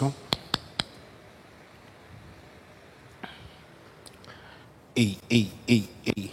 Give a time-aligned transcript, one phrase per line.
[0.00, 0.14] Isso.
[4.96, 6.32] Ei, ei, ei, ei.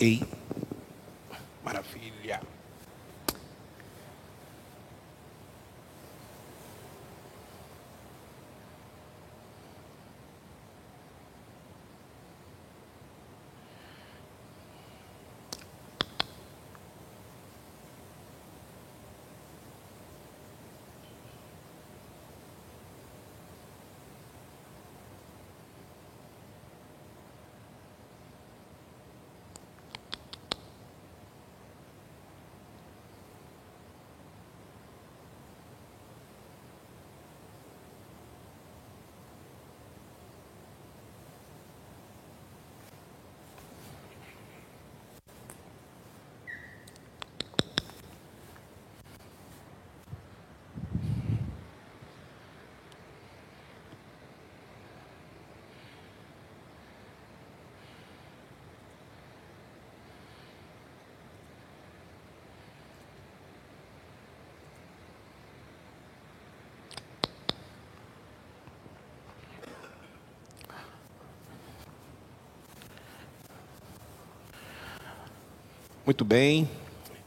[0.00, 0.20] Ei.
[1.62, 2.40] Maravilha.
[76.10, 76.68] Muito bem.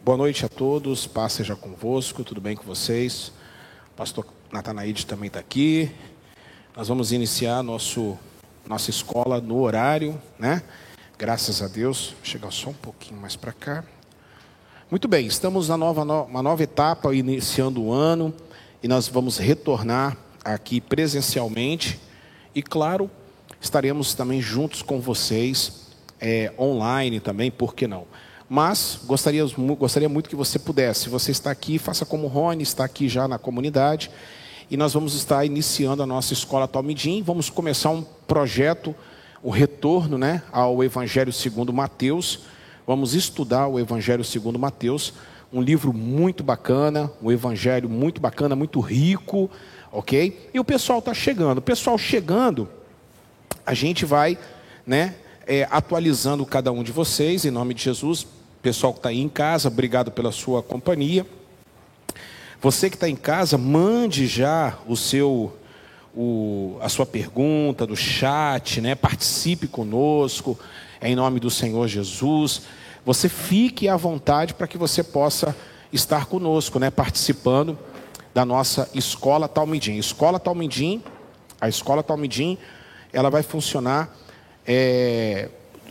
[0.04, 1.08] Boa noite a todos.
[1.08, 2.22] Paz seja convosco.
[2.22, 3.32] Tudo bem com vocês?
[3.96, 5.90] Pastor Natanaide também está aqui.
[6.76, 8.18] Nós vamos iniciar nosso,
[8.68, 10.62] nossa escola no horário, né?
[11.18, 12.10] Graças a Deus.
[12.10, 13.86] Vou chegar só um pouquinho mais para cá.
[14.92, 18.34] Muito bem, estamos na nova, uma nova etapa, iniciando o ano,
[18.84, 22.02] e nós vamos retornar aqui presencialmente.
[22.54, 23.10] E claro,
[23.62, 25.88] estaremos também juntos com vocês,
[26.20, 28.06] é, online também, por que não?
[28.56, 29.44] Mas gostaria,
[29.80, 31.06] gostaria muito que você pudesse.
[31.06, 34.12] Se você está aqui, faça como o Rony, está aqui já na comunidade.
[34.70, 37.24] E nós vamos estar iniciando a nossa escola Talmidim.
[37.24, 38.94] Vamos começar um projeto,
[39.42, 42.42] o retorno né, ao Evangelho segundo Mateus.
[42.86, 45.16] Vamos estudar o Evangelho segundo Mateus.
[45.52, 49.50] Um livro muito bacana, um evangelho muito bacana, muito rico,
[49.92, 50.52] ok?
[50.54, 51.58] E o pessoal está chegando.
[51.58, 52.70] O pessoal chegando,
[53.66, 54.38] a gente vai
[54.86, 55.16] né,
[55.48, 58.28] é, atualizando cada um de vocês, em nome de Jesus.
[58.64, 61.26] Pessoal que está aí em casa, obrigado pela sua companhia.
[62.62, 65.52] Você que está em casa, mande já o seu,
[66.16, 68.96] o, a sua pergunta do chat, né?
[68.96, 70.58] participe conosco,
[71.02, 72.62] é em nome do Senhor Jesus.
[73.06, 75.54] Você fique à vontade para que você possa
[75.92, 76.90] estar conosco, né?
[76.90, 77.78] participando
[78.34, 79.98] da nossa escola Talmidim.
[79.98, 81.04] Escola Talmidim,
[81.60, 82.58] a escola Talmidim,
[83.12, 84.16] ela vai funcionar
[84.66, 85.50] é,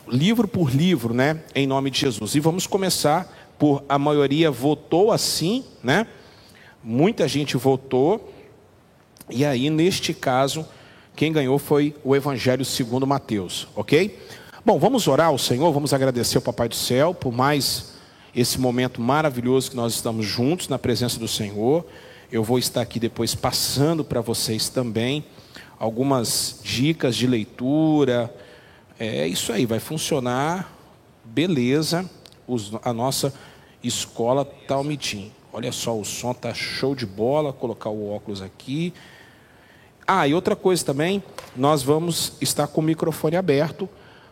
[0.09, 2.35] livro por livro, né, em nome de Jesus.
[2.35, 6.07] E vamos começar por a maioria votou assim, né?
[6.83, 8.33] Muita gente votou.
[9.31, 10.67] E aí, neste caso,
[11.15, 14.19] quem ganhou foi o Evangelho segundo Mateus, ok?
[14.65, 17.93] Bom, vamos orar ao Senhor, vamos agradecer ao Papai do Céu por mais
[18.35, 21.85] esse momento maravilhoso que nós estamos juntos na presença do Senhor.
[22.31, 25.25] Eu vou estar aqui depois passando para vocês também
[25.79, 28.33] algumas dicas de leitura,
[29.07, 30.73] é isso aí, vai funcionar,
[31.25, 32.09] beleza,
[32.47, 33.33] os, a nossa
[33.83, 35.33] escola Talmitim.
[35.53, 38.95] Olha só, o som tá show de bola, colocar o óculos aqui.
[40.07, 41.23] Ah, e outra coisa também,
[41.57, 43.89] nós vamos estar com o microfone aberto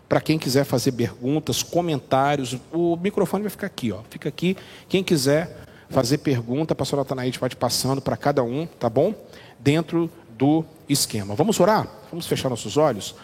[0.09, 2.57] para quem quiser fazer perguntas, comentários.
[2.73, 4.01] O microfone vai ficar aqui, ó.
[4.09, 4.57] Fica aqui.
[4.89, 9.15] Quem quiser fazer pergunta, a pastora Natanaide pode passando para cada um, tá bom?
[9.59, 11.35] Dentro do esquema.
[11.35, 11.89] Vamos orar?
[12.11, 13.15] Vamos fechar nossos olhos?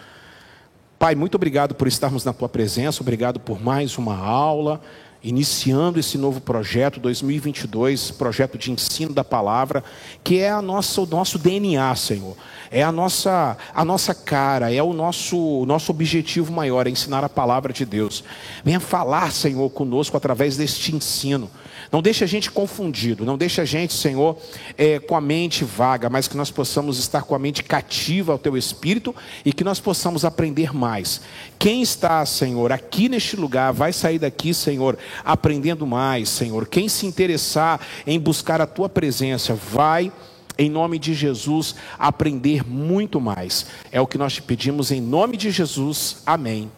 [1.06, 4.80] Pai, muito obrigado por estarmos na tua presença, obrigado por mais uma aula,
[5.22, 9.84] iniciando esse novo projeto 2022, projeto de ensino da palavra,
[10.24, 12.36] que é a nossa, o nosso DNA, Senhor.
[12.72, 17.22] É a nossa, a nossa cara, é o nosso, o nosso objetivo maior, é ensinar
[17.22, 18.24] a palavra de Deus.
[18.64, 21.48] Venha falar, Senhor, conosco através deste ensino.
[21.96, 24.36] Não deixe a gente confundido, não deixe a gente, Senhor,
[24.76, 28.38] é, com a mente vaga, mas que nós possamos estar com a mente cativa ao
[28.38, 29.16] Teu Espírito
[29.46, 31.22] e que nós possamos aprender mais.
[31.58, 36.68] Quem está, Senhor, aqui neste lugar, vai sair daqui, Senhor, aprendendo mais, Senhor.
[36.68, 40.12] Quem se interessar em buscar a Tua presença, vai
[40.58, 43.64] em nome de Jesus, aprender muito mais.
[43.90, 46.18] É o que nós te pedimos em nome de Jesus.
[46.26, 46.70] Amém.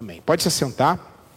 [0.00, 0.22] Amém.
[0.24, 1.28] Pode se sentar.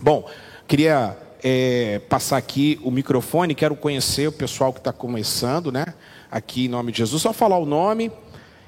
[0.00, 0.30] Bom,
[0.68, 5.94] queria é, passar aqui o microfone, quero conhecer o pessoal que está começando, né?
[6.28, 8.10] Aqui em nome de Jesus, só falar o nome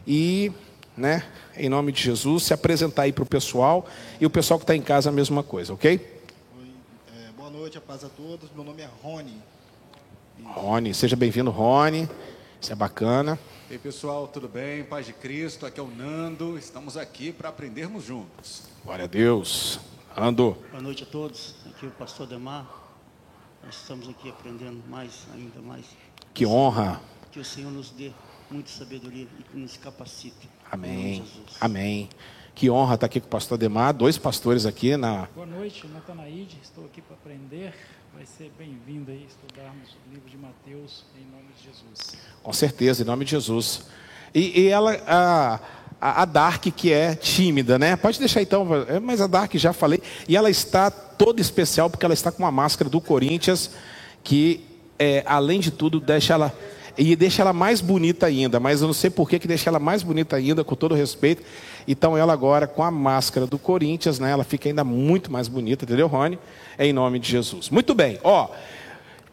[0.07, 0.53] e,
[0.97, 1.25] né?
[1.57, 3.85] Em nome de Jesus, se apresentar aí para o pessoal
[4.21, 6.23] e o pessoal que está em casa a mesma coisa, ok?
[6.57, 6.67] Oi,
[7.17, 8.49] é, boa noite, a paz a todos.
[8.55, 9.43] Meu nome é Rony.
[10.45, 12.09] Rony, seja bem-vindo, Rony.
[12.61, 13.37] Isso é bacana.
[13.69, 14.85] E aí, pessoal, tudo bem?
[14.85, 16.57] Paz de Cristo, aqui é o Nando.
[16.57, 18.63] Estamos aqui para aprendermos juntos.
[18.85, 19.81] Glória a Deus.
[20.17, 20.57] Ando.
[20.71, 21.58] Boa noite a todos.
[21.79, 22.67] Aqui o pastor Demar.
[23.65, 25.87] Nós estamos aqui aprendendo mais, ainda mais.
[26.35, 27.01] Que honra.
[27.31, 28.11] Que o Senhor nos dê
[28.51, 30.51] muita sabedoria e que nos capacite.
[30.73, 31.25] Amém.
[31.61, 32.09] Amém.
[32.53, 35.29] Que honra estar aqui com o pastor Demar, dois pastores aqui na.
[35.33, 36.59] Boa noite, Natanaide.
[36.61, 37.73] Estou aqui para aprender.
[38.13, 42.21] Vai ser bem-vindo aí estudarmos o livro de Mateus em nome de Jesus.
[42.43, 43.87] Com certeza, em nome de Jesus.
[44.35, 45.61] E, e ela, a,
[46.01, 47.97] a, Dark, que é tímida, né?
[47.97, 50.01] Pode deixar então, é, mas a Dark já falei.
[50.29, 53.71] E ela está toda especial porque ela está com uma máscara do Corinthians,
[54.23, 54.65] que
[54.99, 56.55] é, além de tudo deixa ela
[56.99, 59.79] e deixa ela mais bonita ainda, mas eu não sei por que, que deixa ela
[59.79, 61.45] mais bonita ainda, com todo respeito.
[61.87, 65.85] Então ela agora, com a máscara do Corinthians, né, ela fica ainda muito mais bonita,
[65.85, 66.41] entendeu, Rony?
[66.77, 67.71] É em nome de Jesus.
[67.71, 68.49] Muito bem, ó.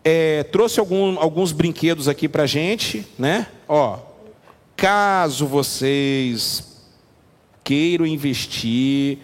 [0.04, 3.48] É, trouxe algum, alguns brinquedos aqui pra gente, né?
[3.68, 3.98] Ó,
[4.76, 6.76] caso vocês
[7.64, 9.20] queiram investir,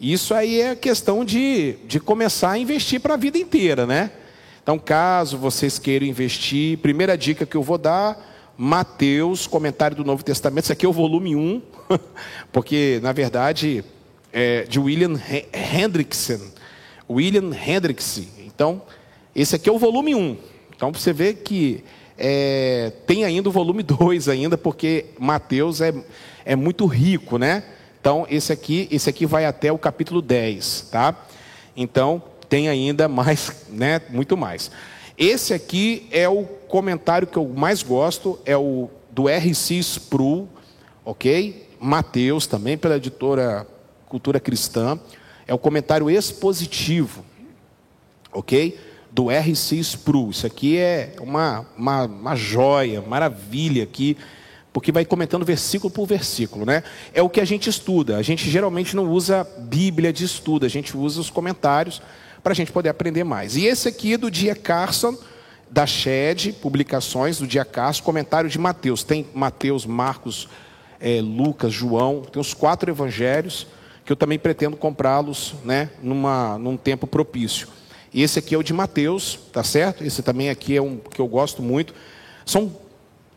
[0.00, 4.10] isso aí é questão de, de começar a investir para a vida inteira, né?
[4.62, 10.24] Então, caso vocês queiram investir, primeira dica que eu vou dar, Mateus, comentário do Novo
[10.24, 11.62] Testamento, isso aqui é o volume 1,
[12.52, 13.84] porque, na verdade,
[14.32, 15.20] é de William
[15.52, 16.40] Hendrickson.
[17.08, 18.24] William Hendrickson.
[18.44, 18.82] Então,
[19.34, 20.36] esse aqui é o volume 1.
[20.74, 21.84] Então, você vê que
[22.18, 25.94] é, tem ainda o volume 2 ainda, porque Mateus é,
[26.44, 27.64] é muito rico, né?
[28.00, 31.26] Então, esse aqui, esse aqui vai até o capítulo 10, tá?
[31.76, 34.70] Então, tem ainda mais, né, muito mais.
[35.18, 39.74] Esse aqui é o comentário que eu mais gosto, é o do R.C.
[39.76, 40.48] Sproul,
[41.04, 41.66] ok?
[41.80, 43.66] Mateus, também pela editora
[44.08, 44.98] Cultura Cristã.
[45.46, 47.24] É o comentário expositivo,
[48.32, 48.78] ok?
[49.16, 49.76] Do R.C.
[49.76, 50.28] Sproul.
[50.28, 54.14] Isso aqui é uma, uma, uma joia, maravilha aqui
[54.74, 56.82] porque vai comentando versículo por versículo, né?
[57.14, 58.18] É o que a gente estuda.
[58.18, 62.02] A gente geralmente não usa Bíblia de estudo, a gente usa os comentários
[62.42, 63.56] para a gente poder aprender mais.
[63.56, 65.16] E esse aqui é do dia Carson,
[65.70, 69.02] da Shed, publicações do dia Carson, comentário de Mateus.
[69.02, 70.46] Tem Mateus, Marcos,
[71.00, 73.66] é, Lucas, João, tem os quatro evangelhos,
[74.04, 77.66] que eu também pretendo comprá-los né, numa, num tempo propício.
[78.22, 80.02] Esse aqui é o de Mateus, tá certo?
[80.02, 81.94] Esse também aqui é um que eu gosto muito.
[82.44, 82.72] São,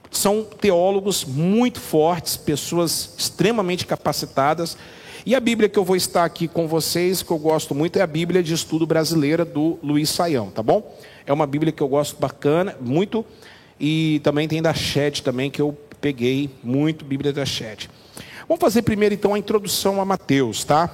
[0.10, 4.78] são teólogos muito fortes, pessoas extremamente capacitadas
[5.26, 8.02] e a Bíblia que eu vou estar aqui com vocês, que eu gosto muito, é
[8.02, 10.98] a Bíblia de Estudo Brasileira do Luiz Saião, tá bom?
[11.26, 13.26] É uma Bíblia que eu gosto bacana, muito,
[13.80, 17.90] e também tem da Chat também, que eu peguei muito, Bíblia da Chat.
[18.48, 20.90] Vamos fazer primeiro então a introdução a Mateus, tá?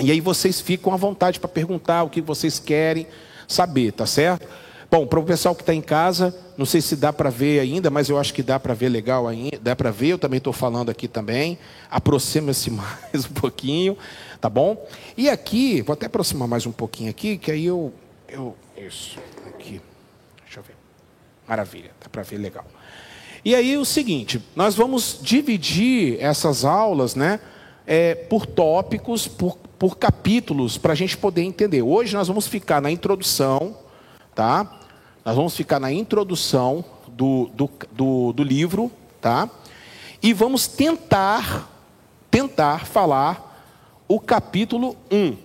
[0.00, 3.06] E aí vocês ficam à vontade para perguntar o que vocês querem
[3.46, 4.48] saber, tá certo?
[4.90, 7.88] Bom, para o pessoal que está em casa, não sei se dá para ver ainda,
[7.88, 10.52] mas eu acho que dá para ver legal ainda, dá para ver, eu também estou
[10.52, 11.58] falando aqui também.
[11.90, 13.96] Aproxima-se mais um pouquinho,
[14.38, 14.86] tá bom?
[15.16, 17.90] E aqui, vou até aproximar mais um pouquinho aqui, que aí eu.
[18.28, 19.18] eu isso,
[19.48, 19.80] aqui.
[20.44, 20.76] Deixa eu ver.
[21.48, 22.66] Maravilha, dá para ver legal.
[23.42, 27.40] E aí o seguinte, nós vamos dividir essas aulas, né?
[27.86, 31.82] É, por tópicos, por, por capítulos, para a gente poder entender.
[31.82, 33.76] Hoje nós vamos ficar na introdução,
[34.32, 34.78] tá?
[35.24, 39.50] Nós vamos ficar na introdução do, do, do, do livro, tá?
[40.22, 41.68] E vamos tentar,
[42.30, 43.66] tentar falar
[44.06, 45.36] o capítulo 1,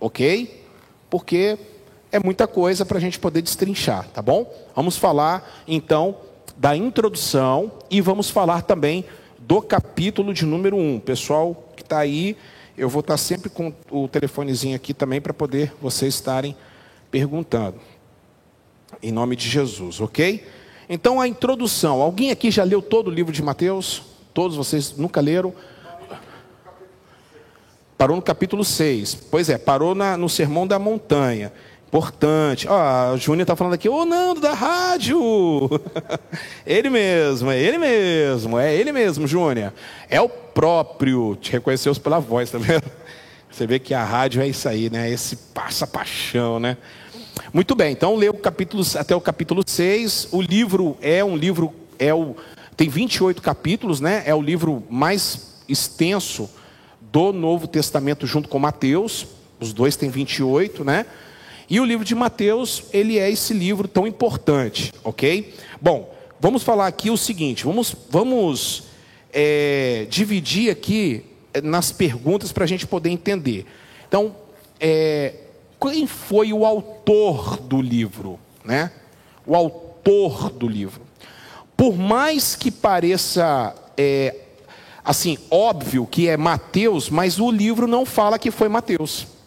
[0.00, 0.66] ok?
[1.08, 1.56] Porque
[2.10, 4.52] é muita coisa para a gente poder destrinchar, tá bom?
[4.74, 6.16] Vamos falar então
[6.56, 9.04] da introdução e vamos falar também
[9.38, 10.98] do capítulo de número 1.
[10.98, 12.36] Pessoal que está aí,
[12.76, 16.56] eu vou estar sempre com o telefonezinho aqui também para poder vocês estarem
[17.10, 17.80] perguntando
[19.02, 20.46] em nome de Jesus, ok?
[20.88, 22.00] Então a introdução.
[22.00, 24.02] Alguém aqui já leu todo o livro de Mateus?
[24.34, 25.54] Todos vocês nunca leram?
[27.96, 29.14] Parou no capítulo 6.
[29.30, 31.52] Pois é, parou na, no Sermão da Montanha.
[31.90, 32.68] Importante.
[32.70, 35.18] Oh, o Júnior está falando aqui, ô Nando da rádio!
[36.64, 39.72] ele mesmo, é ele mesmo, é ele mesmo, Júnior.
[40.08, 42.84] É o próprio, te reconheceu pela voz, tá vendo?
[43.50, 45.10] Você vê que a rádio é isso aí, né?
[45.10, 46.76] Esse passa-paixão, né?
[47.52, 50.28] Muito bem, então lê o capítulo, até o capítulo 6.
[50.30, 52.36] O livro é um livro, é o,
[52.76, 54.22] tem 28 capítulos, né?
[54.24, 56.48] É o livro mais extenso
[57.00, 59.26] do Novo Testamento junto com Mateus.
[59.58, 61.04] Os dois têm 28, né?
[61.70, 65.54] E o livro de Mateus, ele é esse livro tão importante, ok?
[65.80, 68.82] Bom, vamos falar aqui o seguinte: vamos, vamos
[69.32, 71.24] é, dividir aqui
[71.54, 73.66] é, nas perguntas para a gente poder entender.
[74.08, 74.34] Então,
[74.80, 75.34] é,
[75.80, 78.90] quem foi o autor do livro, né?
[79.46, 81.02] O autor do livro.
[81.76, 84.34] por mais que pareça é,
[85.04, 89.39] assim óbvio que é Mateus, mas o livro não fala que foi Mateus.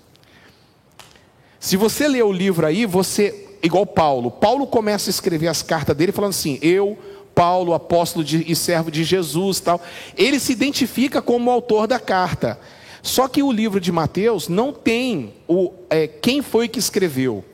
[1.64, 4.30] Se você ler o livro aí, você igual Paulo.
[4.30, 6.98] Paulo começa a escrever as cartas dele falando assim: eu
[7.34, 9.82] Paulo, apóstolo de, e servo de Jesus, tal.
[10.18, 12.60] Ele se identifica como autor da carta.
[13.02, 17.46] Só que o livro de Mateus não tem o, é, quem foi que escreveu.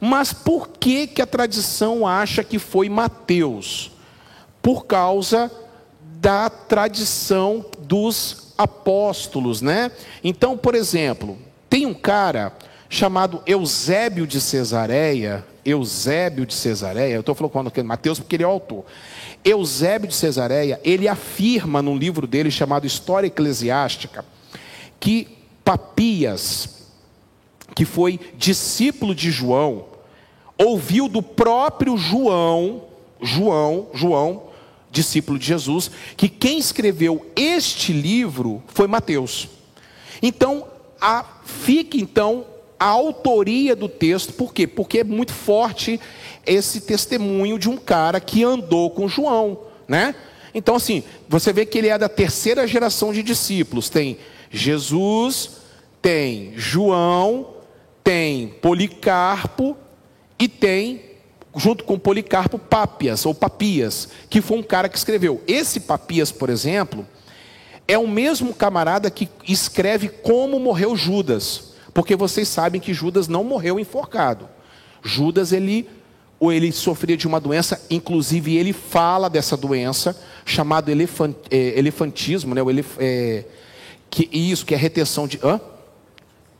[0.00, 3.90] Mas por que, que a tradição acha que foi Mateus?
[4.62, 5.50] Por causa
[6.20, 9.90] da tradição dos apóstolos, né?
[10.22, 11.36] Então, por exemplo,
[11.68, 12.56] tem um cara
[12.88, 18.46] chamado Eusébio de Cesareia, Eusébio de Cesareia, eu estou falando com Mateus porque ele é
[18.46, 18.84] o autor.
[19.44, 24.24] Eusébio de Cesareia, ele afirma num livro dele chamado História Eclesiástica,
[24.98, 25.28] que
[25.64, 26.86] Papias,
[27.74, 29.84] que foi discípulo de João,
[30.56, 32.84] ouviu do próprio João,
[33.20, 34.44] João, João,
[34.90, 39.48] discípulo de Jesus, que quem escreveu este livro foi Mateus.
[40.22, 40.66] Então,
[41.00, 42.46] a, fica então
[42.78, 44.66] a autoria do texto, por quê?
[44.66, 46.00] Porque é muito forte
[46.46, 50.14] esse testemunho de um cara que andou com João, né?
[50.54, 53.88] Então, assim, você vê que ele é da terceira geração de discípulos.
[53.88, 54.18] Tem
[54.50, 55.50] Jesus,
[56.00, 57.54] tem João,
[58.02, 59.76] tem Policarpo
[60.38, 61.02] e tem,
[61.56, 65.42] junto com Policarpo, Papias ou Papias, que foi um cara que escreveu.
[65.46, 67.06] Esse Papias, por exemplo,
[67.86, 71.74] é o mesmo camarada que escreve como morreu Judas.
[71.92, 74.48] Porque vocês sabem que Judas não morreu enforcado.
[75.02, 75.88] Judas, ele,
[76.38, 82.54] ou ele sofria de uma doença, inclusive ele fala dessa doença, chamado elefant, é, elefantismo,
[82.54, 82.62] né?
[82.62, 83.44] O elef, é,
[84.10, 85.38] que, isso, que é retenção de.
[85.42, 85.60] Hã?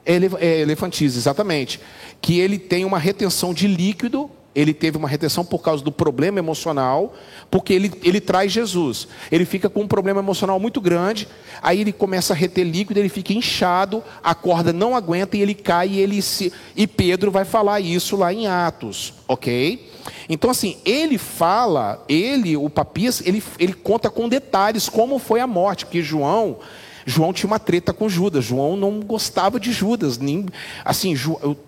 [0.04, 1.80] É, elefantismo, exatamente.
[2.20, 6.40] Que ele tem uma retenção de líquido ele teve uma retenção por causa do problema
[6.40, 7.14] emocional,
[7.48, 9.06] porque ele, ele traz Jesus.
[9.30, 11.28] Ele fica com um problema emocional muito grande,
[11.62, 15.54] aí ele começa a reter líquido, ele fica inchado, a corda não aguenta e ele
[15.54, 16.52] cai e ele se.
[16.74, 19.92] E Pedro vai falar isso lá em Atos, ok?
[20.28, 25.46] Então, assim, ele fala, ele, o Papias, ele, ele conta com detalhes como foi a
[25.46, 26.58] morte, porque João.
[27.06, 28.44] João tinha uma treta com Judas.
[28.44, 30.18] João não gostava de Judas.
[30.18, 30.46] Nem,
[30.84, 31.14] assim,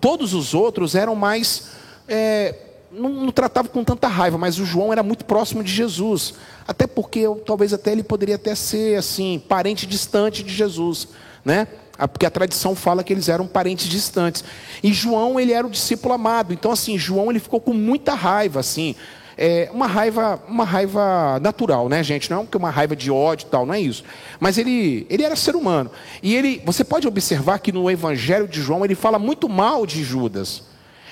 [0.01, 1.69] todos os outros eram mais
[2.07, 2.53] é,
[2.91, 6.33] não, não, tratava com tanta raiva, mas o João era muito próximo de Jesus.
[6.67, 11.07] Até porque talvez até ele poderia até ser assim, parente distante de Jesus,
[11.43, 11.67] né?
[11.97, 14.43] Ah, porque a tradição fala que eles eram parentes distantes.
[14.81, 16.53] E João, ele era o discípulo amado.
[16.53, 18.95] Então assim, João ele ficou com muita raiva, assim,
[19.37, 22.29] é, uma raiva, uma raiva natural, né, gente?
[22.29, 24.03] Não é uma raiva de ódio e tal, não é isso.
[24.39, 25.89] Mas ele, ele era ser humano.
[26.21, 30.03] E ele, você pode observar que no Evangelho de João ele fala muito mal de
[30.03, 30.63] Judas.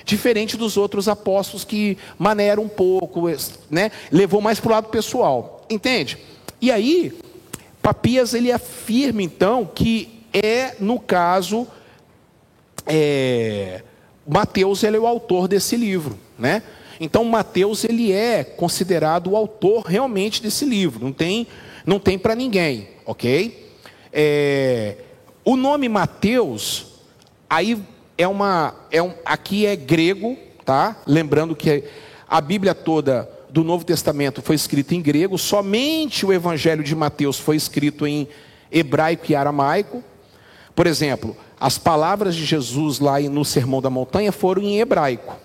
[0.09, 3.25] Diferente dos outros apóstolos que maneiram um pouco,
[3.69, 3.91] né?
[4.11, 5.67] levou mais para o lado pessoal.
[5.69, 6.17] Entende?
[6.59, 7.13] E aí,
[7.79, 11.67] Papias ele afirma então que é, no caso,
[12.87, 13.83] é,
[14.27, 16.17] Mateus ele é o autor desse livro.
[16.39, 16.63] Né?
[16.99, 21.05] Então Mateus ele é considerado o autor realmente desse livro.
[21.05, 21.45] Não tem,
[21.85, 23.75] não tem para ninguém, ok?
[24.11, 24.95] É,
[25.45, 26.87] o nome Mateus,
[27.47, 27.77] aí
[28.19, 30.97] é uma, é um, aqui é grego, tá?
[31.07, 31.85] Lembrando que
[32.27, 37.39] a Bíblia toda do Novo Testamento foi escrita em grego, somente o Evangelho de Mateus
[37.39, 38.27] foi escrito em
[38.69, 40.03] hebraico e aramaico.
[40.75, 45.37] Por exemplo, as palavras de Jesus lá no Sermão da Montanha foram em hebraico,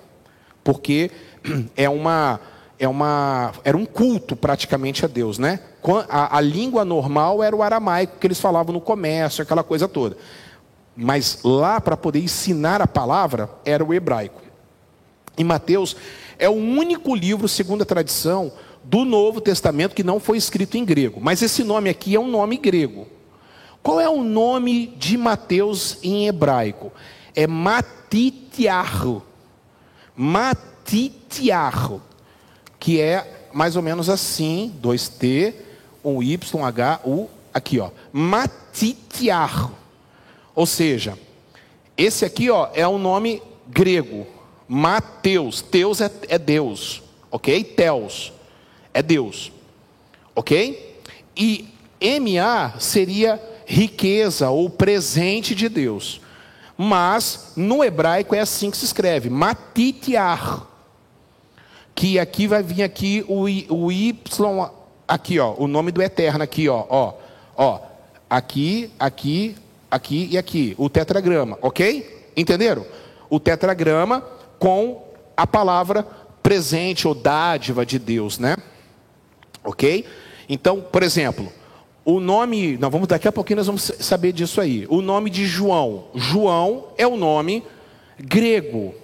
[0.64, 1.12] porque
[1.76, 2.40] é uma,
[2.76, 5.60] é uma, era um culto praticamente a Deus, né?
[6.08, 10.16] A, a língua normal era o aramaico que eles falavam no comércio, aquela coisa toda.
[10.96, 14.42] Mas lá, para poder ensinar a palavra, era o hebraico.
[15.36, 15.96] E Mateus
[16.38, 18.52] é o único livro, segundo a tradição,
[18.84, 21.20] do Novo Testamento que não foi escrito em grego.
[21.20, 23.08] Mas esse nome aqui é um nome grego.
[23.82, 26.92] Qual é o nome de Mateus em hebraico?
[27.34, 29.22] É Matitiarro.
[30.16, 32.00] Matitiarro.
[32.78, 35.54] Que é mais ou menos assim: 2T,
[36.04, 37.90] um Y, H, U, aqui, ó.
[38.12, 39.83] Matitiarro.
[40.54, 41.18] Ou seja,
[41.96, 44.26] esse aqui ó, é um nome grego,
[44.68, 45.62] Mateus.
[45.62, 47.64] Teus é, é Deus, ok?
[47.64, 48.32] Teos
[48.92, 49.52] é Deus,
[50.34, 51.00] ok?
[51.36, 51.68] E
[52.20, 56.20] MA seria riqueza ou presente de Deus.
[56.76, 60.66] Mas no hebraico é assim que se escreve, matitiar.
[61.94, 64.70] Que aqui vai vir aqui o, o Y,
[65.06, 67.14] aqui ó, o nome do eterno aqui ó, ó,
[67.56, 67.80] ó,
[68.28, 69.54] aqui, aqui,
[69.90, 72.30] aqui e aqui, o tetragrama, ok?
[72.36, 72.84] Entenderam?
[73.30, 74.20] O tetragrama
[74.58, 75.02] com
[75.36, 76.06] a palavra
[76.42, 78.56] presente ou dádiva de Deus, né?
[79.64, 80.04] Ok?
[80.48, 81.50] Então, por exemplo,
[82.04, 84.86] o nome, nós vamos daqui a pouquinho nós vamos saber disso aí.
[84.90, 87.64] O nome de João, João é o nome
[88.18, 88.94] grego.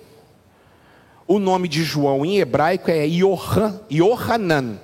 [1.27, 4.79] O nome de João em hebraico é Yohan, Yohanan.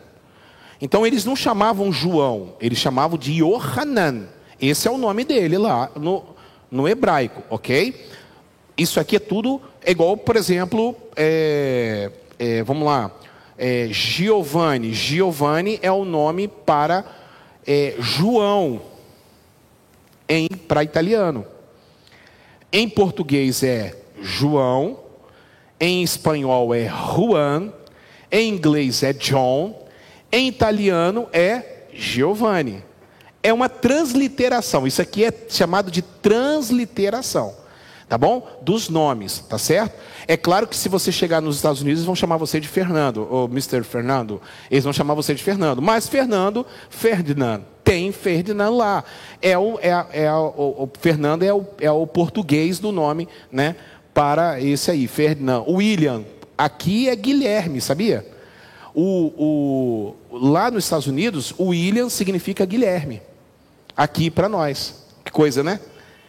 [0.81, 4.29] Então eles não chamavam João, eles chamavam de Yohanan.
[4.61, 6.25] Esse é o nome dele lá no,
[6.71, 8.09] no hebraico, ok?
[8.77, 13.11] Isso aqui é tudo igual, por exemplo, é, é, vamos lá,
[13.59, 14.93] é, Giovanni.
[14.93, 17.05] Giovanni é o nome para
[17.67, 18.81] é, João
[20.29, 21.47] em para italiano.
[22.73, 24.99] Em português é João,
[25.79, 27.73] em espanhol é Juan,
[28.31, 29.87] em inglês é John,
[30.33, 32.83] em italiano é Giovanni.
[33.47, 34.89] É uma transliteração.
[34.89, 37.55] Isso aqui é chamado de transliteração.
[38.09, 38.45] Tá bom?
[38.61, 39.97] Dos nomes, tá certo?
[40.27, 43.25] É claro que se você chegar nos Estados Unidos, eles vão chamar você de Fernando,
[43.31, 43.85] ou Mr.
[43.85, 44.43] Fernando.
[44.69, 45.81] Eles vão chamar você de Fernando.
[45.81, 47.61] Mas Fernando, Ferdinand.
[47.85, 49.05] Tem Ferdinand lá.
[49.41, 53.77] É o, é, é o, o, Fernando é o, é o português do nome, né?
[54.13, 55.63] Para esse aí, Ferdinand.
[55.69, 56.25] William,
[56.59, 58.27] aqui é Guilherme, sabia?
[58.93, 63.23] O, o, lá nos Estados Unidos, William significa Guilherme.
[63.97, 65.07] Aqui para nós.
[65.25, 65.81] Que coisa, né?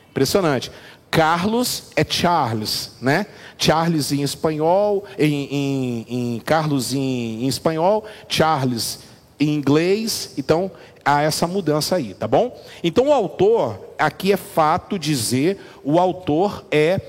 [0.10, 0.72] Impressionante.
[1.10, 3.26] Carlos é Charles, né?
[3.58, 6.06] Charles em espanhol, em, em,
[6.36, 9.00] em Carlos em, em, espanhol, Charles
[9.40, 10.34] em inglês.
[10.38, 10.72] Então
[11.04, 12.56] há essa mudança aí, tá bom?
[12.84, 17.00] Então o autor, aqui é fato dizer, o autor é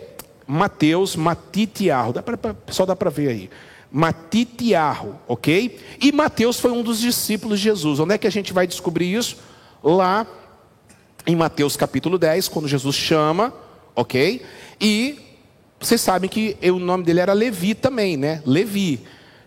[0.47, 2.13] Mateus Matitiarro.
[2.13, 3.51] Dá pra, pessoal dá para ver aí.
[3.91, 5.79] Matitiarro, ok?
[6.01, 8.01] E Mateus foi um dos discípulos de Jesus.
[8.01, 9.37] Onde é que a gente vai descobrir isso?
[9.83, 10.27] Lá
[11.29, 13.53] em Mateus capítulo 10, quando Jesus chama
[13.95, 14.41] ok?
[14.81, 15.19] E
[15.79, 18.43] vocês sabem que o nome dele era Levi também, né?
[18.47, 19.01] Levi.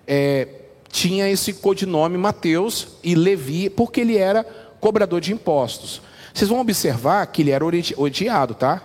[0.06, 0.48] É,
[0.90, 4.44] tinha esse codinome Mateus e Levi, porque ele era
[4.80, 6.02] cobrador de impostos.
[6.34, 8.84] Vocês vão observar que ele era odiado, tá?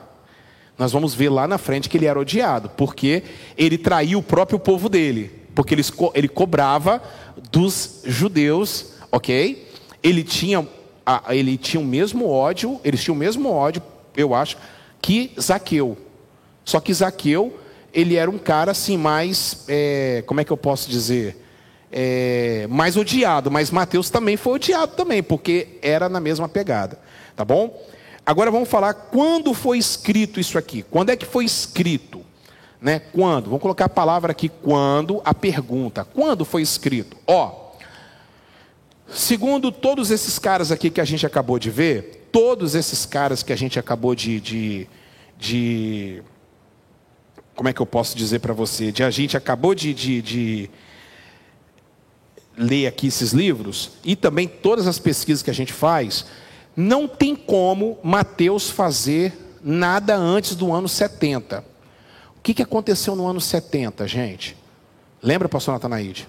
[0.79, 3.23] Nós vamos ver lá na frente que ele era odiado, porque
[3.59, 5.83] ele traiu o próprio povo dele, porque ele,
[6.15, 7.03] ele cobrava
[7.51, 9.69] dos judeus, ok?
[10.03, 10.67] Ele tinha,
[11.29, 13.83] ele tinha o mesmo ódio, eles tinham o mesmo ódio,
[14.17, 14.57] eu acho,
[15.01, 15.97] que Zaqueu.
[16.65, 17.59] Só que Zaqueu,
[17.93, 21.45] ele era um cara assim mais, é, como é que eu posso dizer?
[21.93, 26.99] É, mais odiado, mas Mateus também foi odiado também, porque era na mesma pegada,
[27.37, 27.81] tá bom?
[28.27, 30.83] Agora vamos falar quando foi escrito isso aqui.
[30.83, 32.23] Quando é que foi escrito?
[32.81, 32.99] Né?
[32.99, 33.45] Quando?
[33.45, 36.05] Vamos colocar a palavra aqui quando, a pergunta.
[36.05, 37.17] Quando foi escrito?
[37.25, 37.66] Ó,
[39.09, 43.53] segundo todos esses caras aqui que a gente acabou de ver, todos esses caras que
[43.53, 44.89] a gente acabou de, de,
[45.39, 46.23] de
[47.55, 48.93] como é que eu posso dizer para você?
[48.93, 50.71] De a gente acabou de, de, de,
[52.57, 56.27] ler aqui esses livros e também todas as pesquisas que a gente faz,
[56.75, 61.65] não tem como Mateus fazer nada antes do ano 70.
[62.37, 64.57] O que, que aconteceu no ano 70, gente?
[65.23, 66.29] Lembra, pastor Natanaide?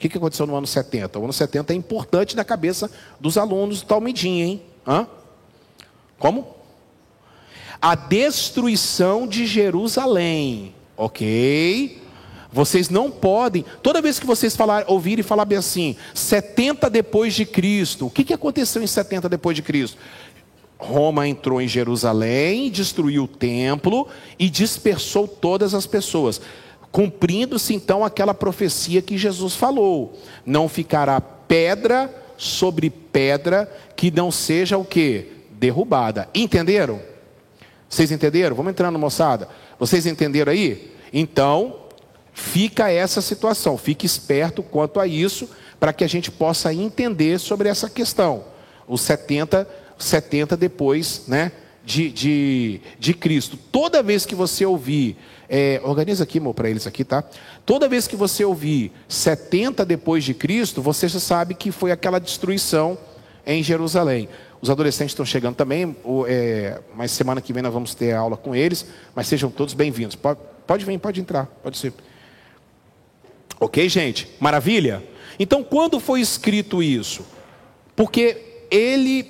[0.00, 1.18] O que, que aconteceu no ano 70?
[1.18, 4.62] O ano 70 é importante na cabeça dos alunos do Talmidim, hein?
[4.86, 5.06] Hã?
[6.18, 6.56] Como?
[7.82, 10.74] A destruição de Jerusalém.
[10.96, 12.00] Ok?
[12.50, 17.44] Vocês não podem, toda vez que vocês falar, ouvirem falar bem assim, 70 depois de
[17.44, 19.98] Cristo, o que, que aconteceu em 70 depois de Cristo?
[20.78, 24.08] Roma entrou em Jerusalém, destruiu o templo
[24.38, 26.40] e dispersou todas as pessoas.
[26.92, 34.76] Cumprindo-se então aquela profecia que Jesus falou: não ficará pedra sobre pedra que não seja
[34.78, 35.40] o que?
[35.60, 36.26] derrubada.
[36.34, 37.00] Entenderam?
[37.88, 38.56] Vocês entenderam?
[38.56, 39.46] Vamos entrando, moçada.
[39.78, 40.90] Vocês entenderam aí?
[41.12, 41.76] Então,
[42.32, 43.76] fica essa situação.
[43.76, 45.48] Fique esperto quanto a isso,
[45.78, 48.44] para que a gente possa entender sobre essa questão.
[48.88, 51.52] Os 70, 70 depois né,
[51.84, 53.58] de, de, de Cristo.
[53.70, 55.16] Toda vez que você ouvir,
[55.52, 57.24] é, organiza aqui, para eles aqui, tá?
[57.66, 62.20] Toda vez que você ouvir 70 depois de Cristo, você já sabe que foi aquela
[62.20, 62.96] destruição
[63.44, 64.28] em Jerusalém.
[64.62, 65.96] Os adolescentes estão chegando também,
[66.28, 70.14] é, mas semana que vem nós vamos ter aula com eles, mas sejam todos bem-vindos.
[70.14, 71.92] Pode, pode vir, pode entrar, pode ser.
[73.58, 74.28] Ok, gente?
[74.38, 75.02] Maravilha?
[75.36, 77.26] Então, quando foi escrito isso?
[77.96, 79.26] Porque ele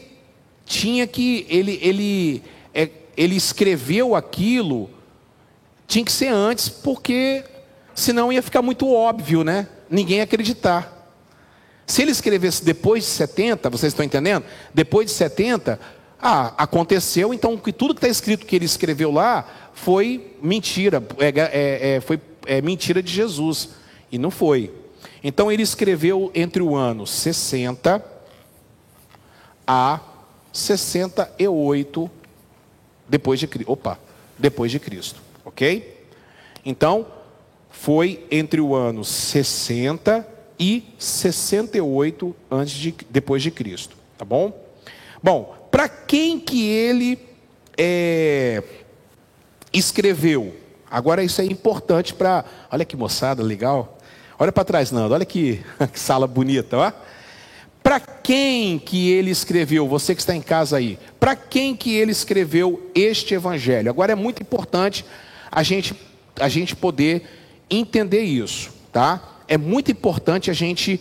[0.66, 2.42] tinha que, ele, ele,
[2.74, 4.90] é, ele escreveu aquilo,
[5.90, 7.42] tinha que ser antes, porque
[7.96, 9.66] senão ia ficar muito óbvio, né?
[9.90, 10.96] Ninguém ia acreditar.
[11.84, 14.44] Se ele escrevesse depois de 70, vocês estão entendendo?
[14.72, 15.80] Depois de 70,
[16.22, 21.26] ah, aconteceu, então que tudo que está escrito que ele escreveu lá foi mentira, é,
[21.26, 23.70] é, é, foi é, mentira de Jesus.
[24.12, 24.72] E não foi.
[25.24, 28.00] Então ele escreveu entre o ano 60
[29.66, 30.00] a
[30.52, 32.08] 68
[33.08, 33.98] depois de opa,
[34.38, 35.20] depois de Cristo,
[35.50, 36.06] OK?
[36.64, 37.06] Então,
[37.70, 40.26] foi entre o ano 60
[40.58, 44.52] e 68 antes de, depois de Cristo, tá bom?
[45.22, 47.18] Bom, para quem que ele
[47.76, 48.62] é,
[49.72, 50.54] escreveu?
[50.90, 53.98] Agora isso é importante para, olha que moçada legal.
[54.38, 55.14] Olha para trás, Nando.
[55.14, 55.60] Olha que,
[55.92, 56.92] que sala bonita, ó.
[57.82, 59.88] Para quem que ele escreveu?
[59.88, 60.98] Você que está em casa aí.
[61.18, 63.90] Para quem que ele escreveu este evangelho?
[63.90, 65.04] Agora é muito importante
[65.50, 65.94] a gente
[66.38, 67.22] a gente poder
[67.68, 69.40] entender isso, tá?
[69.46, 71.00] É muito importante a gente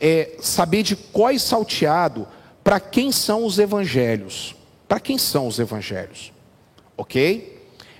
[0.00, 2.26] é, saber de qual salteado
[2.64, 4.54] para quem são os evangelhos.
[4.88, 6.32] Para quem são os evangelhos?
[6.96, 7.58] Ok?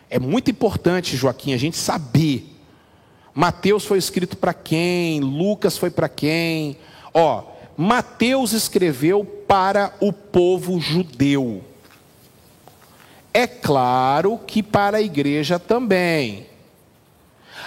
[0.08, 2.44] É muito importante, Joaquim, a gente saber.
[3.32, 5.20] Mateus foi escrito para quem?
[5.20, 6.76] Lucas foi para quem?
[7.14, 7.44] Ó,
[7.76, 11.62] Mateus escreveu para o povo judeu.
[13.32, 16.46] É claro que para a igreja também.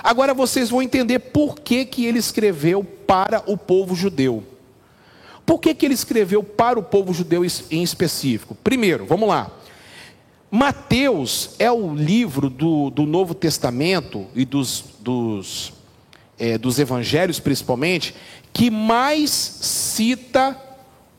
[0.03, 4.43] Agora vocês vão entender por que, que ele escreveu para o povo judeu.
[5.45, 8.55] Por que, que ele escreveu para o povo judeu em específico?
[8.63, 9.51] Primeiro, vamos lá.
[10.49, 15.73] Mateus é o livro do, do Novo Testamento e dos, dos,
[16.37, 18.13] é, dos evangelhos, principalmente,
[18.53, 20.55] que mais cita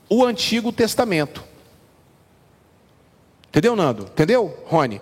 [0.09, 1.43] o Antigo Testamento.
[3.55, 4.03] Entendeu, Nando?
[4.03, 5.01] Entendeu, Rony?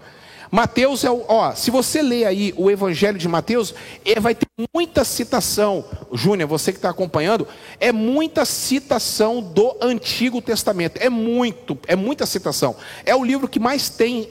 [0.50, 4.46] Mateus é o, ó, se você ler aí o Evangelho de Mateus, é, vai ter
[4.74, 5.82] muita citação.
[6.12, 7.48] Júnior, você que está acompanhando,
[7.80, 10.98] é muita citação do Antigo Testamento.
[11.00, 12.76] É muito, é muita citação.
[13.06, 14.28] É o livro que mais tem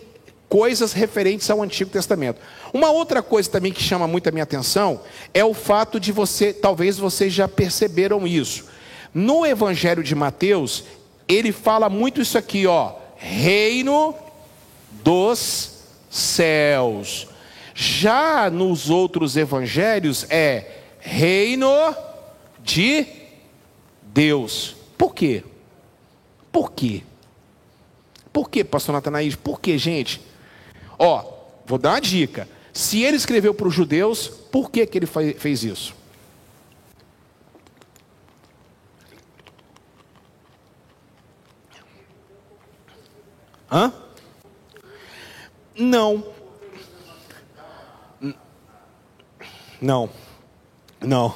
[0.47, 2.39] coisas referentes ao Antigo Testamento.
[2.71, 5.01] Uma outra coisa também que chama muito a minha atenção
[5.33, 8.65] é o fato de você, talvez vocês já perceberam isso.
[9.11, 10.83] No Evangelho de Mateus,
[11.27, 14.15] ele fala muito isso aqui, ó, reino
[15.03, 17.27] dos céus.
[17.73, 21.95] Já nos outros evangelhos é reino
[22.63, 23.05] de
[24.01, 24.75] Deus.
[24.97, 25.43] Por quê?
[26.51, 27.03] Por quê?
[28.33, 29.35] Por quê, pastor Natanaís?
[29.35, 30.21] Por quê, gente?
[30.97, 31.23] Ó,
[31.65, 32.47] vou dar uma dica.
[32.73, 36.00] Se ele escreveu para os judeus, por que, que ele fez isso?
[43.71, 43.93] Hã?
[45.77, 46.25] Não.
[49.81, 50.09] Não.
[50.99, 51.33] Não.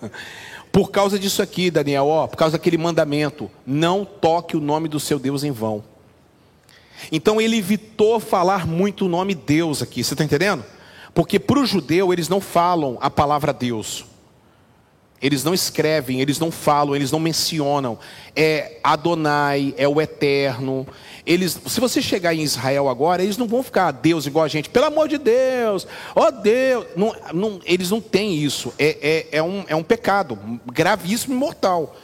[0.70, 5.00] por causa disso aqui, Daniel, ó, por causa daquele mandamento, não toque o nome do
[5.00, 5.82] seu Deus em vão.
[7.10, 10.64] Então ele evitou falar muito o nome Deus aqui, você está entendendo?
[11.14, 14.04] Porque para o judeu eles não falam a palavra Deus.
[15.22, 17.98] Eles não escrevem, eles não falam, eles não mencionam.
[18.36, 20.86] É Adonai, é o Eterno,
[21.26, 24.68] eles, se você chegar em Israel agora, eles não vão ficar Deus igual a gente,
[24.68, 26.86] pelo amor de Deus, ó oh Deus.
[26.94, 28.74] Não, não, eles não têm isso.
[28.78, 31.96] É, é, é, um, é um pecado gravíssimo e mortal.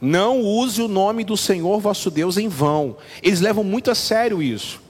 [0.00, 2.96] Não use o nome do Senhor vosso Deus em vão.
[3.22, 4.80] Eles levam muito a sério isso.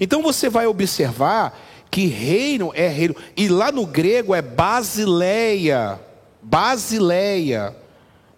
[0.00, 1.58] Então você vai observar
[1.90, 3.16] que reino é reino.
[3.36, 6.00] E lá no grego é basileia.
[6.42, 7.76] Basileia.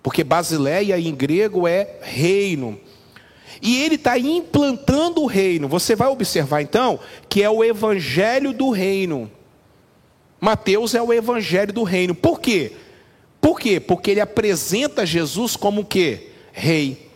[0.03, 2.79] Porque basileia em grego é reino.
[3.61, 5.69] E ele está implantando o reino.
[5.69, 9.31] Você vai observar então que é o evangelho do reino.
[10.41, 12.15] Mateus é o evangelho do reino.
[12.15, 12.73] Por quê?
[13.41, 13.81] Por quê?
[13.81, 16.31] Porque ele apresenta Jesus como o quê?
[16.53, 17.09] Rei.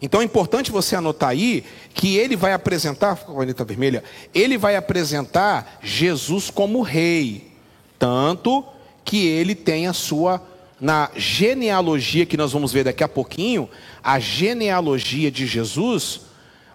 [0.00, 4.04] Então é importante você anotar aí que ele vai apresentar, com a caneta vermelha,
[4.34, 7.52] ele vai apresentar Jesus como rei,
[7.98, 8.64] tanto
[9.04, 10.42] que ele tem a sua
[10.80, 13.68] na genealogia que nós vamos ver daqui a pouquinho,
[14.02, 16.22] a genealogia de Jesus,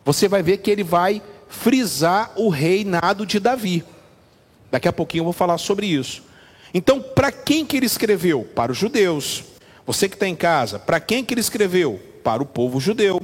[0.05, 3.83] você vai ver que ele vai frisar o reinado de Davi.
[4.71, 6.23] Daqui a pouquinho eu vou falar sobre isso.
[6.73, 8.43] Então, para quem que ele escreveu?
[8.43, 9.43] Para os judeus.
[9.85, 11.99] Você que está em casa, para quem que ele escreveu?
[12.23, 13.19] Para o povo judeu.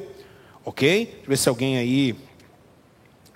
[0.63, 1.05] Ok?
[1.05, 2.15] Deixa eu ver se alguém aí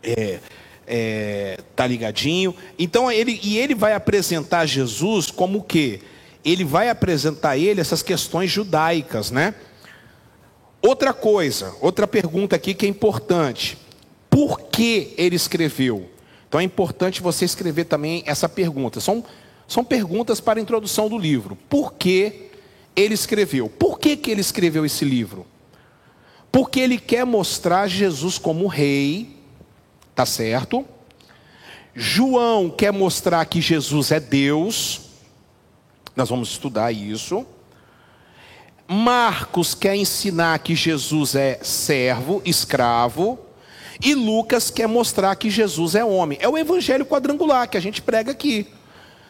[0.02, 0.39] é,
[0.88, 2.56] é, tá ligadinho.
[2.78, 6.02] Então ele e ele vai apresentar Jesus como o quê?
[6.43, 9.56] Ele vai apresentar a ele essas questões judaicas, né?
[10.82, 13.78] Outra coisa, outra pergunta aqui que é importante.
[14.30, 16.10] Por que ele escreveu?
[16.47, 18.99] Então é importante você escrever também essa pergunta.
[18.99, 19.23] São,
[19.67, 21.58] são perguntas para a introdução do livro.
[21.69, 22.49] Por que
[22.95, 23.69] ele escreveu?
[23.69, 25.45] Por que, que ele escreveu esse livro?
[26.52, 29.38] Porque ele quer mostrar Jesus como rei,
[30.15, 30.86] tá certo?
[31.93, 35.08] João quer mostrar que Jesus é Deus,
[36.19, 37.45] Nós vamos estudar isso.
[38.86, 43.39] Marcos quer ensinar que Jesus é servo, escravo,
[44.03, 46.38] e Lucas quer mostrar que Jesus é homem.
[46.41, 48.67] É o evangelho quadrangular que a gente prega aqui.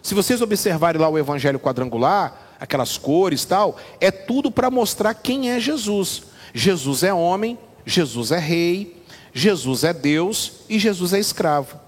[0.01, 5.51] Se vocês observarem lá o evangelho quadrangular, aquelas cores tal, é tudo para mostrar quem
[5.51, 6.23] é Jesus.
[6.55, 8.99] Jesus é homem, Jesus é rei,
[9.31, 11.79] Jesus é Deus e Jesus é escravo.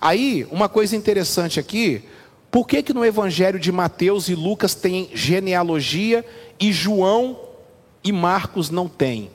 [0.00, 2.04] Aí, uma coisa interessante aqui,
[2.56, 6.24] por que que no evangelho de Mateus e Lucas tem genealogia
[6.58, 7.38] e João
[8.02, 9.30] e Marcos não tem?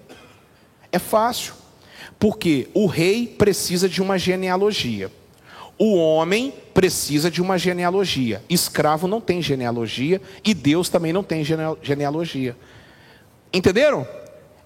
[0.91, 1.53] É fácil.
[2.17, 5.11] Porque o rei precisa de uma genealogia.
[5.77, 8.41] O homem precisa de uma genealogia.
[8.49, 12.57] Escravo não tem genealogia e Deus também não tem genealogia.
[13.53, 14.07] Entenderam?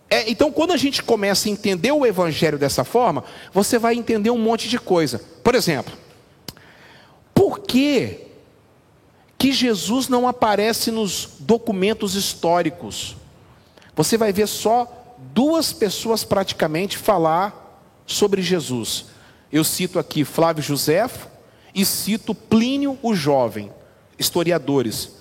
[0.09, 4.29] É, então, quando a gente começa a entender o Evangelho dessa forma, você vai entender
[4.29, 5.19] um monte de coisa.
[5.43, 5.93] Por exemplo,
[7.33, 8.24] por que,
[9.37, 13.15] que Jesus não aparece nos documentos históricos?
[13.95, 19.05] Você vai ver só duas pessoas praticamente falar sobre Jesus.
[19.51, 21.27] Eu cito aqui Flávio Josefo
[21.73, 23.71] e cito Plínio o Jovem,
[24.17, 25.15] historiadores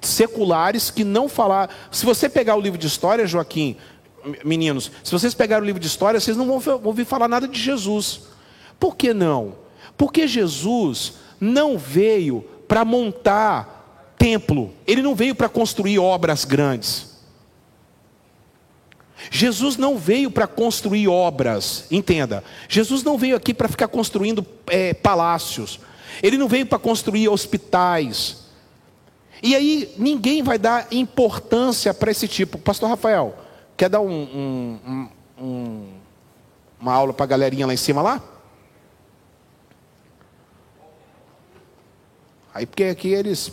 [0.00, 1.70] seculares que não falar.
[1.90, 3.76] Se você pegar o livro de história, Joaquim,
[4.44, 7.60] meninos, se vocês pegarem o livro de história, vocês não vão ouvir falar nada de
[7.60, 8.22] Jesus.
[8.78, 9.56] Por que não?
[9.96, 17.14] Porque Jesus não veio para montar templo, ele não veio para construir obras grandes.
[19.30, 22.44] Jesus não veio para construir obras, entenda.
[22.68, 25.80] Jesus não veio aqui para ficar construindo é, palácios.
[26.22, 28.44] Ele não veio para construir hospitais.
[29.42, 32.58] E aí ninguém vai dar importância para esse tipo.
[32.58, 33.34] Pastor Rafael,
[33.76, 35.88] Quer dar um, um, um,
[36.80, 38.22] uma aula para a galerinha lá em cima lá?
[42.54, 43.52] Aí porque aqui eles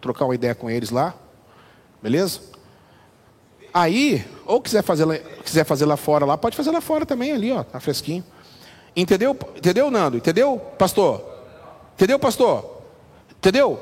[0.00, 1.14] trocar uma ideia com eles lá,
[2.02, 2.40] beleza?
[3.72, 7.32] Aí, ou quiser fazer lá, quiser fazer lá fora lá, pode fazer lá fora também
[7.32, 8.22] ali, ó, tá fresquinho.
[8.94, 9.36] Entendeu?
[9.56, 10.18] Entendeu, Nando?
[10.18, 11.24] Entendeu, pastor?
[11.94, 12.82] Entendeu, pastor?
[13.38, 13.80] Entendeu?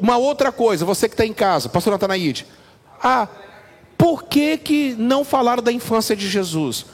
[0.00, 2.46] Uma outra coisa, você que está em casa, pastor Natanaide.
[3.02, 3.28] Ah,
[3.98, 6.86] por que, que não falaram da infância de Jesus?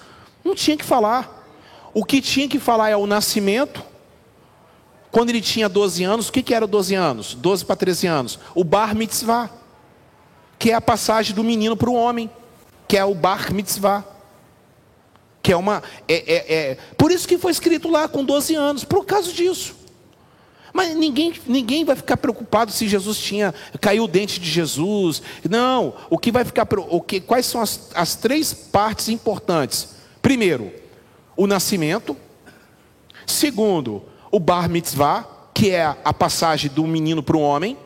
[0.44, 1.46] Não tinha que falar.
[1.94, 3.84] O que tinha que falar é o nascimento.
[5.10, 7.34] Quando ele tinha 12 anos, o que, que era 12 anos?
[7.34, 8.38] 12 para 13 anos.
[8.54, 9.50] O bar mitzvah,
[10.58, 12.30] que é a passagem do menino para o homem,
[12.86, 14.04] que é o bar mitzvah.
[15.42, 15.82] Que é uma.
[16.06, 19.74] É, é, é, por isso que foi escrito lá com 12 anos, por causa disso.
[20.72, 25.22] Mas ninguém, ninguém vai ficar preocupado se Jesus tinha caiu o dente de Jesus.
[25.48, 29.88] Não, o que vai ficar o que quais são as, as três partes importantes?
[30.22, 30.72] Primeiro,
[31.36, 32.16] o nascimento.
[33.26, 37.76] Segundo, o bar mitzvah, que é a passagem do menino para o homem,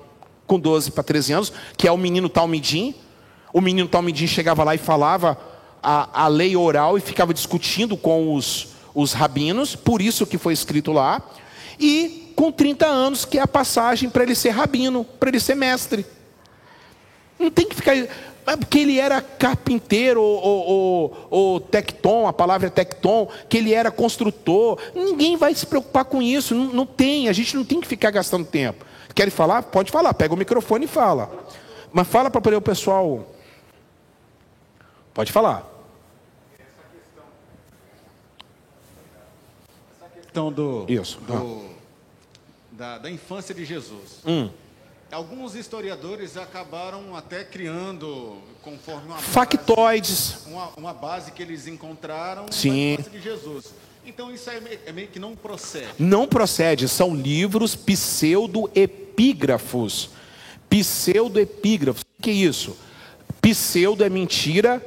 [0.46, 2.94] com 12 para 13 anos, que é o menino talmidim.
[3.52, 5.38] O menino talmidim chegava lá e falava
[5.82, 10.52] a, a lei oral e ficava discutindo com os, os rabinos, por isso que foi
[10.52, 11.22] escrito lá.
[11.78, 15.54] E com 30 anos, que é a passagem para ele ser rabino, para ele ser
[15.54, 16.04] mestre.
[17.38, 17.94] Não tem que ficar.
[18.46, 23.72] É porque ele era carpinteiro ou, ou, ou, tecton, a palavra é tecton, que ele
[23.72, 24.78] era construtor.
[24.94, 26.54] Ninguém vai se preocupar com isso.
[26.54, 28.84] Não, não tem, a gente não tem que ficar gastando tempo.
[29.14, 29.62] Quer falar?
[29.62, 31.30] Pode falar, pega o microfone e fala.
[31.92, 33.26] Mas fala para o pessoal.
[35.14, 35.70] Pode falar.
[39.96, 40.84] Essa questão do.
[40.88, 41.18] Isso.
[41.20, 41.74] Do, ah
[42.76, 44.20] da, da infância de Jesus.
[44.26, 44.50] Hum.
[45.14, 52.50] Alguns historiadores acabaram até criando, conforme uma factoides, base, uma, uma, base que eles encontraram
[52.50, 52.98] Sim.
[53.12, 53.66] de Jesus.
[54.04, 55.86] Então isso é meio, é meio que não procede.
[56.00, 60.10] Não procede, são livros pseudoepígrafos.
[60.68, 62.02] Pseudoepígrafos.
[62.02, 62.76] O que é isso?
[63.40, 64.84] Pseudo é mentira,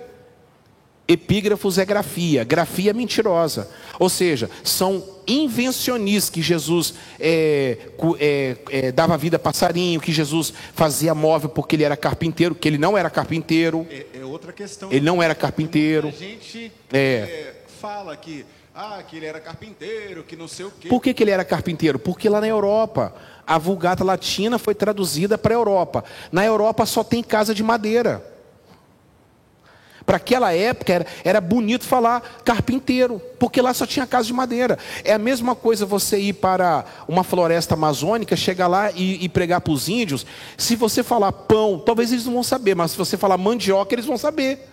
[1.07, 2.43] epígrafos é grafia.
[2.43, 3.69] Grafia é mentirosa.
[3.97, 7.77] Ou seja, são invencionistas que Jesus é,
[8.19, 12.67] é, é, dava vida a passarinho, que Jesus fazia móvel porque ele era carpinteiro, que
[12.67, 13.87] ele não era carpinteiro.
[13.89, 14.91] É, é outra questão.
[14.91, 16.09] Ele não era carpinteiro.
[16.09, 16.99] A gente é.
[16.99, 20.87] é, fala que, ah, que ele era carpinteiro, que não sei o quê.
[20.89, 21.97] Por que, que ele era carpinteiro?
[21.99, 23.13] Porque lá na Europa,
[23.45, 26.03] a Vulgata Latina foi traduzida para a Europa.
[26.31, 28.36] Na Europa só tem casa de madeira.
[30.07, 34.79] Para aquela época era, era bonito falar carpinteiro, porque lá só tinha casa de madeira.
[35.03, 39.59] É a mesma coisa você ir para uma floresta amazônica, chegar lá e, e pregar
[39.59, 40.25] para os índios.
[40.57, 44.05] Se você falar pão, talvez eles não vão saber, mas se você falar mandioca, eles
[44.05, 44.65] vão saber.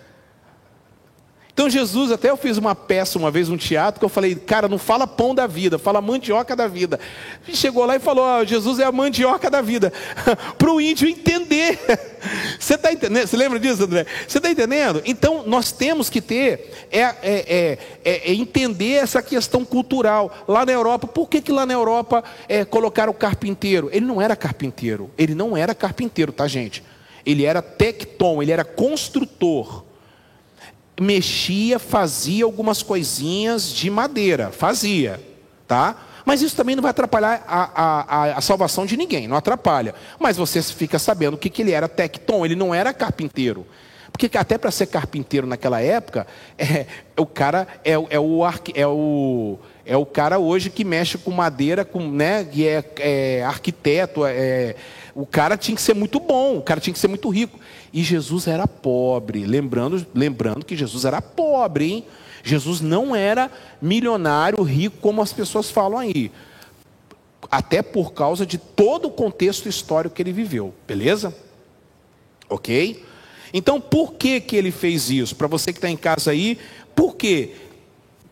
[1.55, 4.67] Então Jesus, até eu fiz uma peça uma vez, um teatro, que eu falei, cara,
[4.67, 6.99] não fala pão da vida, fala mandioca da vida.
[7.47, 9.93] E chegou lá e falou, oh, Jesus é a mandioca da vida.
[10.59, 11.79] Para o índio entender.
[12.59, 13.29] Você está entendendo?
[13.29, 14.05] Você lembra disso, André?
[14.27, 15.01] Você está entendendo?
[15.05, 20.35] Então nós temos que ter, é, é, é, é, entender essa questão cultural.
[20.49, 23.89] Lá na Europa, por que, que lá na Europa é, colocaram o carpinteiro?
[23.93, 26.83] Ele não era carpinteiro, ele não era carpinteiro, tá gente?
[27.25, 29.84] Ele era tecton, ele era construtor
[31.01, 35.21] mexia, fazia algumas coisinhas de madeira, fazia,
[35.67, 35.97] tá?
[36.25, 39.95] Mas isso também não vai atrapalhar a, a, a salvação de ninguém, não atrapalha.
[40.19, 43.67] Mas você fica sabendo que, que ele era tecton, ele não era carpinteiro.
[44.11, 46.25] Porque até para ser carpinteiro naquela época,
[46.57, 46.87] é,
[47.19, 48.41] o cara é, é, o,
[48.73, 53.45] é, o, é o cara hoje que mexe com madeira, com, né, e é, é
[53.45, 54.77] arquiteto, é,
[55.17, 57.59] o cara tinha que ser muito bom, o cara tinha que ser muito rico.
[57.95, 59.47] E Jesus era pobre.
[59.47, 62.05] Lembrando, lembrando que Jesus era pobre, hein?
[62.43, 63.49] Jesus não era
[63.81, 66.33] milionário, rico, como as pessoas falam aí.
[67.49, 71.33] Até por causa de todo o contexto histórico que ele viveu, beleza?
[72.51, 73.05] Ok?
[73.53, 75.37] Então, por que, que ele fez isso?
[75.37, 76.59] Para você que está em casa aí,
[76.97, 77.53] por quê?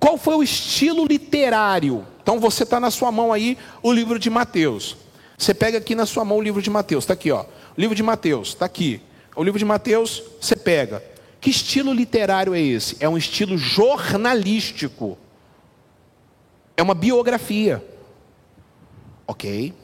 [0.00, 2.04] Qual foi o estilo literário?
[2.20, 4.96] Então, você está na sua mão aí o livro de Mateus.
[5.38, 7.42] Você pega aqui na sua mão o livro de Mateus, está aqui, ó.
[7.42, 9.00] O livro de Mateus, está aqui.
[9.34, 11.02] O livro de Mateus, você pega.
[11.40, 12.96] Que estilo literário é esse?
[13.00, 15.18] É um estilo jornalístico.
[16.76, 17.84] É uma biografia.
[19.26, 19.74] Ok?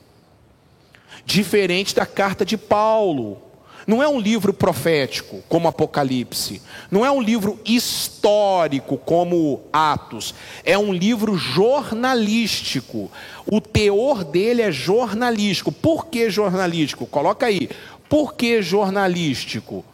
[1.24, 3.42] Diferente da carta de Paulo.
[3.88, 6.60] Não é um livro profético, como Apocalipse.
[6.90, 10.34] Não é um livro histórico, como Atos.
[10.62, 13.10] É um livro jornalístico.
[13.50, 15.72] O teor dele é jornalístico.
[15.72, 17.06] Por que jornalístico?
[17.06, 17.70] Coloca aí.
[18.08, 19.84] Por que jornalístico?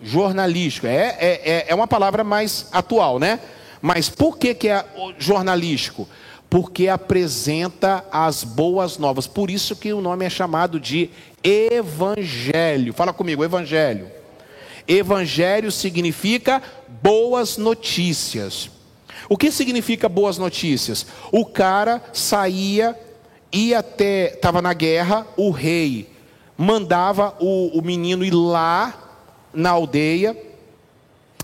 [0.00, 3.40] Jornalístico, é, é, é, é uma palavra mais atual, né?
[3.82, 4.84] Mas por que, que é
[5.18, 6.08] jornalístico?
[6.48, 9.26] Porque apresenta as boas novas.
[9.26, 11.10] Por isso que o nome é chamado de
[11.42, 12.92] Evangelho.
[12.92, 14.08] Fala comigo, Evangelho.
[14.86, 16.62] Evangelho significa
[17.02, 18.70] boas notícias.
[19.28, 21.06] O que significa boas notícias?
[21.32, 22.96] O cara saía,
[23.50, 26.15] ia até, estava na guerra, o rei
[26.56, 28.94] mandava o, o menino ir lá
[29.52, 30.36] na aldeia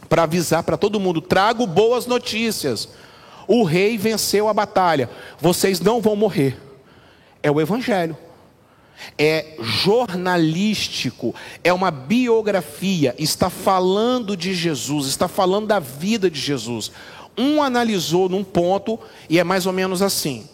[0.08, 2.88] para avisar para todo mundo: trago boas notícias.
[3.48, 5.10] O rei venceu a batalha.
[5.38, 6.58] Vocês não vão morrer.
[7.42, 8.16] É o evangelho.
[9.18, 16.92] É jornalístico, é uma biografia, está falando de Jesus, está falando da vida de Jesus.
[17.36, 20.48] Um analisou num ponto e é mais ou menos assim: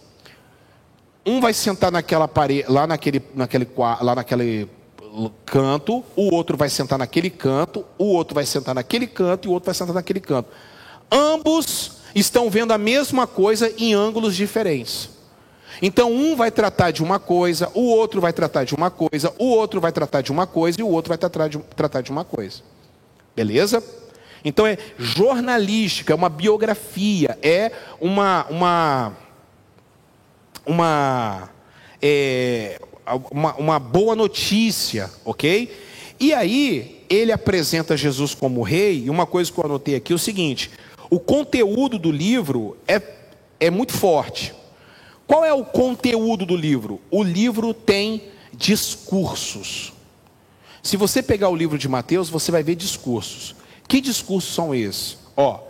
[1.28, 3.68] um vai sentar naquela parede, lá naquele, naquele,
[4.00, 4.68] lá naquele
[5.44, 9.52] canto, o outro vai sentar naquele canto, o outro vai sentar naquele canto e o
[9.52, 10.48] outro vai sentar naquele canto.
[11.10, 15.10] Ambos estão vendo a mesma coisa em ângulos diferentes.
[15.80, 19.50] Então, um vai tratar de uma coisa, o outro vai tratar de uma coisa, o
[19.50, 22.24] outro vai tratar de uma coisa e o outro vai tratar de, tratar de uma
[22.24, 22.62] coisa.
[23.36, 23.82] Beleza?
[24.44, 28.46] Então, é jornalística, é uma biografia, é uma.
[28.50, 29.27] uma
[30.68, 31.48] uma,
[32.00, 32.78] é,
[33.30, 35.74] uma, uma boa notícia, ok?
[36.20, 40.16] E aí, ele apresenta Jesus como rei, e uma coisa que eu anotei aqui é
[40.16, 40.70] o seguinte:
[41.08, 43.00] o conteúdo do livro é,
[43.58, 44.54] é muito forte.
[45.26, 47.00] Qual é o conteúdo do livro?
[47.10, 49.92] O livro tem discursos.
[50.82, 53.54] Se você pegar o livro de Mateus, você vai ver discursos.
[53.86, 55.18] Que discursos são esses?
[55.36, 55.60] Ó,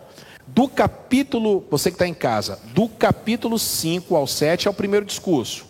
[0.55, 5.05] do capítulo, você que está em casa, do capítulo 5 ao 7 é o primeiro
[5.05, 5.67] discurso,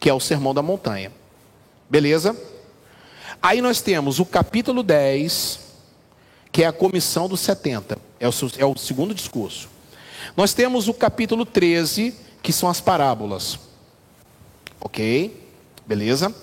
[0.00, 1.12] que é o Sermão da Montanha.
[1.88, 2.36] Beleza?
[3.42, 5.60] Aí nós temos o capítulo 10,
[6.50, 9.68] que é a comissão dos 70, é o, é o segundo discurso.
[10.36, 13.58] Nós temos o capítulo 13, que são as parábolas.
[14.80, 15.46] Ok?
[15.86, 16.34] Beleza?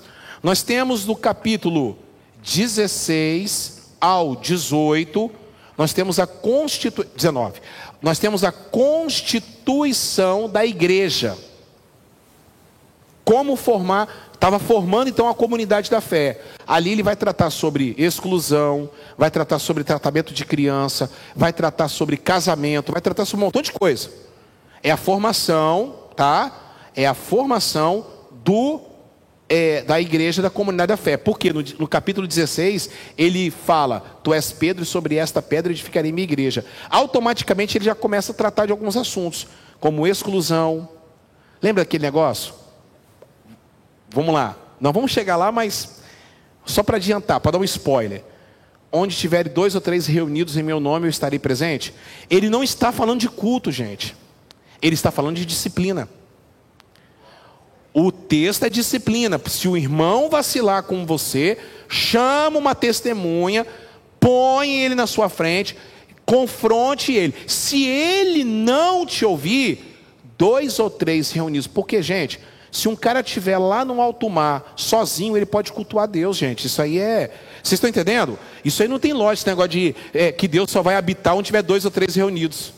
[0.44, 1.98] Nós temos do capítulo
[2.44, 5.32] 16 ao 18
[5.80, 7.62] nós temos a Constituição, 19,
[8.02, 11.38] nós temos a constituição da igreja.
[13.24, 16.42] Como formar, estava formando então a comunidade da fé.
[16.68, 22.18] Ali ele vai tratar sobre exclusão, vai tratar sobre tratamento de criança, vai tratar sobre
[22.18, 24.12] casamento, vai tratar sobre um montão de coisa.
[24.84, 26.74] É a formação, tá?
[26.94, 28.06] É a formação
[28.44, 28.82] do
[29.50, 31.18] é, da igreja da comunidade da fé.
[31.18, 36.12] Porque no, no, capítulo 16 ele fala: Tu és Pedro, e sobre esta pedra edificarei
[36.12, 36.64] minha igreja.
[36.90, 39.48] Automaticamente ele já começa a tratar de alguns assuntos,
[39.80, 40.88] como exclusão.
[41.62, 42.54] Lembra aquele negócio?
[44.10, 44.56] Vamos lá.
[44.80, 46.00] Não vamos chegar lá, mas
[46.66, 48.24] só para adiantar, para dar um spoiler.
[48.92, 51.94] onde tiverem dois ou três reunidos em meu nome, eu estarei presente.
[52.30, 54.16] Ele não está falando de culto, gente.
[54.82, 56.08] Ele está falando de disciplina.
[57.94, 59.40] O texto é disciplina.
[59.48, 63.66] Se o irmão vacilar com você, chama uma testemunha,
[64.20, 65.76] põe ele na sua frente,
[66.26, 67.34] confronte ele.
[67.48, 69.98] Se ele não te ouvir,
[70.38, 71.68] dois ou três reunidos.
[71.68, 72.40] Porque, gente,
[72.72, 76.68] se um cara estiver lá no alto mar, sozinho, ele pode cultuar Deus, gente.
[76.68, 77.32] Isso aí é.
[77.64, 78.38] Vocês estão entendendo?
[78.64, 81.48] Isso aí não tem lógica, esse negócio de é, que Deus só vai habitar onde
[81.48, 82.74] tiver dois ou três reunidos.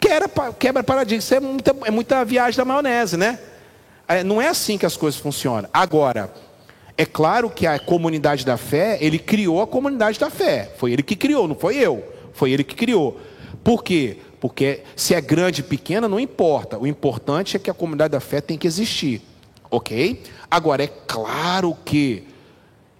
[0.00, 0.28] Quebra,
[0.58, 1.18] quebra paradigma.
[1.18, 3.38] Isso é muita, é muita viagem da maionese, né?
[4.08, 5.68] É, não é assim que as coisas funcionam.
[5.72, 6.32] Agora,
[6.96, 10.72] é claro que a comunidade da fé, ele criou a comunidade da fé.
[10.78, 12.02] Foi ele que criou, não foi eu.
[12.32, 13.20] Foi ele que criou.
[13.62, 14.16] Por quê?
[14.40, 16.78] Porque se é grande, pequena, não importa.
[16.78, 19.20] O importante é que a comunidade da fé tem que existir.
[19.70, 20.22] Ok?
[20.50, 22.24] Agora, é claro que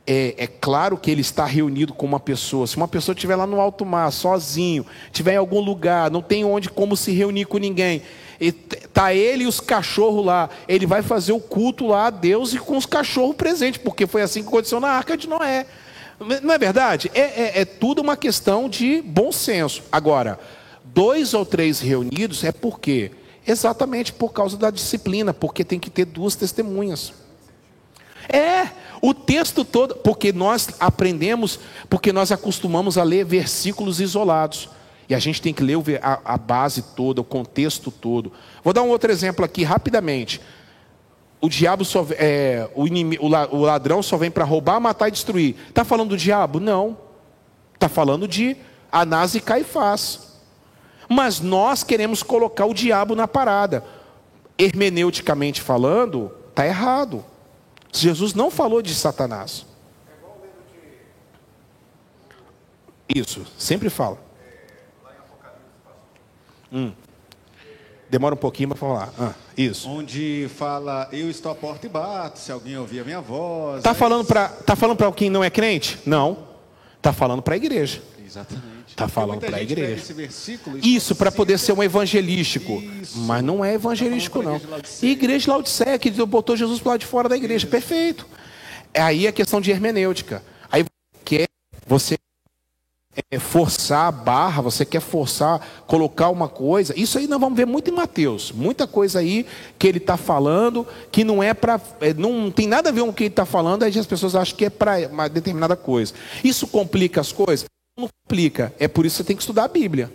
[0.06, 2.66] é, é, claro que ele está reunido com uma pessoa.
[2.66, 6.44] Se uma pessoa estiver lá no alto mar, sozinho, estiver em algum lugar, não tem
[6.44, 8.02] onde como se reunir com ninguém,
[8.40, 12.58] está ele e os cachorros lá, ele vai fazer o culto lá a Deus e
[12.58, 15.66] com os cachorros presentes, porque foi assim que aconteceu na arca de Noé.
[16.42, 17.10] Não é verdade?
[17.14, 19.82] É, é, é tudo uma questão de bom senso.
[19.90, 20.38] Agora,
[20.84, 23.12] dois ou três reunidos é por quê?
[23.46, 27.12] Exatamente por causa da disciplina, porque tem que ter duas testemunhas.
[28.28, 28.68] É,
[29.00, 31.58] o texto todo, porque nós aprendemos,
[31.88, 34.68] porque nós acostumamos a ler versículos isolados.
[35.08, 38.30] E a gente tem que ler a, a base toda, o contexto todo.
[38.62, 40.40] Vou dar um outro exemplo aqui rapidamente.
[41.40, 45.56] O diabo só é, o, inimigo, o ladrão só vem para roubar, matar e destruir.
[45.68, 46.60] Está falando do diabo?
[46.60, 46.98] Não.
[47.74, 48.56] Está falando de
[48.92, 50.40] Anás e Caifás.
[51.08, 53.84] Mas nós queremos colocar o diabo na parada.
[54.58, 57.24] Hermeneuticamente falando, está errado.
[57.92, 59.64] Jesus não falou de Satanás.
[63.08, 64.27] Isso, sempre fala.
[66.72, 66.92] Hum.
[68.10, 69.12] Demora um pouquinho para falar.
[69.18, 69.88] Ah, isso.
[69.88, 73.78] Onde fala, eu estou à porta e bato, se alguém ouvir a minha voz.
[73.78, 75.98] Está falando para tá falando para quem não é crente?
[76.06, 76.48] Não.
[76.96, 78.02] Está falando para a igreja.
[78.24, 78.78] Exatamente.
[78.88, 80.02] Está falando para a igreja.
[80.82, 82.82] Isso, para poder ser um evangelístico.
[83.00, 83.18] Isso.
[83.20, 84.60] Mas não é evangelístico, tá não.
[85.02, 87.64] Igreja de Laodiceia, que botou Jesus para lado de fora da igreja.
[87.64, 87.70] Isso.
[87.70, 88.26] Perfeito.
[88.92, 90.42] É aí a questão de hermenêutica.
[90.70, 90.84] Aí
[91.24, 91.46] quer
[91.86, 92.18] você
[93.30, 96.98] é, forçar a barra, você quer forçar, colocar uma coisa.
[96.98, 98.52] Isso aí nós vamos ver muito em Mateus.
[98.52, 99.44] Muita coisa aí
[99.78, 101.80] que ele está falando que não é para.
[102.00, 104.34] É, não tem nada a ver com o que ele está falando, aí as pessoas
[104.34, 106.14] acham que é para uma determinada coisa.
[106.44, 107.66] Isso complica as coisas?
[107.96, 108.72] Não complica.
[108.78, 110.12] É por isso que você tem que estudar a Bíblia.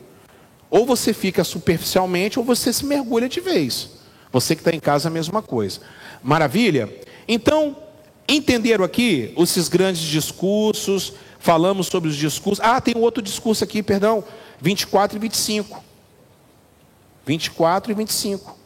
[0.70, 3.90] Ou você fica superficialmente, ou você se mergulha de vez.
[4.32, 5.82] Você que está em casa, a mesma coisa.
[6.24, 6.90] Maravilha?
[7.28, 7.76] Então,
[8.28, 12.64] entenderam aqui esses grandes discursos falamos sobre os discursos.
[12.64, 14.24] Ah, tem um outro discurso aqui, perdão,
[14.62, 15.84] 24 e 25.
[17.26, 18.58] 24 e 25.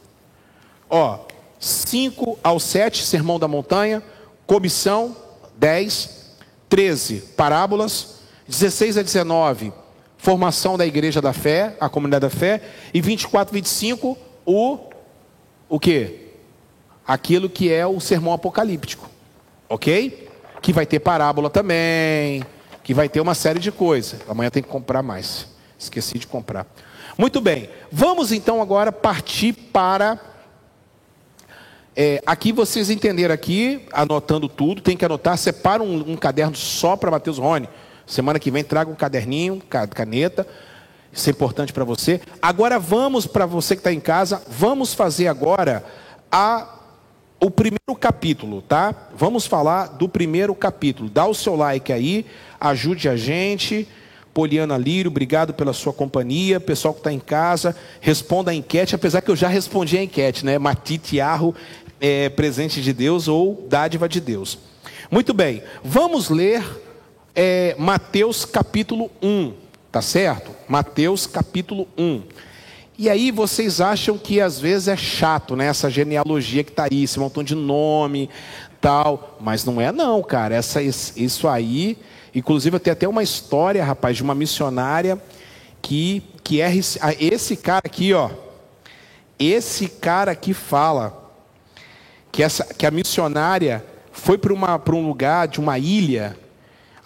[0.88, 1.18] Ó,
[1.58, 4.00] 5 ao 7, Sermão da Montanha,
[4.46, 5.16] comissão
[5.56, 6.36] 10,
[6.68, 9.72] 13, parábolas, 16 a 19,
[10.16, 12.62] formação da igreja da fé, a comunidade da fé,
[12.94, 14.16] e 24 e 25,
[14.46, 14.78] o
[15.68, 16.28] o que?
[17.04, 19.10] Aquilo que é o sermão apocalíptico.
[19.68, 20.28] OK?
[20.62, 22.42] Que vai ter parábola também,
[22.88, 24.18] que vai ter uma série de coisas.
[24.26, 25.46] Amanhã tem que comprar mais.
[25.78, 26.66] Esqueci de comprar.
[27.18, 27.68] Muito bem.
[27.92, 30.18] Vamos então agora partir para.
[31.94, 36.96] É, aqui vocês entenderam aqui, anotando tudo, tem que anotar, separa um, um caderno só
[36.96, 37.68] para Matheus Rony.
[38.06, 39.60] Semana que vem traga um caderninho,
[39.94, 40.46] caneta.
[41.12, 42.22] Isso é importante para você.
[42.40, 45.84] Agora vamos, para você que está em casa, vamos fazer agora
[46.32, 46.78] a
[47.40, 48.94] o primeiro capítulo, tá?
[49.14, 51.08] Vamos falar do primeiro capítulo.
[51.08, 52.26] Dá o seu like aí,
[52.60, 53.86] ajude a gente.
[54.32, 56.60] Poliana Lírio, obrigado pela sua companhia.
[56.60, 60.44] Pessoal que está em casa, responda a enquete, apesar que eu já respondi a enquete,
[60.44, 60.58] né?
[60.58, 61.54] Matite Arro,
[62.00, 64.58] é, presente de Deus ou dádiva de Deus.
[65.10, 66.62] Muito bem, vamos ler
[67.34, 69.52] é, Mateus capítulo 1,
[69.90, 70.52] tá certo?
[70.68, 72.22] Mateus capítulo 1.
[72.98, 75.66] E aí vocês acham que às vezes é chato, né?
[75.66, 78.28] Essa genealogia que está aí, esse montão de nome,
[78.80, 79.36] tal.
[79.40, 80.56] Mas não é não, cara.
[80.56, 81.96] Essa, isso aí,
[82.34, 85.20] inclusive tenho até uma história, rapaz, de uma missionária
[85.82, 88.30] que, que é esse cara aqui, ó.
[89.38, 91.32] Esse cara aqui fala
[92.32, 96.36] que, essa, que a missionária foi para um lugar de uma ilha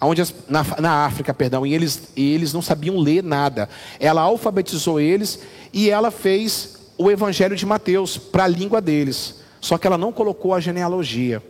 [0.05, 3.69] onde as, na, na África, perdão, e eles, e eles não sabiam ler nada.
[3.99, 5.39] Ela alfabetizou eles
[5.71, 9.41] e ela fez o Evangelho de Mateus para a língua deles.
[9.61, 11.41] Só que ela não colocou a genealogia.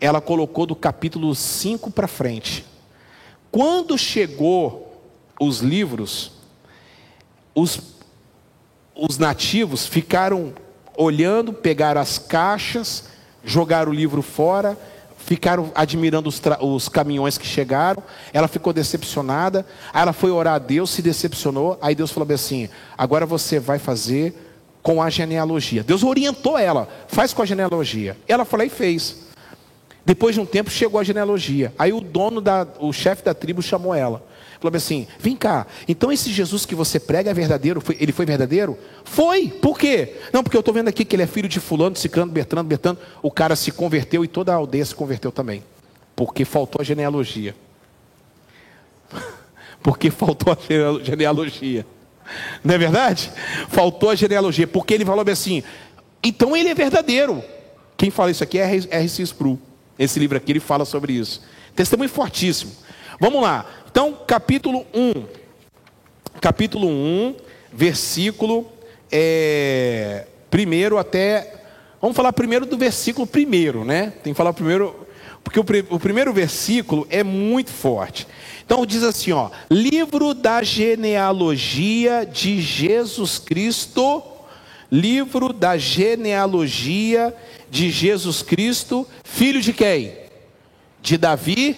[0.00, 2.64] Ela colocou do capítulo 5 para frente.
[3.50, 5.02] Quando chegou
[5.40, 6.32] os livros,
[7.54, 7.80] os,
[8.94, 10.52] os nativos ficaram
[10.96, 13.04] olhando, pegaram as caixas,
[13.44, 14.76] jogaram o livro fora,
[15.16, 18.02] ficaram admirando os, os, caminhões que chegaram.
[18.32, 19.64] Ela ficou decepcionada.
[19.92, 21.78] Aí ela foi orar a Deus, se decepcionou.
[21.80, 24.34] Aí Deus falou assim: agora você vai fazer
[24.82, 25.84] com a genealogia.
[25.84, 28.16] Deus orientou ela, faz com a genealogia.
[28.26, 29.27] Ela falou e fez.
[30.08, 31.70] Depois de um tempo chegou a genealogia.
[31.78, 34.26] Aí o dono da, o chefe da tribo chamou ela.
[34.58, 37.82] Falou assim: vem cá, então esse Jesus que você prega é verdadeiro?
[38.00, 38.78] Ele foi verdadeiro?
[39.04, 40.14] Foi, por quê?
[40.32, 42.98] Não, porque eu estou vendo aqui que ele é filho de Fulano, Ciclano, Bertrando, Bertrando.
[43.20, 45.62] O cara se converteu e toda a aldeia se converteu também.
[46.16, 47.54] Porque faltou a genealogia.
[49.82, 51.84] Porque faltou a genealogia.
[52.64, 53.30] Não é verdade?
[53.68, 54.66] Faltou a genealogia.
[54.66, 55.62] Porque ele falou assim:
[56.24, 57.44] então ele é verdadeiro.
[57.94, 59.22] Quem fala isso aqui é R.C.
[59.22, 59.67] Spru.
[59.98, 61.42] Esse livro aqui ele fala sobre isso.
[61.74, 62.72] Testemunho fortíssimo.
[63.20, 63.66] Vamos lá.
[63.90, 65.24] Então, capítulo 1.
[66.40, 67.34] Capítulo 1,
[67.72, 68.70] versículo
[69.10, 71.54] é, primeiro até.
[72.00, 74.12] Vamos falar primeiro do versículo primeiro, né?
[74.22, 75.06] Tem que falar primeiro.
[75.42, 78.26] Porque o, o primeiro versículo é muito forte.
[78.64, 84.22] Então diz assim, ó: Livro da genealogia de Jesus Cristo,
[84.92, 87.34] livro da genealogia
[87.70, 90.14] de Jesus Cristo, filho de quem?
[91.00, 91.76] De Davi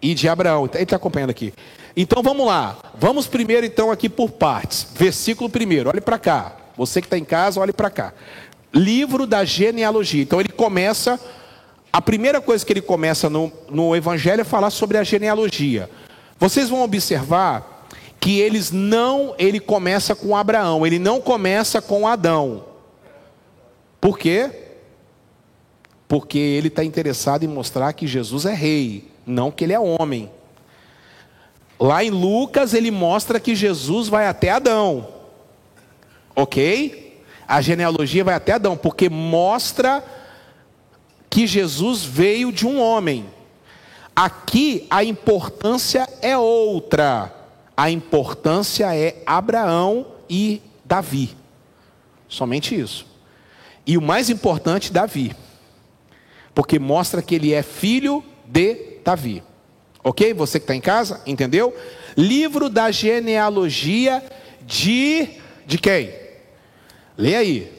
[0.00, 0.68] e de Abraão.
[0.72, 1.52] Ele está acompanhando aqui.
[1.96, 2.76] Então vamos lá.
[2.94, 4.86] Vamos primeiro então aqui por partes.
[4.94, 5.88] Versículo primeiro.
[5.88, 6.56] Olhe para cá.
[6.76, 8.12] Você que está em casa, olhe para cá.
[8.72, 10.22] Livro da genealogia.
[10.22, 11.18] Então ele começa.
[11.92, 15.88] A primeira coisa que ele começa no, no Evangelho é falar sobre a genealogia.
[16.38, 17.86] Vocês vão observar
[18.20, 22.64] que eles não, ele começa com Abraão, ele não começa com Adão.
[24.00, 24.65] Por quê?
[26.08, 30.30] Porque ele está interessado em mostrar que Jesus é rei não que ele é homem.
[31.78, 35.08] Lá em Lucas ele mostra que Jesus vai até Adão.
[36.34, 37.20] Ok?
[37.46, 40.04] A genealogia vai até Adão, porque mostra
[41.28, 43.26] que Jesus veio de um homem.
[44.14, 47.34] Aqui a importância é outra.
[47.76, 51.36] A importância é Abraão e Davi.
[52.28, 53.06] Somente isso.
[53.86, 55.36] E o mais importante, Davi.
[56.56, 59.42] Porque mostra que ele é filho de Davi.
[60.02, 60.32] Ok?
[60.32, 61.76] Você que está em casa, entendeu?
[62.16, 64.24] Livro da genealogia
[64.62, 65.28] de.
[65.66, 66.14] De quem?
[67.14, 67.72] Lê aí.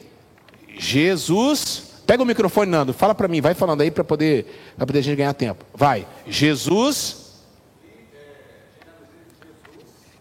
[0.78, 2.02] Jesus.
[2.06, 2.92] Pega o microfone, Nando.
[2.92, 5.64] Fala para mim, vai falando aí para poder, pra poder a gente ganhar tempo.
[5.74, 6.06] Vai.
[6.28, 7.32] Jesus.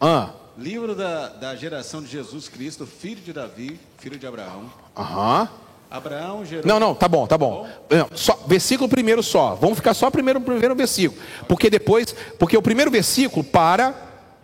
[0.02, 0.32] Ah.
[0.58, 4.74] Livro da, da geração de Jesus Cristo, filho de Davi, filho de Abraão.
[4.98, 5.48] Aham.
[5.90, 6.66] Abraão gerou.
[6.66, 7.68] Não, não, tá bom, tá bom.
[7.90, 9.56] Não, só, versículo primeiro só.
[9.56, 11.22] Vamos ficar só primeiro primeiro versículo.
[11.48, 13.96] Porque depois, porque o primeiro versículo para,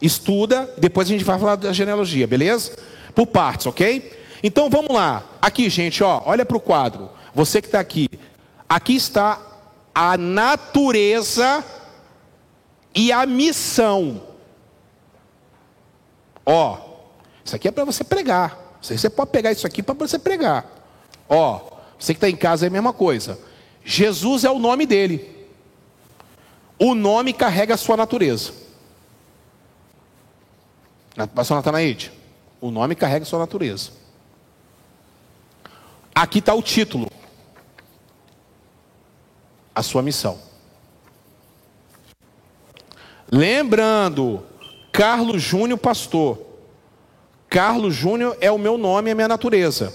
[0.02, 2.78] estuda, depois a gente vai falar da genealogia, beleza?
[3.14, 4.14] Por partes, ok?
[4.42, 5.24] Então vamos lá.
[5.42, 7.10] Aqui, gente, ó, olha para o quadro.
[7.36, 8.10] Você que está aqui.
[8.68, 9.40] Aqui está
[9.94, 11.64] a natureza
[12.96, 14.22] e a missão.
[16.46, 16.78] Ó,
[17.44, 18.58] isso aqui é para você pregar.
[18.82, 20.83] Você pode pegar isso aqui para você pregar.
[21.34, 21.60] Ó,
[21.98, 23.40] você que está em casa é a mesma coisa.
[23.84, 25.48] Jesus é o nome dele.
[26.78, 28.54] O nome carrega a sua natureza.
[31.34, 32.12] Pastor Natanaide,
[32.62, 33.92] o nome carrega a sua natureza.
[36.14, 37.10] Aqui está o título.
[39.74, 40.38] A sua missão.
[43.32, 44.46] Lembrando,
[44.92, 46.40] Carlos Júnior Pastor.
[47.50, 49.92] Carlos Júnior é o meu nome e a minha natureza.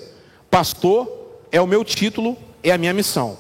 [0.51, 1.18] Pastor
[1.51, 3.39] é o meu título, é a minha missão.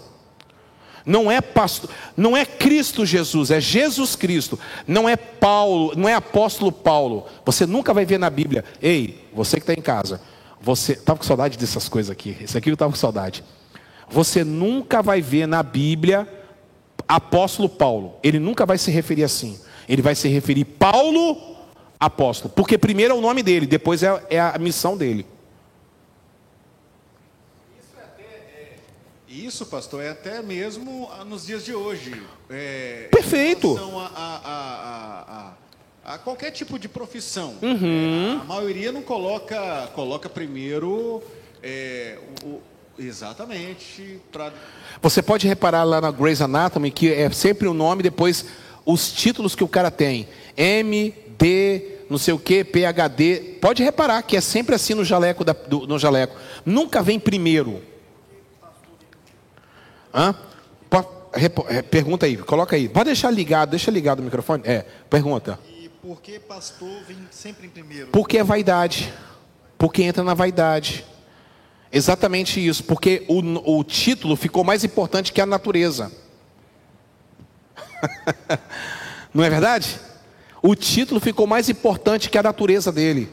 [1.04, 4.58] Não é pastor, não é Cristo Jesus, é Jesus Cristo.
[4.86, 7.24] Não é Paulo, não é apóstolo Paulo.
[7.46, 8.64] Você nunca vai ver na Bíblia.
[8.82, 10.20] Ei, você que está em casa,
[10.60, 12.36] você estava com saudade dessas coisas aqui.
[12.40, 13.42] Esse aqui eu estava com saudade.
[14.10, 16.28] Você nunca vai ver na Bíblia
[17.08, 18.16] apóstolo Paulo.
[18.22, 19.58] Ele nunca vai se referir assim.
[19.88, 21.56] Ele vai se referir Paulo
[21.98, 25.26] apóstolo, porque primeiro é o nome dele, depois é, é a missão dele.
[29.38, 32.12] Isso, pastor, é até mesmo nos dias de hoje.
[32.50, 33.78] É, Perfeito.
[33.78, 35.54] A, a,
[36.04, 37.54] a, a, qualquer tipo de profissão.
[37.62, 38.36] Uhum.
[38.36, 41.22] É, a maioria não coloca, coloca primeiro
[41.62, 42.60] é, o,
[42.98, 44.52] exatamente para.
[45.00, 48.44] Você pode reparar lá na Grey's Anatomy que é sempre o nome depois
[48.84, 50.26] os títulos que o cara tem.
[50.56, 53.56] M, D, não sei o que, PhD.
[53.60, 56.34] Pode reparar que é sempre assim no jaleco, da, do, no jaleco.
[56.66, 57.80] Nunca vem primeiro.
[60.12, 60.34] Hã?
[61.68, 62.88] é, pergunta aí, coloca aí.
[62.88, 64.62] Pode deixar ligado, deixa ligado o microfone.
[64.66, 65.58] É, pergunta.
[65.80, 68.08] E por que pastor vem sempre em primeiro?
[68.08, 69.12] Porque é vaidade.
[69.76, 71.04] Porque entra na vaidade.
[71.92, 72.82] Exatamente isso.
[72.84, 76.10] Porque o, o título ficou mais importante que a natureza.
[79.32, 80.00] Não é verdade?
[80.62, 83.30] O título ficou mais importante que a natureza dele.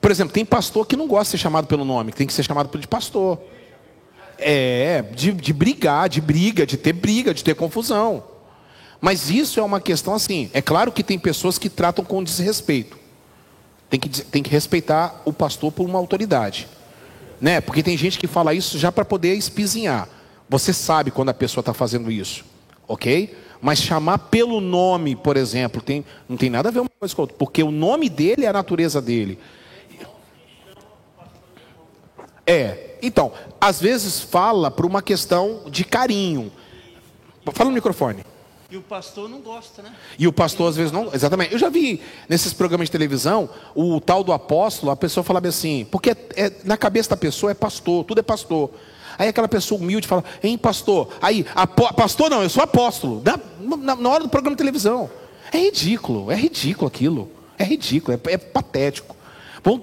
[0.00, 2.32] Por exemplo, tem pastor que não gosta de ser chamado pelo nome, que tem que
[2.32, 3.38] ser chamado de pastor.
[4.38, 8.24] É, de, de brigar, de briga, de ter briga, de ter confusão.
[9.00, 10.50] Mas isso é uma questão assim.
[10.52, 12.98] É claro que tem pessoas que tratam com desrespeito.
[13.88, 16.66] Tem que, tem que respeitar o pastor por uma autoridade.
[17.40, 17.60] Né?
[17.60, 20.08] Porque tem gente que fala isso já para poder espizinhar.
[20.48, 22.44] Você sabe quando a pessoa está fazendo isso.
[22.88, 23.36] Ok?
[23.60, 27.22] Mas chamar pelo nome, por exemplo, tem, não tem nada a ver uma coisa com
[27.22, 27.36] a outra.
[27.36, 29.38] Porque o nome dele é a natureza dele.
[32.46, 32.96] É.
[33.02, 36.50] Então, às vezes fala por uma questão de carinho.
[37.52, 38.24] Fala no microfone.
[38.70, 39.94] E o pastor não gosta, né?
[40.18, 41.12] E o pastor às vezes não.
[41.14, 41.52] Exatamente.
[41.52, 45.86] Eu já vi nesses programas de televisão o tal do apóstolo, a pessoa falava assim,
[45.90, 48.70] porque é- é- na cabeça da pessoa é pastor, tudo é pastor.
[49.18, 51.08] Aí aquela pessoa humilde fala, hein, pastor?
[51.22, 53.22] Aí, apó- pastor não, eu sou apóstolo.
[53.24, 53.38] Na,
[53.76, 55.08] na- na hora do programa de televisão.
[55.52, 57.30] É ridículo, é ridículo aquilo.
[57.56, 59.14] É ridículo, é, é patético.
[59.62, 59.80] Bom,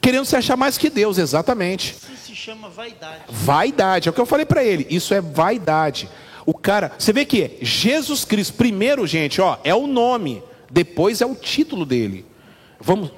[0.00, 1.94] querendo se achar mais que Deus, exatamente.
[1.94, 3.22] Isso se chama vaidade.
[3.28, 4.86] Vaidade, é o que eu falei para ele.
[4.90, 6.08] Isso é vaidade.
[6.46, 11.26] O cara, você vê que Jesus Cristo, primeiro, gente, ó, é o nome, depois é
[11.26, 12.24] o título dele.
[12.80, 13.10] Vamos.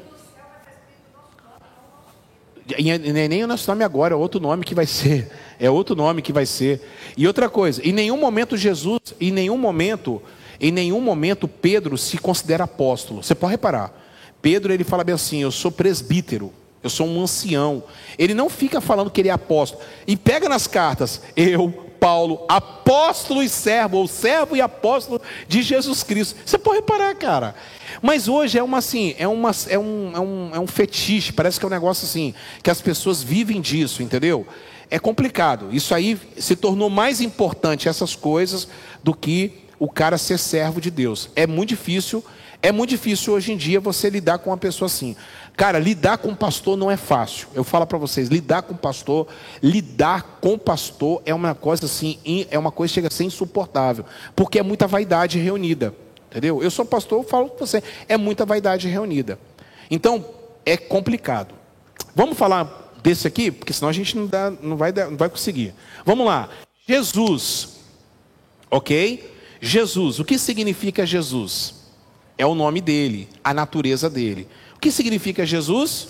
[2.79, 5.31] E é- é nem o nosso nome agora, é outro nome que vai ser.
[5.59, 6.81] É outro nome que vai ser.
[7.17, 10.21] E outra coisa, em nenhum momento Jesus, em nenhum momento,
[10.61, 13.23] em nenhum momento Pedro se considera apóstolo.
[13.23, 13.93] Você pode reparar.
[14.41, 16.53] Pedro ele fala bem assim: eu sou presbítero,
[16.83, 17.83] eu sou um ancião.
[18.19, 19.83] Ele não fica falando que ele é apóstolo.
[20.07, 21.71] E pega nas cartas, eu,
[22.01, 26.37] Paulo, apóstolo e servo, ou servo e apóstolo de Jesus Cristo.
[26.45, 27.55] Você pode reparar, cara.
[28.03, 31.61] Mas hoje é uma assim, é, uma, é, um, é, um, é um fetiche, parece
[31.61, 34.45] que é um negócio assim, que as pessoas vivem disso, entendeu?
[34.91, 35.69] É complicado.
[35.71, 38.67] Isso aí se tornou mais importante, essas coisas,
[39.05, 41.31] do que o cara ser servo de Deus.
[41.37, 42.25] É muito difícil,
[42.61, 45.17] é muito difícil hoje em dia você lidar com uma pessoa assim.
[45.57, 47.49] Cara, lidar com pastor não é fácil.
[47.55, 49.29] Eu falo para vocês, lidar com pastor,
[49.63, 52.19] lidar com pastor é uma coisa assim,
[52.51, 55.95] é uma coisa que chega a ser insuportável, porque é muita vaidade reunida.
[56.31, 56.63] Entendeu?
[56.63, 59.39] Eu sou pastor, eu falo com você, é muita vaidade reunida.
[59.91, 60.25] Então,
[60.65, 61.55] é complicado.
[62.15, 65.75] Vamos falar desse aqui, porque senão a gente não, dá, não, vai, não vai conseguir.
[66.07, 66.49] Vamos lá.
[66.89, 67.81] Jesus.
[68.71, 69.31] Ok?
[69.61, 70.19] Jesus.
[70.19, 71.75] O que significa Jesus?
[72.39, 74.49] É o nome dele, a natureza dele.
[74.83, 76.09] Que significa Jesus?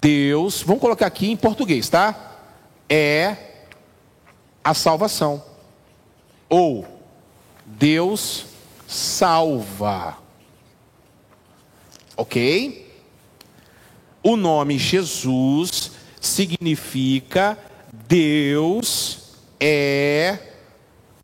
[0.00, 2.36] Deus, vamos colocar aqui em português, tá?
[2.88, 3.36] É
[4.64, 5.40] a salvação.
[6.48, 6.84] Ou
[7.64, 8.46] Deus
[8.88, 10.18] salva.
[12.16, 12.92] Ok?
[14.20, 17.56] O nome Jesus significa
[18.08, 20.56] Deus é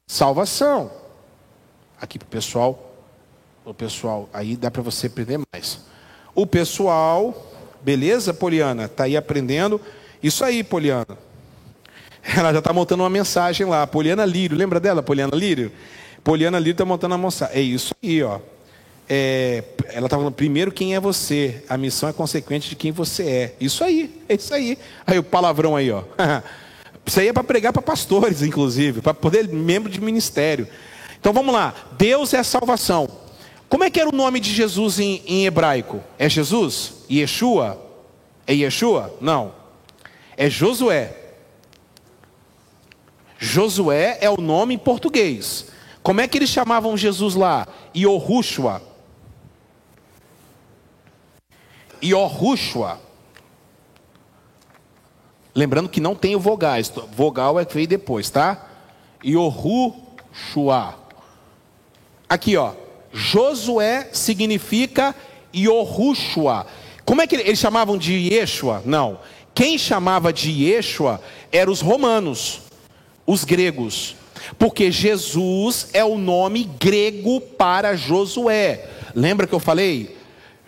[0.07, 0.93] salvação.
[2.01, 2.95] Aqui para o pessoal,
[3.65, 5.85] o pessoal, aí dá para você aprender mais.
[6.37, 8.89] O pessoal, beleza, Poliana?
[8.89, 9.81] Tá aí aprendendo.
[10.23, 11.19] Isso aí, Poliana.
[12.23, 13.87] Ela já está montando uma mensagem lá.
[13.87, 15.73] Poliana Lírio, lembra dela, Poliana Lírio?
[16.23, 17.57] Poliana Lírio está montando uma mensagem.
[17.57, 18.39] É isso aí, ó.
[19.09, 19.65] É,
[19.95, 21.65] ela está falando, primeiro, quem é você?
[21.71, 23.55] A missão é consequente de quem você é.
[23.59, 24.77] Isso aí, é isso aí.
[25.07, 26.03] Aí o palavrão aí, ó.
[27.07, 30.67] Isso aí é para pregar para pastores, inclusive, para poder membro de ministério.
[31.21, 31.73] Então vamos lá.
[31.97, 33.09] Deus é a salvação.
[33.69, 36.03] Como é que era o nome de Jesus em, em hebraico?
[36.19, 37.05] É Jesus?
[37.11, 37.83] Yeshua?
[38.47, 39.15] É Yeshua?
[39.21, 39.53] Não.
[40.37, 41.17] É Josué.
[43.39, 45.67] Josué é o nome em português.
[46.03, 47.67] Como é que eles chamavam Jesus lá?
[47.95, 48.81] Iohushua.
[52.03, 53.01] Iohushua.
[55.55, 56.93] Lembrando que não tem o vogais.
[57.13, 58.69] Vogal é que veio depois, tá?
[59.25, 60.95] Iohushua.
[62.29, 62.86] Aqui, ó.
[63.17, 65.15] Josué significa
[65.55, 66.67] Iohushua.
[67.03, 68.83] Como é que eles chamavam de Yeshua?
[68.85, 69.19] Não.
[69.55, 71.19] Quem chamava de Yeshua
[71.51, 72.61] eram os romanos,
[73.27, 74.17] os gregos.
[74.59, 78.87] Porque Jesus é o nome grego para Josué.
[79.15, 80.15] Lembra que eu falei?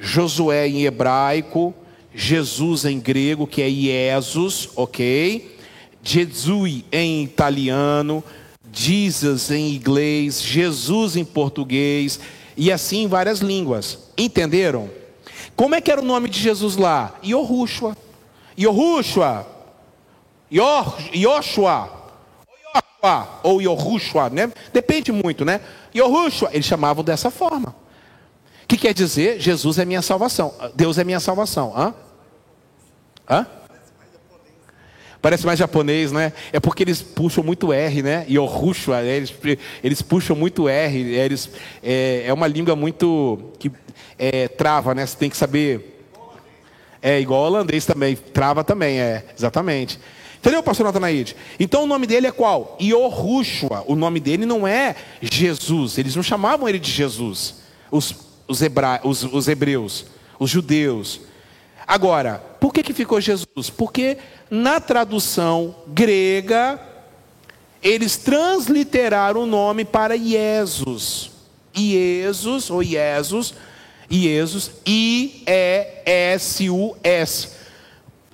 [0.01, 1.75] Josué em hebraico,
[2.15, 5.55] Jesus em grego, que é Jesus, ok?
[6.03, 8.25] Jesus em italiano,
[8.73, 12.19] Jesus em inglês, Jesus em português,
[12.59, 14.11] e assim em várias línguas.
[14.19, 14.91] Entenderam?
[15.55, 17.15] Como é que era o nome de Jesus lá?
[17.25, 17.97] Yohushua.
[18.59, 19.47] Yohushua.
[20.51, 21.89] Yoshua,
[23.45, 24.53] ou Yorushua, né?
[24.73, 25.61] Depende muito, né?
[25.95, 27.77] Yorushua, eles chamavam dessa forma.
[28.67, 30.53] Que quer dizer, Jesus é minha salvação.
[30.75, 31.73] Deus é minha salvação.
[31.77, 31.95] Hã?
[33.31, 33.47] Hã?
[35.21, 36.33] Parece mais japonês, né?
[36.53, 38.25] É porque eles puxam muito R, né?
[38.31, 39.35] Yorushua, eles,
[39.83, 40.97] eles puxam muito R.
[40.97, 41.51] Eles,
[41.83, 43.71] é, é uma língua muito que
[44.17, 45.05] é, trava, né?
[45.05, 45.97] Você tem que saber.
[47.03, 49.99] É igual holandês também, trava também, é, exatamente.
[50.39, 51.35] Entendeu, pastor Natanaide?
[51.59, 52.77] Então o nome dele é qual?
[52.81, 53.85] Yorushua.
[53.89, 55.99] O nome dele não é Jesus.
[55.99, 57.57] Eles não chamavam ele de Jesus.
[57.91, 58.15] Os,
[58.47, 59.01] os, hebra...
[59.03, 60.07] os, os hebreus,
[60.39, 61.21] os judeus.
[61.89, 63.71] Agora, por que, que ficou Jesus?
[63.75, 64.19] Porque
[64.51, 66.79] na tradução grega,
[67.83, 71.31] eles transliteraram o nome para Jesus.
[71.75, 73.55] Iesus, ou Iesus,
[74.13, 75.49] Iesus, I-E-S-U-S.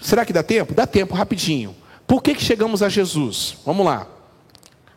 [0.01, 0.75] Será que dá tempo?
[0.75, 1.77] Dá tempo, rapidinho.
[2.09, 3.59] Por que, que chegamos a Jesus?
[3.65, 4.09] Vamos lá.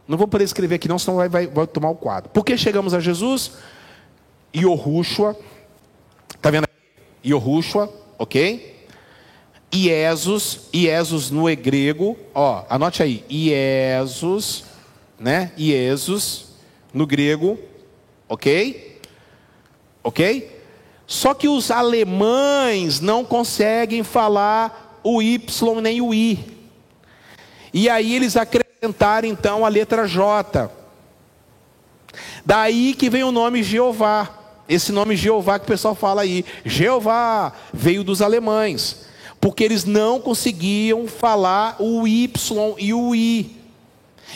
[0.08, 2.32] Não vou poder escrever aqui, não, senão vai, vai, vai tomar o quadro.
[2.32, 3.52] Por que chegamos a Jesus?
[4.56, 5.38] Iorushua.
[6.36, 7.32] Está vendo aí?
[8.18, 8.76] Ok?
[9.74, 14.64] Iesus, Iesus no grego, ó, anote aí, Iesus,
[15.20, 15.52] né?
[15.58, 16.48] Iesus
[16.94, 17.60] no grego,
[18.30, 19.00] ok?
[20.04, 20.58] Ok?
[21.06, 26.40] Só que os alemães não conseguem falar o Y nem o I.
[27.74, 30.72] E aí eles acrescentaram então a letra J.
[32.46, 34.47] Daí que vem o nome Jeová.
[34.68, 36.44] Esse nome Jeová que o pessoal fala aí.
[36.66, 39.06] Jeová veio dos alemães.
[39.40, 43.56] Porque eles não conseguiam falar o Y e o I.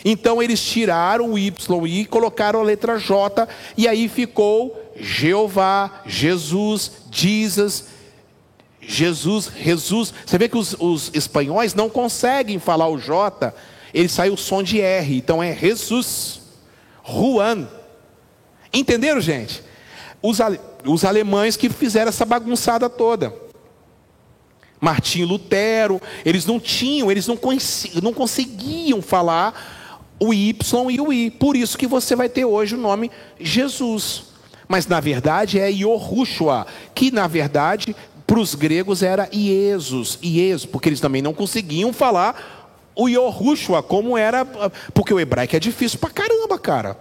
[0.05, 3.47] Então eles tiraram o Y e colocaram a letra J.
[3.75, 7.85] E aí ficou Jeová, Jesus, Jesus,
[8.81, 10.13] Jesus, Jesus.
[10.25, 13.53] Você vê que os, os espanhóis não conseguem falar o J,
[13.93, 16.41] ele sai o som de R, então é Jesus,
[17.05, 17.67] Juan.
[18.73, 19.63] Entenderam, gente?
[20.21, 20.39] Os,
[20.85, 23.33] os alemães que fizeram essa bagunçada toda.
[24.79, 27.37] Martim Lutero, eles não tinham, eles não,
[28.01, 29.53] não conseguiam falar
[30.19, 31.29] o Y e o I.
[31.29, 34.23] Por isso que você vai ter hoje o nome Jesus.
[34.67, 36.65] Mas na verdade é Yorushua,
[36.95, 37.95] que na verdade
[38.25, 42.61] para os gregos era Iesus, Iesus, porque eles também não conseguiam falar
[42.95, 44.45] o Yorushua, como era,
[44.93, 46.97] porque o hebraico é difícil pra caramba, cara.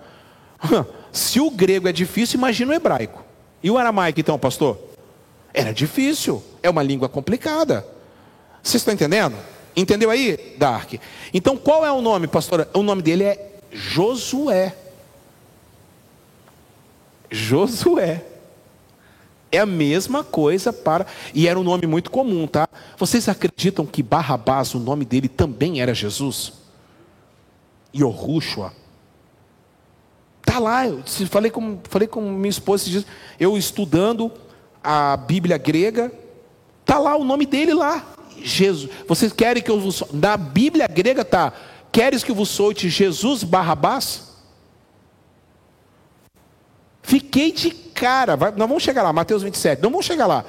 [1.13, 3.25] Se o grego é difícil, imagina o hebraico.
[3.63, 4.79] E o aramaico, então, pastor?
[5.53, 7.87] Era difícil, é uma língua complicada.
[8.63, 9.37] Vocês estão entendendo?
[9.75, 10.95] Entendeu aí, Dark?
[11.33, 12.69] Então, qual é o nome, pastor?
[12.75, 14.75] O nome dele é Josué.
[17.31, 18.25] Josué.
[19.53, 21.07] É a mesma coisa para.
[21.35, 22.69] E era um nome muito comum, tá?
[22.97, 26.53] Vocês acreditam que Barrabás, o nome dele também era Jesus?
[27.95, 28.73] Yorushua.
[30.51, 33.05] Tá lá, eu falei com, falei com minha esposa,
[33.39, 34.33] eu estudando
[34.83, 36.13] a Bíblia grega,
[36.85, 38.05] tá lá o nome dele lá.
[38.43, 38.91] Jesus.
[39.07, 40.03] Vocês querem que eu vos.
[40.13, 41.53] Na Bíblia grega tá.
[41.93, 44.25] Queres que eu vos solte Jesus Barrabás?
[47.01, 48.37] Fiquei de cara.
[48.37, 49.81] Vai, nós vamos chegar lá, Mateus 27.
[49.81, 50.45] Não vamos chegar lá.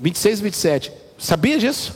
[0.00, 0.92] 26 e 27.
[1.16, 1.94] Sabia disso?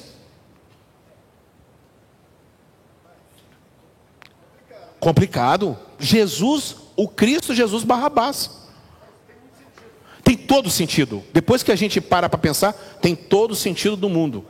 [5.01, 5.76] Complicado.
[5.99, 8.51] Jesus, o Cristo Jesus Barrabás.
[10.22, 11.22] Tem todo sentido.
[11.32, 14.45] Depois que a gente para para pensar, tem todo sentido do mundo.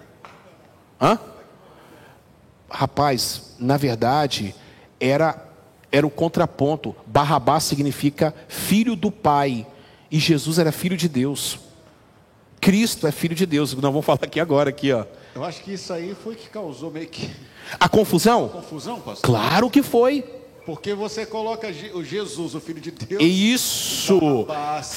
[1.01, 1.19] Hã?
[2.71, 4.55] Rapaz, na verdade,
[5.01, 5.49] era
[5.91, 6.97] era o contraponto.
[7.07, 9.67] Barrabás significa filho do Pai.
[10.11, 11.59] E Jesus era filho de Deus.
[12.61, 13.75] Cristo é filho de Deus.
[13.75, 15.05] Nós vamos falar aqui agora, aqui, ó.
[15.35, 17.31] Eu acho que isso aí foi que causou meio que.
[17.79, 18.49] A confusão?
[18.49, 19.23] Confusão, pastor?
[19.23, 20.25] Claro que foi.
[20.65, 23.21] Porque você coloca o Jesus, o Filho de Deus.
[23.23, 24.47] Isso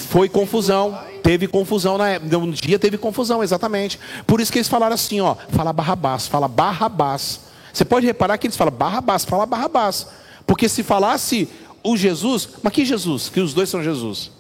[0.08, 0.98] foi confusão.
[1.24, 2.38] Teve confusão na época.
[2.38, 4.00] Um dia teve confusão, exatamente.
[4.28, 7.42] Por isso que eles falaram assim, ó, fala Barrabás, fala Barrabás.
[7.74, 10.08] Você pode reparar que eles falam Barrabás, fala Barrabás.
[10.46, 11.50] Porque se falasse
[11.84, 13.30] o Jesus, mas que Jesus?
[13.30, 14.32] Que os dois são Jesus.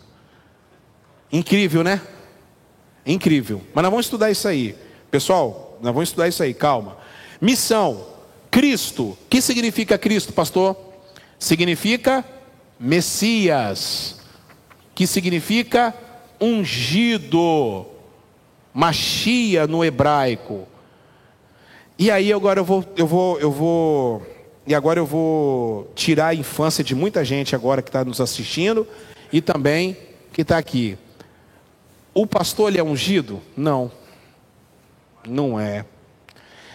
[1.31, 2.01] Incrível, né?
[3.05, 3.61] Incrível.
[3.73, 4.75] Mas nós vamos estudar isso aí.
[5.09, 6.97] Pessoal, nós vamos estudar isso aí, calma.
[7.41, 8.13] Missão.
[8.51, 9.03] Cristo.
[9.03, 10.84] O que significa Cristo, pastor?
[11.39, 12.23] Significa
[12.79, 14.19] Messias.
[14.93, 15.93] Que significa
[16.39, 17.85] ungido.
[18.73, 20.67] Machia no hebraico.
[21.97, 24.35] E aí agora eu vou, eu vou, eu vou
[24.67, 28.87] e agora eu vou tirar a infância de muita gente agora que está nos assistindo
[29.31, 29.95] e também
[30.33, 30.97] que está aqui.
[32.13, 33.41] O pastor ele é ungido?
[33.55, 33.91] Não.
[35.27, 35.85] Não é.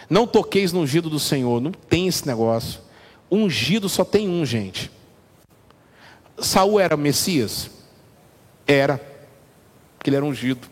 [0.09, 1.59] Não toqueis no ungido do Senhor.
[1.61, 2.79] Não tem esse negócio.
[3.31, 4.91] Ungido só tem um, gente.
[6.37, 7.71] Saul era Messias?
[8.67, 8.99] Era.
[9.97, 10.67] Porque ele era ungido.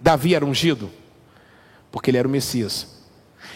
[0.00, 0.90] Davi era ungido?
[1.90, 2.98] Porque ele era o Messias.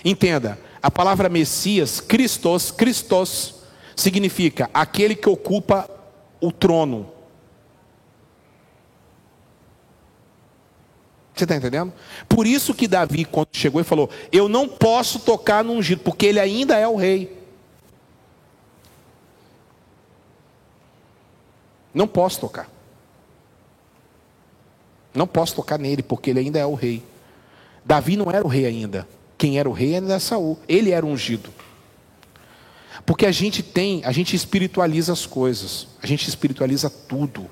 [0.05, 3.55] Entenda, a palavra Messias, Christos, Christos,
[3.95, 5.89] significa aquele que ocupa
[6.41, 7.13] o trono.
[11.35, 11.93] Você está entendendo?
[12.29, 16.27] Por isso que Davi, quando chegou e falou: Eu não posso tocar no ungido, porque
[16.27, 17.43] ele ainda é o rei.
[21.95, 22.71] Não posso tocar.
[25.15, 27.03] Não posso tocar nele, porque ele ainda é o rei.
[27.85, 29.07] Davi não era o rei ainda.
[29.37, 30.59] Quem era o rei era Saul.
[30.69, 31.51] Ele era ungido.
[33.05, 35.89] Porque a gente tem, a gente espiritualiza as coisas.
[36.03, 37.51] A gente espiritualiza tudo.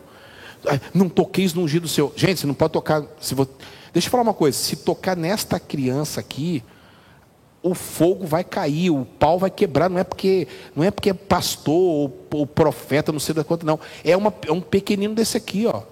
[0.92, 2.12] Não toqueis no ungido seu.
[2.16, 3.02] Gente, você não pode tocar.
[3.20, 3.50] Se você,
[3.92, 4.56] deixa eu falar uma coisa.
[4.56, 6.62] Se tocar nesta criança aqui,
[7.62, 9.88] o fogo vai cair, o pau vai quebrar.
[9.88, 13.66] Não é porque, não é porque é pastor ou, ou profeta, não sei da quanto,
[13.66, 13.78] não.
[14.04, 15.82] É, uma, é um pequenino desse aqui, ó.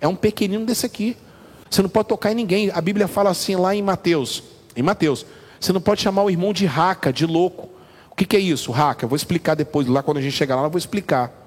[0.00, 1.16] É um pequenino desse aqui.
[1.70, 2.70] Você não pode tocar em ninguém.
[2.72, 4.42] A Bíblia fala assim lá em Mateus.
[4.76, 5.26] Em Mateus.
[5.58, 7.68] Você não pode chamar o irmão de raca, de louco.
[8.10, 9.04] O que, que é isso, raca?
[9.04, 11.45] Eu vou explicar depois, lá quando a gente chegar lá, eu vou explicar.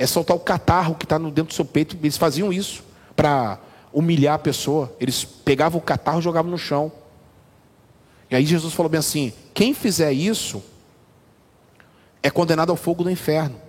[0.00, 1.94] É soltar o catarro que está dentro do seu peito.
[2.02, 2.82] Eles faziam isso
[3.14, 3.58] para
[3.92, 4.90] humilhar a pessoa.
[4.98, 6.90] Eles pegavam o catarro e jogavam no chão.
[8.30, 10.62] E aí Jesus falou bem assim: quem fizer isso
[12.22, 13.60] é condenado ao fogo do inferno.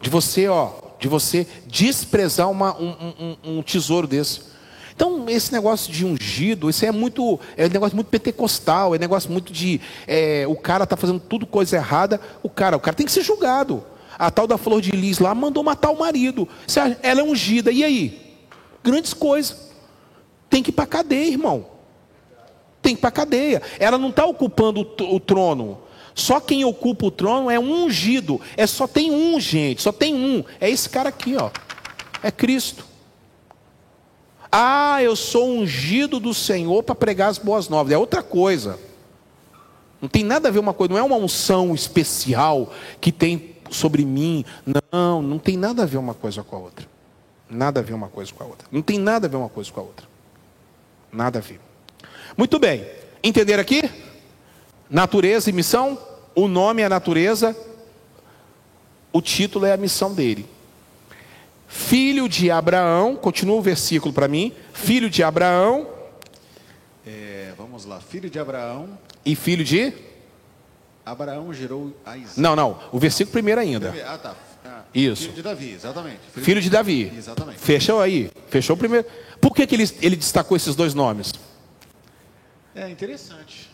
[0.00, 4.54] De você, ó, de você desprezar uma, um, um, um tesouro desse.
[4.96, 9.00] Então, esse negócio de ungido, isso é muito, é um negócio muito pentecostal, é um
[9.00, 12.96] negócio muito de, é, o cara está fazendo tudo coisa errada, o cara, o cara
[12.96, 13.84] tem que ser julgado.
[14.18, 16.48] A tal da Flor de Lis lá mandou matar o marido.
[17.02, 18.38] Ela é ungida, e aí?
[18.82, 19.72] Grandes coisas.
[20.48, 21.66] Tem que ir para cadeia, irmão.
[22.80, 23.62] Tem que ir para cadeia.
[23.78, 25.78] Ela não está ocupando o, trono.
[26.14, 28.40] Só quem ocupa o trono é um ungido.
[28.56, 29.82] É só tem um, gente.
[29.82, 30.44] Só tem um.
[30.60, 31.50] É esse cara aqui, ó.
[32.22, 32.84] É Cristo.
[34.50, 37.92] Ah, eu sou ungido do Senhor para pregar as boas novas.
[37.92, 38.78] É outra coisa.
[40.00, 44.04] Não tem nada a ver uma coisa, não é uma unção especial que tem sobre
[44.04, 44.44] mim.
[44.92, 46.86] Não, não tem nada a ver uma coisa com a outra.
[47.48, 48.66] Nada a ver uma coisa com a outra.
[48.70, 50.06] Não tem nada a ver uma coisa com a outra.
[51.12, 51.60] Nada a ver.
[52.36, 52.86] Muito bem.
[53.22, 53.88] Entender aqui?
[54.88, 55.98] Natureza e missão.
[56.34, 57.56] O nome é a natureza.
[59.12, 60.48] O título é a missão dele
[61.74, 65.88] filho de Abraão, continua o versículo para mim, filho de Abraão.
[67.04, 68.96] É, vamos lá, filho de Abraão.
[69.26, 69.92] E filho de?
[71.04, 72.40] Abraão gerou a Isaac.
[72.40, 73.94] Não, não, o versículo primeiro ainda.
[74.06, 74.34] Ah, tá.
[74.64, 75.24] Ah, Isso.
[75.24, 76.18] Filho de Davi, exatamente.
[76.32, 77.12] Filho, filho de Davi.
[77.16, 77.58] Exatamente.
[77.58, 79.06] Fechou aí, fechou o primeiro.
[79.40, 81.32] Por que, que ele, ele destacou esses dois nomes?
[82.74, 83.70] É interessante.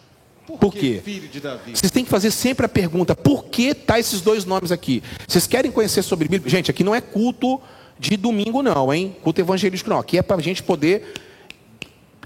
[0.47, 1.01] Por, por que quê?
[1.05, 1.77] filho de Davi?
[1.77, 5.01] Vocês têm que fazer sempre a pergunta: por que tá esses dois nomes aqui?
[5.29, 6.51] Vocês querem conhecer sobre Bíblia?
[6.51, 7.61] Gente, aqui não é culto
[7.99, 9.17] de domingo, não, hein?
[9.23, 10.01] Culto evangelístico, não.
[10.01, 11.15] Aqui é para a gente poder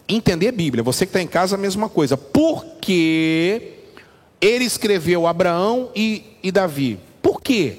[0.08, 0.82] entender a Bíblia.
[0.82, 2.16] Você que está em casa, a mesma coisa.
[2.16, 3.73] Por que
[4.44, 7.00] ele escreveu Abraão e, e Davi?
[7.22, 7.78] Por quê?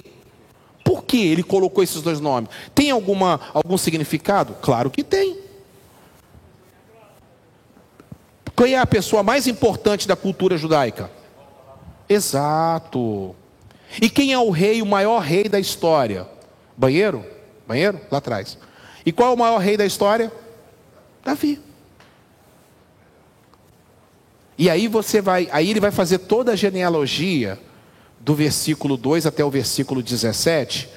[0.84, 2.50] Por que ele colocou esses dois nomes?
[2.74, 4.56] Tem alguma, algum significado?
[4.62, 5.38] Claro que tem.
[8.58, 11.12] Quem é a pessoa mais importante da cultura judaica?
[12.08, 13.36] Exato.
[14.02, 16.28] E quem é o rei, o maior rei da história?
[16.76, 17.26] Banheiro?
[17.68, 18.00] Banheiro?
[18.10, 18.58] Lá atrás.
[19.06, 20.32] E qual é o maior rei da história?
[21.24, 21.62] Davi.
[24.58, 27.60] E aí você vai, aí ele vai fazer toda a genealogia
[28.20, 30.90] do versículo 2 até o versículo 17.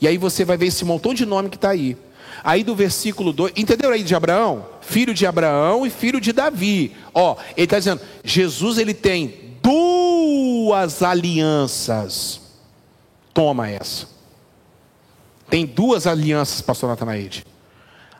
[0.00, 1.96] E aí você vai ver esse montão de nome que está aí.
[2.44, 4.66] Aí do versículo 2, entendeu aí de Abraão?
[4.82, 6.94] Filho de Abraão e filho de Davi.
[7.14, 12.40] Ó, ele está dizendo, Jesus ele tem duas alianças.
[13.32, 14.06] Toma essa.
[15.48, 17.44] Tem duas alianças, pastor Natanaide.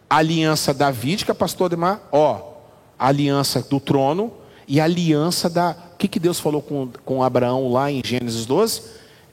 [0.08, 2.54] A aliança davídica, pastor Demar, ó,
[2.98, 4.32] aliança do trono
[4.66, 5.76] e a aliança da.
[5.94, 8.82] O que, que Deus falou com, com Abraão lá em Gênesis 12?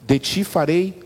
[0.06, 1.02] De ti farei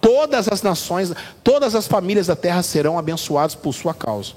[0.00, 1.12] todas as nações,
[1.42, 4.32] todas as famílias da terra serão abençoadas por sua causa.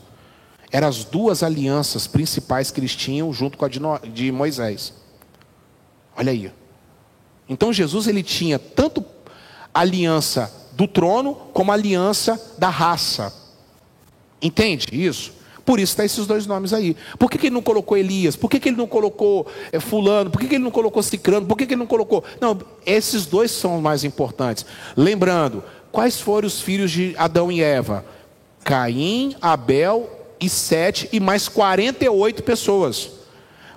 [0.71, 3.79] Eram as duas alianças principais que eles tinham junto com a de,
[4.13, 4.93] de Moisés.
[6.15, 6.51] Olha aí.
[7.47, 9.03] Então Jesus ele tinha tanto
[9.73, 13.33] aliança do trono como aliança da raça.
[14.41, 15.33] Entende isso?
[15.65, 16.95] Por isso está esses dois nomes aí.
[17.19, 18.35] Por que, que ele não colocou Elias?
[18.35, 20.29] Por que, que ele não colocou é, Fulano?
[20.29, 21.45] Por que, que ele não colocou Cicrano?
[21.45, 22.23] Por que, que ele não colocou.
[22.39, 24.65] Não, esses dois são os mais importantes.
[24.97, 28.05] Lembrando, quais foram os filhos de Adão e Eva?
[28.63, 33.09] Caim, Abel 47 e mais 48 pessoas.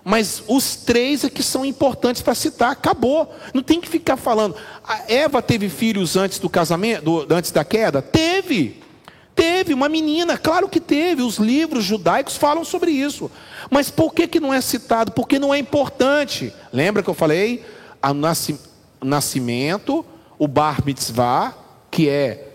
[0.03, 2.71] Mas os três é que são importantes para citar.
[2.71, 3.35] Acabou.
[3.53, 4.55] Não tem que ficar falando.
[4.87, 8.03] A Eva teve filhos antes do casamento, do, antes da queda?
[8.03, 8.83] Teve.
[9.65, 11.23] Teve uma menina, claro que teve.
[11.23, 13.31] Os livros judaicos falam sobre isso.
[13.71, 15.13] Mas por que, que não é citado?
[15.13, 16.53] Porque não é importante.
[16.71, 17.65] Lembra que eu falei?
[18.03, 20.05] O nascimento,
[20.39, 21.57] o bar mitzvah,
[21.91, 22.47] que é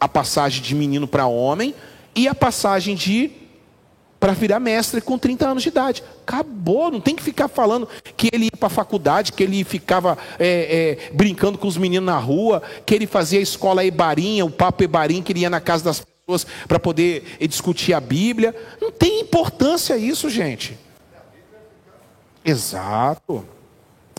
[0.00, 1.74] a passagem de menino para homem,
[2.14, 3.32] e a passagem de
[4.18, 6.02] para virar mestre com 30 anos de idade.
[6.26, 7.86] Acabou, não tem que ficar falando
[8.16, 12.06] que ele ia para a faculdade, que ele ficava é, é, brincando com os meninos
[12.06, 15.60] na rua, que ele fazia a escola Ebarinha, o papo Ebarim, que ele ia na
[15.60, 16.00] casa das
[16.30, 18.54] pessoas para poder eh, discutir a Bíblia.
[18.80, 20.78] Não tem importância isso, gente.
[22.44, 23.44] Exato.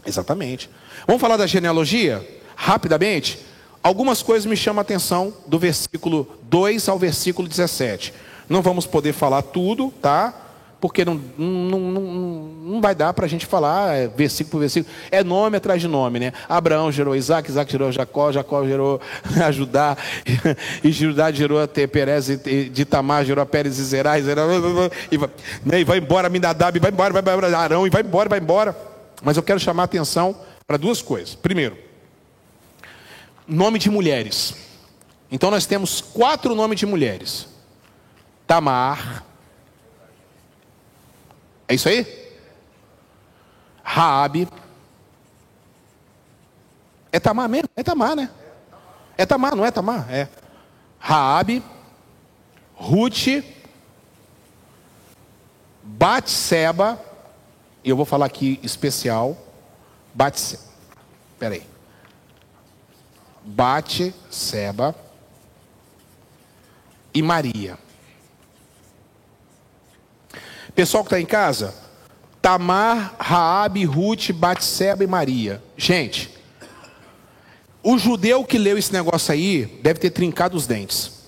[0.05, 0.69] Exatamente.
[1.07, 2.27] Vamos falar da genealogia?
[2.55, 3.39] Rapidamente.
[3.81, 8.13] Algumas coisas me chamam a atenção do versículo 2 ao versículo 17.
[8.47, 10.40] Não vamos poder falar tudo, tá?
[10.81, 14.91] Porque não, não, não, não vai dar para a gente falar é, versículo por versículo.
[15.11, 16.33] É nome atrás de nome, né?
[16.49, 18.99] Abraão gerou Isaac, Isaac gerou Jacó, Jacó gerou
[19.39, 19.95] a Judá,
[20.83, 22.25] e Judá gerou até Perez,
[22.71, 24.41] de Tamar gerou a Pérez e Zerá, e, Zerá,
[25.11, 25.29] e, vai,
[25.63, 28.75] né, e vai embora Minadab, vai embora, vai embora Arão, e vai embora, vai embora.
[29.21, 31.35] Mas eu quero chamar a atenção para duas coisas.
[31.35, 31.77] Primeiro,
[33.47, 34.55] nome de mulheres.
[35.31, 37.47] Então nós temos quatro nomes de mulheres.
[38.47, 39.30] Tamar.
[41.71, 42.05] É isso aí?
[43.81, 44.45] Raabe.
[47.13, 47.69] É Tamar mesmo?
[47.77, 48.29] É Tamar, né?
[49.17, 50.05] É Tamar, não é Tamar?
[50.13, 50.27] É.
[50.99, 51.63] Raabe,
[52.75, 53.41] Ruth,
[55.81, 56.99] Batseba,
[57.85, 59.37] e eu vou falar aqui especial,
[60.13, 60.63] Batseba,
[61.39, 61.63] peraí,
[63.45, 64.93] Batseba
[67.13, 67.77] e Maria.
[70.75, 71.73] Pessoal que está em casa,
[72.41, 75.61] Tamar, Raabe, Ruth, Batseba e Maria.
[75.77, 76.31] Gente,
[77.83, 81.21] o judeu que leu esse negócio aí deve ter trincado os dentes.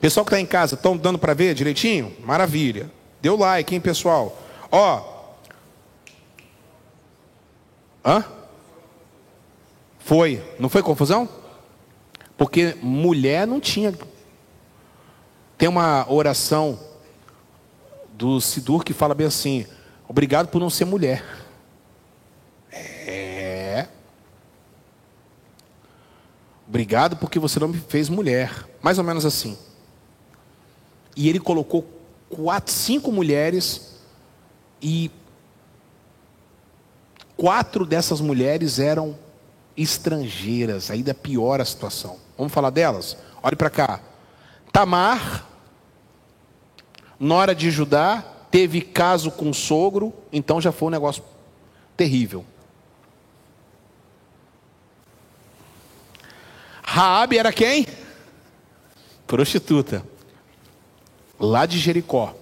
[0.00, 2.14] Pessoal que está em casa, estão dando para ver direitinho?
[2.24, 2.90] Maravilha.
[3.20, 4.38] Deu like, hein, pessoal?
[4.70, 5.18] Ó.
[8.04, 8.24] Hã?
[9.98, 10.42] Foi.
[10.58, 11.28] Não foi confusão?
[12.36, 13.92] Porque mulher não tinha.
[15.58, 16.78] Tem uma oração
[18.18, 19.64] do Sidur que fala bem assim:
[20.08, 21.24] obrigado por não ser mulher.
[22.72, 23.86] É.
[26.66, 28.68] Obrigado porque você não me fez mulher.
[28.82, 29.56] Mais ou menos assim.
[31.16, 31.86] E ele colocou
[32.28, 33.96] quatro, cinco mulheres
[34.82, 35.10] e
[37.36, 39.16] quatro dessas mulheres eram
[39.76, 40.90] estrangeiras.
[40.90, 42.18] Ainda piora a situação.
[42.36, 43.16] Vamos falar delas?
[43.42, 44.00] Olhe para cá.
[44.72, 45.48] Tamar,
[47.18, 51.22] nora de Judá, teve caso com o sogro, então já foi um negócio
[51.96, 52.44] terrível.
[56.82, 57.86] Raabe era quem?
[59.26, 60.04] Prostituta.
[61.38, 62.34] Lá de Jericó.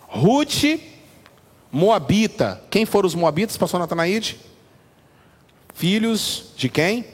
[0.00, 0.80] Ruth,
[1.70, 2.62] Moabita.
[2.70, 4.38] Quem foram os Moabitas, pastor Natanaide?
[5.74, 7.04] Filhos de quem?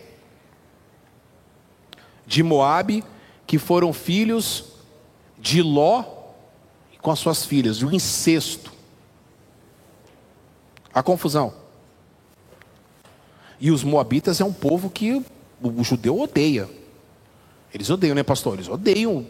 [2.27, 3.03] De Moabe,
[3.47, 4.70] que foram filhos
[5.41, 6.05] de Ló
[7.01, 8.72] com as suas filhas, o incesto.
[10.93, 11.55] A confusão.
[13.61, 15.22] E os moabitas é um povo que
[15.62, 16.68] o judeu odeia.
[17.72, 18.55] Eles odeiam, né, pastor?
[18.55, 19.24] Eles odeiam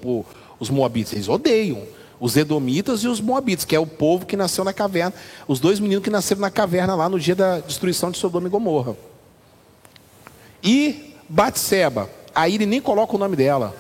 [0.58, 1.82] os moabitas, eles odeiam
[2.18, 5.14] os edomitas e os moabitas, que é o povo que nasceu na caverna,
[5.48, 8.50] os dois meninos que nasceram na caverna lá no dia da destruição de Sodoma e
[8.50, 8.94] Gomorra.
[10.62, 13.74] E Batseba, aí ele nem coloca o nome dela,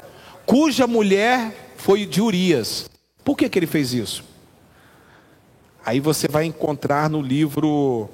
[0.46, 2.88] cuja mulher foi de Urias.
[3.24, 4.22] Por que, que ele fez isso?
[5.84, 8.08] Aí você vai encontrar no livro.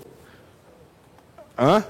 [1.58, 1.84] Hã?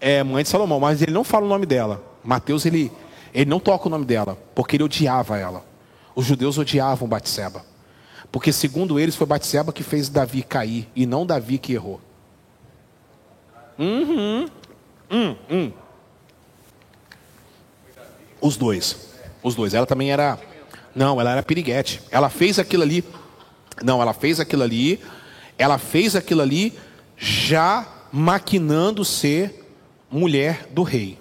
[0.00, 2.02] É, Mãe de Salomão, mas ele não fala o nome dela.
[2.22, 2.92] Mateus, ele,
[3.32, 5.64] ele não toca o nome dela, porque ele odiava ela.
[6.14, 7.64] Os judeus odiavam Batseba.
[8.30, 12.00] Porque, segundo eles, foi Batseba que fez Davi cair, e não Davi que errou.
[13.78, 14.46] Uhum.
[15.10, 15.72] Hum, hum.
[18.40, 19.08] Os dois.
[19.42, 19.72] Os dois.
[19.74, 20.38] Ela também era
[20.94, 22.02] não, ela era piriguete.
[22.10, 23.04] Ela fez aquilo ali.
[23.82, 25.00] Não, ela fez aquilo ali.
[25.58, 26.78] Ela fez aquilo ali
[27.16, 29.66] já maquinando ser
[30.10, 31.18] mulher do rei.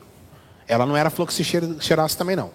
[0.68, 2.52] Ela não era fluxicheiraça também não.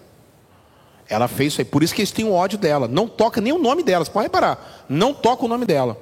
[1.09, 1.65] Ela fez isso aí.
[1.65, 2.87] Por isso que eles têm ódio dela.
[2.87, 4.03] Não toca nem o nome dela.
[4.03, 4.85] Você pode reparar.
[4.89, 5.97] Não toca o nome dela.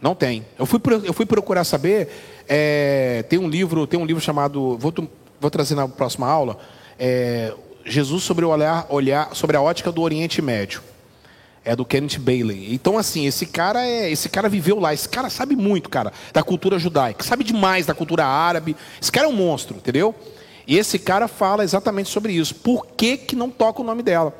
[0.00, 0.46] Não tem.
[0.58, 2.08] Eu fui, eu fui procurar saber.
[2.48, 4.76] É, tem um livro, tem um livro chamado.
[4.78, 4.92] Vou,
[5.40, 6.58] vou trazer na próxima aula.
[6.98, 7.54] É,
[7.84, 10.82] Jesus sobre o olhar, olhar sobre a ótica do Oriente Médio.
[11.64, 12.72] É do Kenneth Bailey.
[12.72, 14.10] Então, assim, esse cara é.
[14.10, 14.94] Esse cara viveu lá.
[14.94, 17.22] Esse cara sabe muito, cara, da cultura judaica.
[17.22, 18.74] Sabe demais da cultura árabe.
[19.00, 20.14] Esse cara é um monstro, entendeu?
[20.66, 22.54] E esse cara fala exatamente sobre isso.
[22.54, 24.34] Por que, que não toca o nome dela?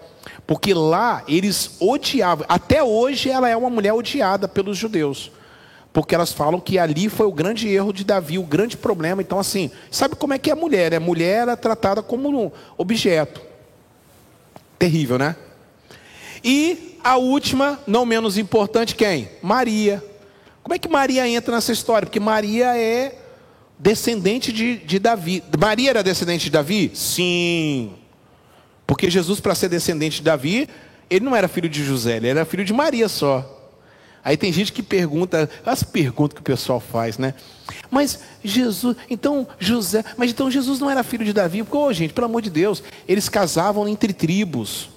[0.46, 2.46] Porque lá eles odiavam.
[2.48, 5.30] Até hoje ela é uma mulher odiada pelos judeus.
[5.92, 9.22] Porque elas falam que ali foi o grande erro de Davi, o grande problema.
[9.22, 10.94] Então, assim, sabe como é que é a mulher?
[10.94, 13.40] A mulher é tratada como um objeto.
[14.78, 15.34] Terrível, né?
[16.44, 19.28] E a última, não menos importante, quem?
[19.42, 20.02] Maria.
[20.62, 22.06] Como é que Maria entra nessa história?
[22.06, 23.18] Porque Maria é
[23.78, 25.42] descendente de, de Davi.
[25.58, 26.92] Maria era descendente de Davi?
[26.94, 27.94] Sim.
[28.86, 30.68] Porque Jesus, para ser descendente de Davi,
[31.08, 33.59] ele não era filho de José, ele era filho de Maria só.
[34.22, 37.34] Aí tem gente que pergunta, as perguntas que o pessoal faz, né?
[37.90, 41.62] Mas Jesus, então José, mas então Jesus não era filho de Davi?
[41.62, 44.90] Porque, oh, gente, pelo amor de Deus, eles casavam entre tribos.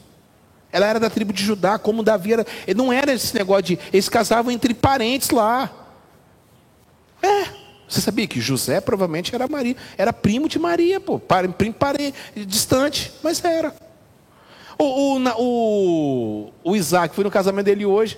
[0.72, 2.48] Ela era da tribo de Judá, como Davi era.
[2.76, 3.80] Não era esse negócio de.
[3.94, 5.72] Eles casavam entre parentes lá.
[7.22, 7.64] É.
[7.88, 13.14] Você sabia que José provavelmente era Maria, era primo de Maria, pô, primo parente, distante,
[13.22, 13.74] mas era.
[14.80, 18.18] O, o, o, o Isaac foi no casamento dele hoje,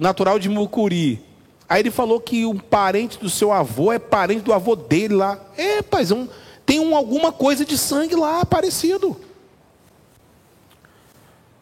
[0.00, 1.22] natural de Mucuri.
[1.68, 5.38] Aí ele falou que um parente do seu avô é parente do avô dele lá.
[5.56, 6.26] É, pai, um,
[6.64, 9.18] tem um, alguma coisa de sangue lá parecido.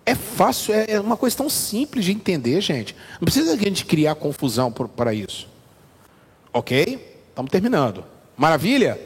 [0.04, 2.94] É fácil, é, é uma coisa tão simples de entender, gente.
[3.20, 5.48] Não precisa a gente criar confusão para isso.
[6.52, 7.24] Ok?
[7.28, 8.04] Estamos terminando.
[8.36, 9.00] Maravilha?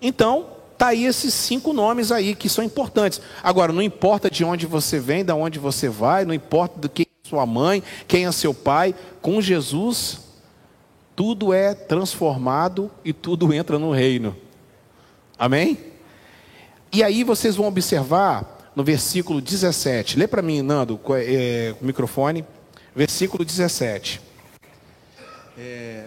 [0.00, 0.46] Então,
[0.78, 3.20] tá aí esses cinco nomes aí que são importantes.
[3.42, 7.09] Agora, não importa de onde você vem, de onde você vai, não importa do que
[7.30, 10.18] sua mãe, quem é seu pai, com Jesus,
[11.14, 14.36] tudo é transformado e tudo entra no reino.
[15.38, 15.78] Amém?
[16.92, 20.18] E aí vocês vão observar no versículo 17.
[20.18, 22.44] Lê para mim, Nando, com é, o microfone.
[22.94, 24.20] Versículo 17.
[25.56, 26.06] É,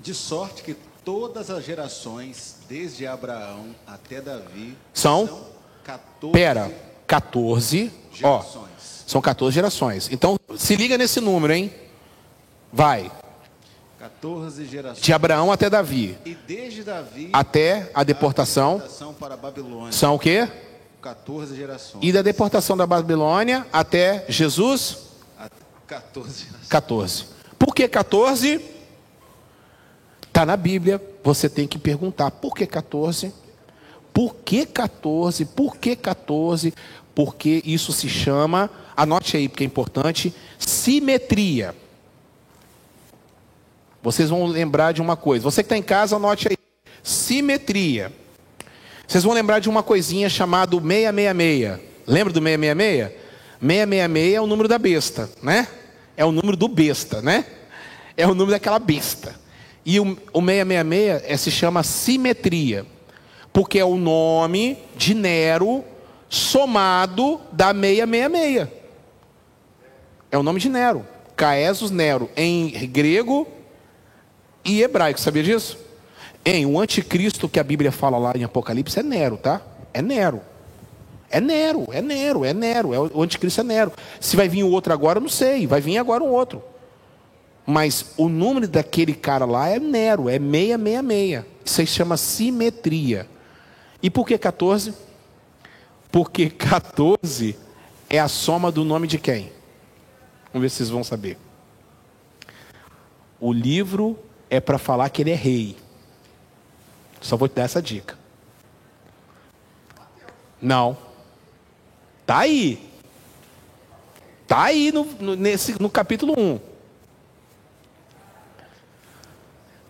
[0.00, 0.74] de sorte que
[1.04, 5.46] todas as gerações, desde Abraão até Davi, são, são
[5.84, 6.72] 14 Pera,
[7.06, 8.66] 14 gerações.
[8.78, 10.08] Ó, são 14 gerações.
[10.10, 11.70] Então, se liga nesse número, hein?
[12.72, 13.12] Vai.
[13.98, 15.04] 14 gerações.
[15.04, 16.16] De Abraão até Davi.
[16.24, 18.70] E desde Davi até a deportação.
[18.70, 19.92] A deportação para a Babilônia.
[19.92, 20.48] São o quê?
[21.02, 22.02] 14 gerações.
[22.02, 24.98] E da deportação da Babilônia até Jesus?
[25.86, 26.68] 14 gerações.
[26.68, 27.24] 14.
[27.58, 28.64] Por que 14?
[30.26, 31.00] Está na Bíblia.
[31.22, 33.32] Você tem que perguntar por que 14?
[34.10, 35.44] Por que 14?
[35.44, 36.72] Por que 14?
[37.14, 41.74] Porque isso se chama, anote aí porque é importante, simetria.
[44.02, 45.44] Vocês vão lembrar de uma coisa.
[45.44, 46.56] Você que está em casa, anote aí.
[47.02, 48.12] Simetria.
[49.06, 51.78] Vocês vão lembrar de uma coisinha chamada 666.
[52.06, 53.12] Lembra do 666?
[53.60, 55.68] 666 é o número da besta, né?
[56.16, 57.44] É o número do besta, né?
[58.16, 59.34] É o número daquela besta.
[59.84, 62.84] E o, o 666 é, se chama simetria,
[63.52, 65.84] porque é o nome de Nero
[66.28, 68.81] somado da 666.
[70.32, 71.06] É o nome de Nero.
[71.36, 73.46] Caesus Nero, em grego
[74.64, 75.20] e hebraico.
[75.20, 75.76] Sabia disso?
[76.42, 79.60] Em o anticristo que a Bíblia fala lá em Apocalipse é Nero, tá?
[79.92, 80.40] É Nero.
[81.30, 83.92] É Nero, é Nero, é Nero, é o anticristo é Nero.
[84.20, 86.62] Se vai vir o outro agora, eu não sei, vai vir agora um outro.
[87.66, 91.44] Mas o número daquele cara lá é Nero, é 666.
[91.64, 93.28] Isso aí chama simetria.
[94.02, 94.94] E por que 14?
[96.10, 97.56] Porque 14
[98.10, 99.52] é a soma do nome de quem?
[100.52, 101.38] Vamos ver se vocês vão saber.
[103.40, 104.18] O livro
[104.50, 105.76] é para falar que ele é rei.
[107.20, 108.18] Só vou te dar essa dica.
[110.60, 110.96] Não.
[112.26, 112.88] Tá aí.
[114.46, 116.60] Tá aí no, no, nesse, no capítulo 1.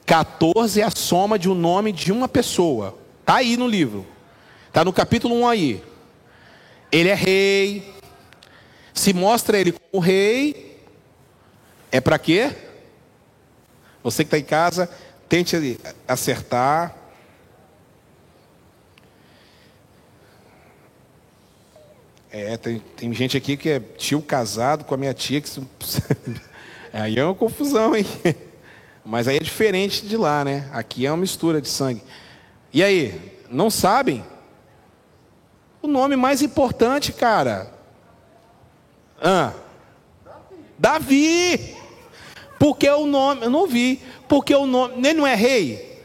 [0.06, 2.96] 14 é a soma de um nome de uma pessoa.
[3.24, 4.06] Tá aí no livro.
[4.72, 5.84] Tá no capítulo 1 aí.
[6.90, 7.94] Ele é rei.
[8.94, 10.80] Se mostra ele como rei.
[11.90, 12.54] É para quê?
[14.02, 14.90] Você que está em casa,
[15.28, 15.78] tente
[16.08, 16.96] acertar.
[22.30, 25.50] É, tem, tem gente aqui que é tio casado com a minha tia, que
[26.92, 28.06] aí é uma confusão, hein?
[29.04, 30.68] Mas aí é diferente de lá, né?
[30.72, 32.02] Aqui é uma mistura de sangue.
[32.72, 34.24] E aí, não sabem?
[35.82, 37.70] O nome mais importante, cara.
[39.22, 39.52] Ah.
[40.78, 41.76] Davi.
[42.58, 44.00] Porque o nome, eu não vi.
[44.28, 46.02] Porque o nome, ele não é rei.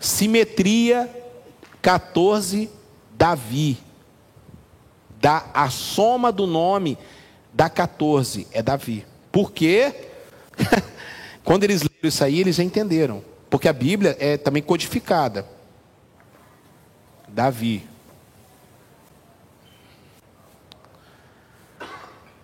[0.00, 1.10] Simetria
[1.82, 2.70] 14
[3.12, 3.78] Davi.
[5.20, 6.98] da a soma do nome
[7.52, 9.06] da 14 é Davi.
[9.30, 9.94] Por quê?
[11.44, 13.22] Quando eles leram isso aí, eles entenderam.
[13.50, 15.46] Porque a Bíblia é também codificada.
[17.28, 17.86] Davi.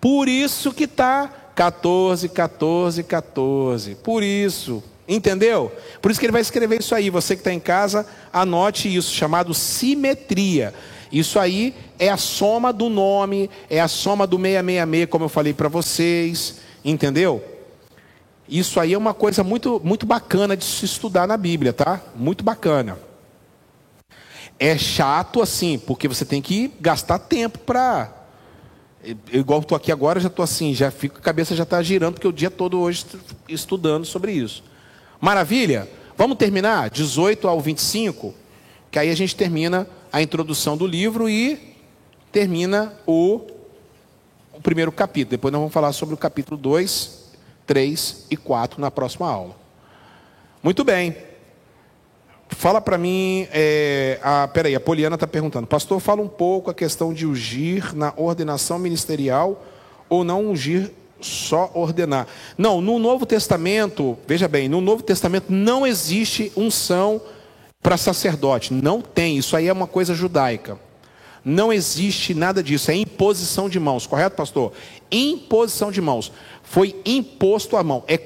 [0.00, 3.94] Por isso que está 14, 14, 14.
[3.96, 4.82] Por isso.
[5.06, 5.72] Entendeu?
[6.00, 7.10] Por isso que ele vai escrever isso aí.
[7.10, 10.72] Você que está em casa, anote isso, chamado simetria.
[11.12, 15.52] Isso aí é a soma do nome, é a soma do 666, como eu falei
[15.52, 16.58] para vocês.
[16.84, 17.44] Entendeu?
[18.48, 22.00] Isso aí é uma coisa muito, muito bacana de se estudar na Bíblia, tá?
[22.16, 22.98] Muito bacana.
[24.58, 28.19] É chato assim, porque você tem que gastar tempo para
[29.32, 32.28] igual estou aqui agora, já estou assim, já fico, a cabeça já está girando, porque
[32.28, 33.06] o dia todo hoje
[33.48, 34.62] estudando sobre isso.
[35.20, 35.88] Maravilha?
[36.16, 36.90] Vamos terminar?
[36.90, 38.34] 18 ao 25,
[38.90, 41.76] que aí a gente termina a introdução do livro e
[42.30, 43.40] termina o,
[44.52, 45.30] o primeiro capítulo.
[45.30, 47.30] Depois nós vamos falar sobre o capítulo 2,
[47.66, 49.56] 3 e 4 na próxima aula.
[50.62, 51.29] Muito bem.
[52.50, 56.74] Fala para mim, é, a, peraí, a Poliana está perguntando, pastor, fala um pouco a
[56.74, 59.64] questão de ungir na ordenação ministerial
[60.08, 60.90] ou não ungir
[61.20, 62.26] só ordenar.
[62.58, 67.20] Não, no Novo Testamento, veja bem, no Novo Testamento não existe unção
[67.82, 70.78] para sacerdote, não tem, isso aí é uma coisa judaica.
[71.42, 74.72] Não existe nada disso, é imposição de mãos, correto, pastor?
[75.10, 76.30] Imposição de mãos.
[76.62, 78.04] Foi imposto a mão.
[78.06, 78.20] É,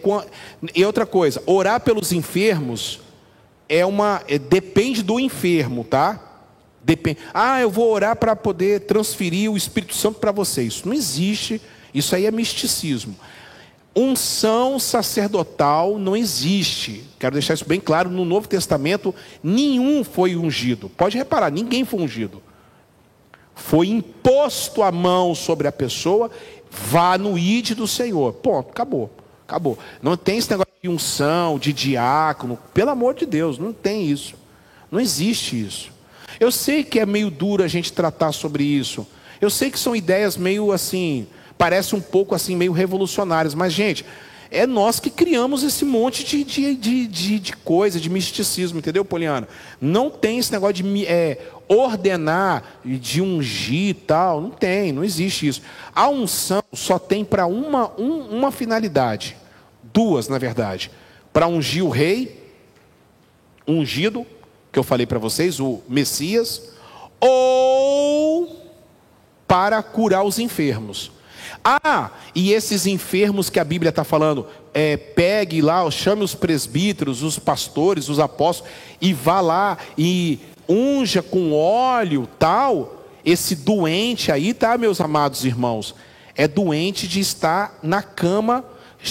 [0.74, 3.03] e outra coisa, orar pelos enfermos
[3.68, 6.20] é uma é, depende do enfermo, tá?
[6.82, 7.18] Depende.
[7.32, 10.62] Ah, eu vou orar para poder transferir o Espírito Santo para você.
[10.62, 11.60] Isso não existe.
[11.94, 13.16] Isso aí é misticismo.
[13.96, 17.04] Unção sacerdotal não existe.
[17.18, 18.10] Quero deixar isso bem claro.
[18.10, 20.88] No Novo Testamento, nenhum foi ungido.
[20.90, 22.42] Pode reparar, ninguém foi ungido.
[23.54, 26.28] Foi imposto a mão sobre a pessoa,
[26.70, 28.32] vá no ide do Senhor.
[28.32, 29.10] Ponto, acabou.
[29.46, 29.78] Acabou.
[30.02, 32.58] Não tem esse negócio de unção, de diácono.
[32.74, 34.34] Pelo amor de Deus, não tem isso.
[34.90, 35.90] Não existe isso.
[36.38, 39.06] Eu sei que é meio duro a gente tratar sobre isso.
[39.40, 43.54] Eu sei que são ideias meio assim, parece um pouco assim, meio revolucionárias.
[43.54, 44.04] Mas, gente,
[44.50, 49.06] é nós que criamos esse monte de, de, de, de, de coisa, de misticismo, entendeu,
[49.06, 49.48] Poliana?
[49.80, 54.38] Não tem esse negócio de é, ordenar, de ungir e tal.
[54.38, 55.62] Não tem, não existe isso.
[55.94, 59.43] A unção só tem para uma, um, uma finalidade.
[59.94, 60.90] Duas, na verdade.
[61.32, 62.42] Para ungir o rei,
[63.66, 64.26] ungido,
[64.72, 66.70] que eu falei para vocês, o Messias,
[67.20, 68.70] ou
[69.46, 71.12] para curar os enfermos.
[71.64, 77.22] Ah, e esses enfermos que a Bíblia está falando, é, pegue lá, chame os presbíteros,
[77.22, 83.04] os pastores, os apóstolos, e vá lá e unja com óleo, tal.
[83.24, 85.94] Esse doente aí, tá, meus amados irmãos?
[86.34, 88.64] É doente de estar na cama,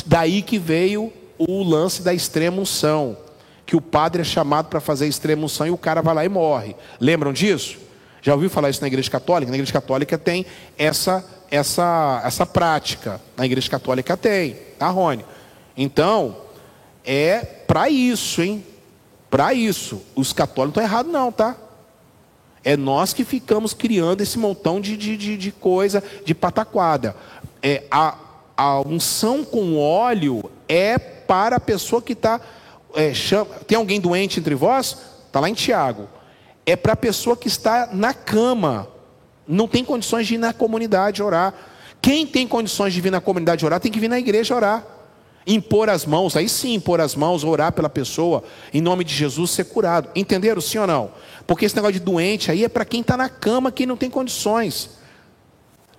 [0.05, 3.17] daí que veio o lance da extrema unção.
[3.65, 6.29] Que o padre é chamado para fazer extrema unção e o cara vai lá e
[6.29, 6.75] morre.
[6.99, 7.77] Lembram disso?
[8.21, 9.49] Já ouviu falar isso na igreja católica?
[9.49, 10.45] Na igreja católica tem
[10.77, 13.21] essa essa, essa prática.
[13.37, 15.23] Na Igreja Católica tem, tá, Rony?
[15.77, 16.35] Então,
[17.05, 18.65] é para isso, hein?
[19.29, 20.01] Para isso.
[20.15, 21.55] Os católicos estão errados, não, tá?
[22.63, 27.15] É nós que ficamos criando esse montão de, de, de, de coisa, de pataquada.
[27.61, 28.17] É, a,
[28.55, 32.39] a unção com óleo é para a pessoa que está.
[32.95, 33.11] É,
[33.65, 34.97] tem alguém doente entre vós?
[35.27, 36.07] Está lá em Tiago.
[36.65, 38.87] É para a pessoa que está na cama
[39.47, 41.53] não tem condições de ir na comunidade orar.
[42.01, 44.85] Quem tem condições de vir na comunidade orar tem que vir na igreja orar.
[45.45, 48.43] Impor as mãos, aí sim, impor as mãos, orar pela pessoa,
[48.73, 50.09] em nome de Jesus ser curado.
[50.15, 51.11] Entenderam sim ou não?
[51.45, 54.09] Porque esse negócio de doente aí é para quem está na cama, quem não tem
[54.09, 54.91] condições.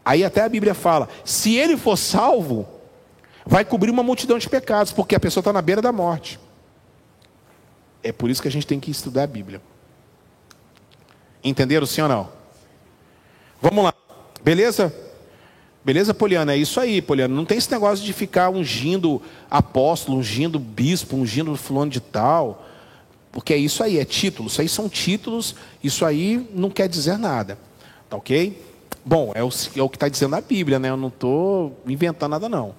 [0.05, 2.69] Aí até a Bíblia fala: se ele for salvo,
[3.47, 6.39] vai cobrir uma multidão de pecados, porque a pessoa está na beira da morte.
[8.03, 9.63] É por isso que a gente tem que estudar a Bíblia.
[11.43, 12.29] Entenderam sim ou não?
[13.61, 13.95] Vamos lá.
[14.43, 14.95] Beleza?
[15.83, 16.55] Beleza, Poliana?
[16.55, 17.35] É isso aí, Poliana.
[17.35, 19.21] Não tem esse negócio de ficar ungindo
[19.51, 22.67] apóstolo, ungindo bispo, ungindo fulano de tal.
[23.31, 24.49] Porque é isso aí, é título.
[24.49, 27.59] Isso aí são títulos, isso aí não quer dizer nada.
[28.09, 28.74] Tá ok?
[29.05, 30.89] Bom, é o, é o que está dizendo a Bíblia, né?
[30.89, 32.75] Eu não estou inventando nada, não.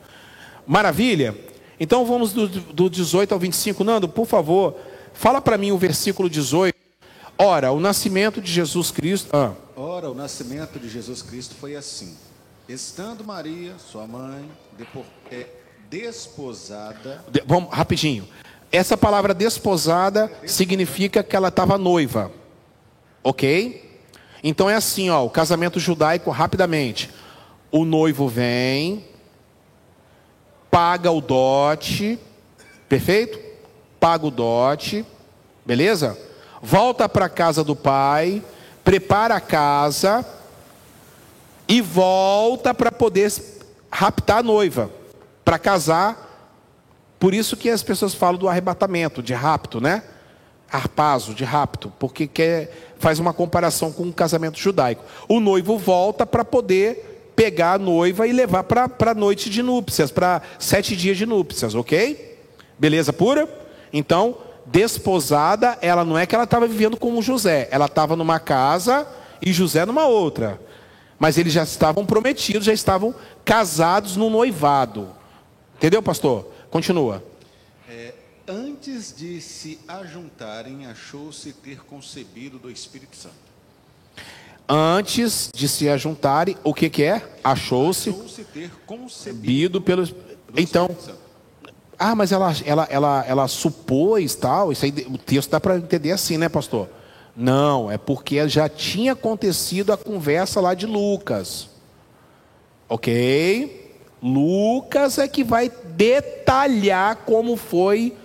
[0.65, 1.35] Maravilha?
[1.80, 3.84] Então vamos do, do 18 ao 25.
[3.84, 4.76] Nando, por favor,
[5.14, 6.76] fala para mim o versículo 18.
[7.38, 9.30] Ora, o nascimento de Jesus Cristo.
[9.35, 9.53] Ah.
[9.76, 12.15] Ora, o nascimento de Jesus Cristo foi assim:
[12.68, 14.49] estando Maria, sua mãe,
[15.30, 15.47] é,
[15.89, 17.23] desposada.
[17.30, 18.27] De, vamos, rapidinho.
[18.72, 22.31] Essa palavra desposada significa que ela estava noiva.
[23.23, 23.95] Ok?
[24.48, 27.10] Então é assim, ó, o casamento judaico rapidamente.
[27.72, 29.04] O noivo vem,
[30.70, 32.20] paga o dote,
[32.88, 33.40] perfeito?
[34.00, 35.04] Paga o dote,
[35.66, 36.16] beleza?
[36.62, 38.40] Volta para a casa do pai,
[38.84, 40.24] prepara a casa
[41.68, 43.34] e volta para poder
[43.92, 44.92] raptar a noiva,
[45.44, 46.54] para casar.
[47.18, 50.04] Por isso que as pessoas falam do arrebatamento, de rapto, né?
[50.72, 55.04] Arpazo, de rapto, porque quer, faz uma comparação com o um casamento judaico.
[55.28, 60.12] O noivo volta para poder pegar a noiva e levar para a noite de núpcias,
[60.12, 62.40] para sete dias de núpcias, ok?
[62.80, 63.48] Beleza pura?
[63.92, 69.08] Então, desposada, ela não é que ela estava vivendo como José, ela estava numa casa
[69.42, 70.60] e José numa outra.
[71.20, 73.14] Mas eles já estavam prometidos, já estavam
[73.44, 75.10] casados no noivado.
[75.78, 76.48] Entendeu, pastor?
[76.70, 77.24] Continua.
[78.48, 83.34] Antes de se ajuntarem, achou-se ter concebido do Espírito Santo.
[84.70, 87.28] Antes de se ajuntarem, o que, que é?
[87.44, 90.08] Achou-se achou ter concebido pelo.
[90.56, 90.90] Então,
[91.98, 94.72] ah, mas ela, ela, ela, ela supôs tal.
[94.72, 96.88] Isso aí, o texto dá para entender assim, né, pastor?
[97.36, 101.70] Não, é porque já tinha acontecido a conversa lá de Lucas.
[102.88, 103.94] Ok?
[104.22, 108.16] Lucas é que vai detalhar como foi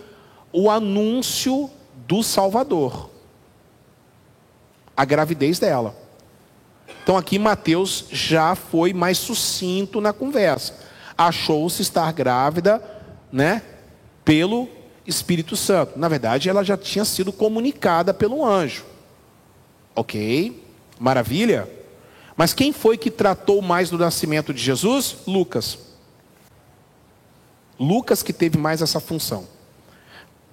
[0.52, 1.70] o anúncio
[2.06, 3.10] do Salvador,
[4.96, 5.94] a gravidez dela.
[7.02, 10.74] Então aqui Mateus já foi mais sucinto na conversa.
[11.16, 12.82] Achou-se estar grávida,
[13.32, 13.62] né,
[14.24, 14.68] pelo
[15.06, 15.98] Espírito Santo.
[15.98, 18.84] Na verdade, ela já tinha sido comunicada pelo anjo.
[19.94, 20.62] Ok,
[20.98, 21.68] maravilha.
[22.36, 25.18] Mas quem foi que tratou mais do nascimento de Jesus?
[25.26, 25.78] Lucas.
[27.78, 29.46] Lucas que teve mais essa função.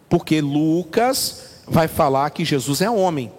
[0.10, 3.32] Porque Lucas vai falar que Jesus é homem.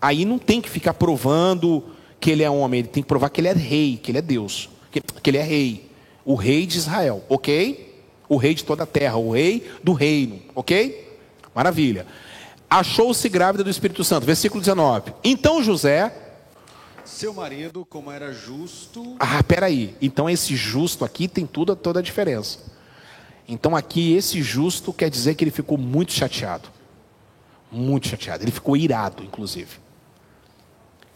[0.00, 1.84] Aí não tem que ficar provando
[2.18, 4.22] que ele é homem, ele tem que provar que ele é rei, que ele é
[4.22, 5.90] Deus, que, que ele é rei,
[6.24, 8.02] o rei de Israel, ok?
[8.28, 11.18] O rei de toda a terra, o rei do reino, ok?
[11.54, 12.06] Maravilha.
[12.68, 15.12] Achou-se grávida do Espírito Santo, versículo 19.
[15.24, 16.12] Então José,
[17.04, 19.16] seu marido, como era justo.
[19.18, 19.94] Ah, peraí.
[20.00, 22.60] Então esse justo aqui tem tudo, toda a diferença.
[23.50, 26.68] Então aqui esse justo quer dizer que ele ficou muito chateado.
[27.70, 28.44] Muito chateado.
[28.44, 29.78] Ele ficou irado, inclusive.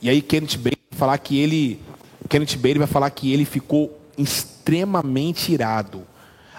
[0.02, 1.80] E aí Kenneth Bailey vai falar que ele,
[2.28, 6.04] Kenneth Bailey vai falar que ele ficou extremamente irado,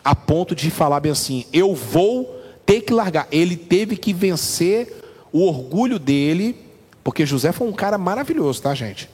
[0.02, 3.28] a ponto de falar bem assim: eu vou ter que largar.
[3.30, 6.56] Ele teve que vencer o orgulho dele,
[7.04, 9.10] porque José foi um cara maravilhoso, tá, gente?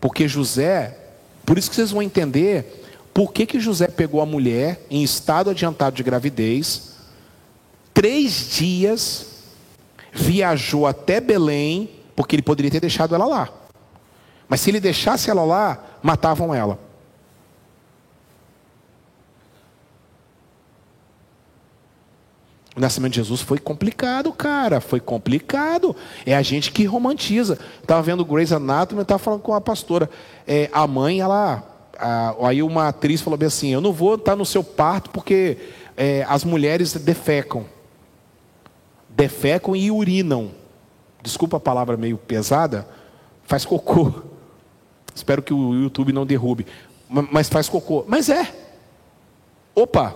[0.00, 0.98] Porque José,
[1.46, 2.79] por isso que vocês vão entender
[3.20, 6.94] por que, que José pegou a mulher em estado adiantado de gravidez,
[7.92, 9.26] três dias,
[10.10, 13.50] viajou até Belém, porque ele poderia ter deixado ela lá.
[14.48, 16.78] Mas se ele deixasse ela lá, matavam ela.
[22.74, 24.80] O nascimento de Jesus foi complicado, cara.
[24.80, 25.94] Foi complicado.
[26.24, 27.58] É a gente que romantiza.
[27.82, 30.08] Estava vendo Grey's Anatomy, estava falando com a pastora.
[30.46, 31.69] É, a mãe, ela.
[32.00, 35.58] A, aí uma atriz falou bem assim: Eu não vou estar no seu parto porque
[35.96, 37.66] é, as mulheres defecam.
[39.08, 40.52] Defecam e urinam
[41.22, 42.88] desculpa a palavra meio pesada,
[43.44, 44.22] faz cocô.
[45.14, 46.66] Espero que o YouTube não derrube.
[47.08, 48.04] Mas faz cocô.
[48.06, 48.52] Mas é.
[49.74, 50.14] Opa!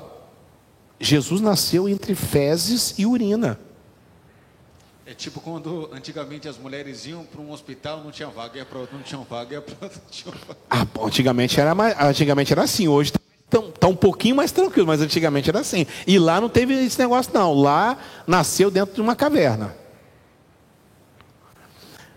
[1.01, 3.59] Jesus nasceu entre fezes e urina.
[5.07, 8.79] É tipo quando antigamente as mulheres iam para um hospital, não tinha vaga, ia para
[8.79, 10.59] outro, não tinha vaga, ia para outro, não tinha vaga.
[10.71, 15.03] Ah, antigamente era, mais, antigamente era assim, hoje está tá um pouquinho mais tranquilo, mas
[15.03, 15.87] antigamente era assim.
[16.07, 19.77] E lá não teve esse negócio não, lá nasceu dentro de uma caverna.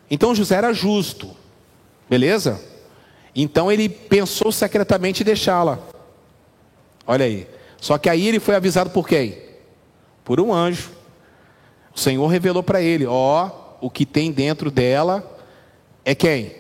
[0.10, 1.36] Então José era justo,
[2.10, 2.62] beleza?
[3.36, 5.78] Então ele pensou secretamente deixá-la.
[7.06, 7.48] Olha aí.
[7.80, 9.38] Só que aí ele foi avisado por quem?
[10.24, 10.97] Por um anjo.
[11.98, 13.50] O Senhor revelou para ele: Ó,
[13.82, 15.28] o que tem dentro dela
[16.06, 16.56] é quem?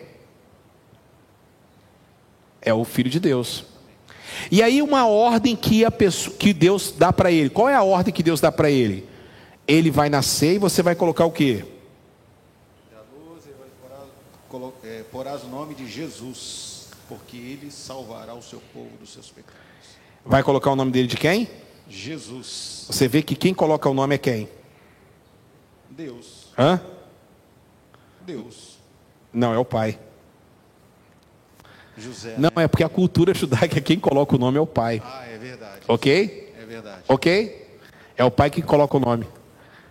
[2.60, 3.64] É o Filho de Deus.
[4.50, 7.52] E aí uma ordem que, a pessoa, que Deus dá para ele.
[7.52, 9.08] Qual é a ordem que Deus dá para ele?
[9.68, 11.64] Ele vai nascer e você vai colocar o quê?
[14.84, 19.62] é, porás o nome de Jesus, porque ele salvará o seu povo dos seus pecados.
[20.26, 21.48] Vai colocar o nome dele de quem?
[21.88, 22.86] Jesus.
[22.90, 24.57] Você vê que quem coloca o nome é quem?
[25.98, 26.50] Deus.
[26.56, 26.80] Hã?
[28.22, 28.78] Deus.
[29.34, 29.98] Não, é o pai.
[31.98, 32.36] José.
[32.38, 32.66] Não, né?
[32.66, 35.02] é porque a cultura judaica, quem coloca o nome é o pai.
[35.04, 35.82] Ah, é verdade.
[35.88, 36.54] Ok?
[36.56, 37.02] É verdade.
[37.08, 37.80] Ok?
[38.16, 39.28] É o pai que coloca o nome.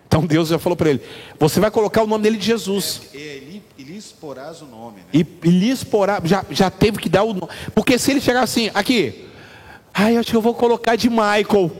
[0.06, 1.02] Então Deus já falou para ele:
[1.40, 3.02] Você vai colocar o nome dele de Jesus.
[3.12, 5.06] É, é lhes porás o nome, né?
[5.12, 7.52] E, e lhes porá, já, já teve que dar o nome.
[7.74, 9.28] Porque se ele chegar assim, aqui,
[9.92, 11.72] ai, acho que eu vou colocar de Michael.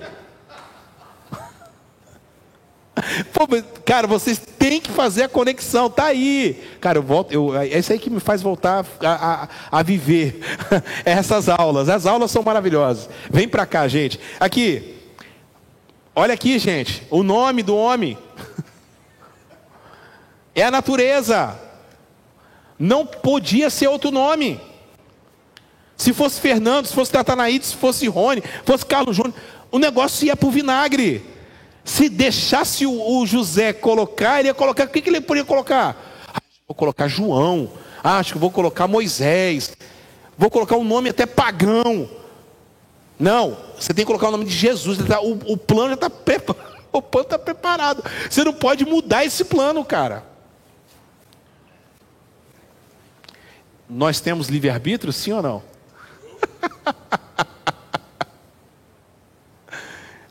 [3.33, 3.47] Pô,
[3.85, 6.63] cara, vocês têm que fazer a conexão, tá aí.
[6.81, 9.49] Cara, eu volto, eu, é isso aí que me faz voltar a, a,
[9.79, 10.41] a viver
[11.05, 11.89] essas aulas.
[11.89, 13.09] As aulas são maravilhosas.
[13.31, 14.19] Vem pra cá, gente.
[14.41, 14.95] Aqui,
[16.15, 18.17] olha aqui, gente, o nome do homem
[20.55, 21.61] é a natureza.
[22.79, 24.61] Não podia ser outro nome.
[25.97, 29.35] Se fosse Fernando, se fosse Tatanaíde, se fosse Rony, fosse Carlos Júnior,
[29.71, 31.36] o negócio ia para o vinagre.
[31.87, 35.97] Se deixasse o, o, José colocar, ele ia colocar, o que, que ele poderia colocar?
[36.27, 37.71] Ah, vou colocar João,
[38.03, 39.77] ah, acho que vou colocar Moisés,
[40.37, 42.11] vou colocar um nome até pagão.
[43.17, 46.11] Não, você tem que colocar o nome de Jesus, tá, o, o plano já está
[46.11, 48.03] preparado, o plano está preparado.
[48.29, 50.25] Você não pode mudar esse plano, cara.
[53.89, 55.63] Nós temos livre-arbítrio, sim ou não?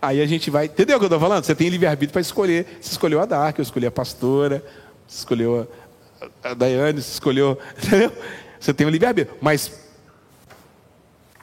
[0.05, 0.65] Aí a gente vai.
[0.65, 1.43] Entendeu o que eu estou falando?
[1.43, 2.77] Você tem livre-arbítrio para escolher.
[2.79, 4.63] Você escolheu a Dark, eu escolhi a pastora,
[5.07, 5.67] você escolheu
[6.43, 7.57] a, a Daiane, você escolheu.
[7.83, 8.11] Entendeu?
[8.59, 9.35] Você tem o livre-arbítrio.
[9.41, 9.71] Mas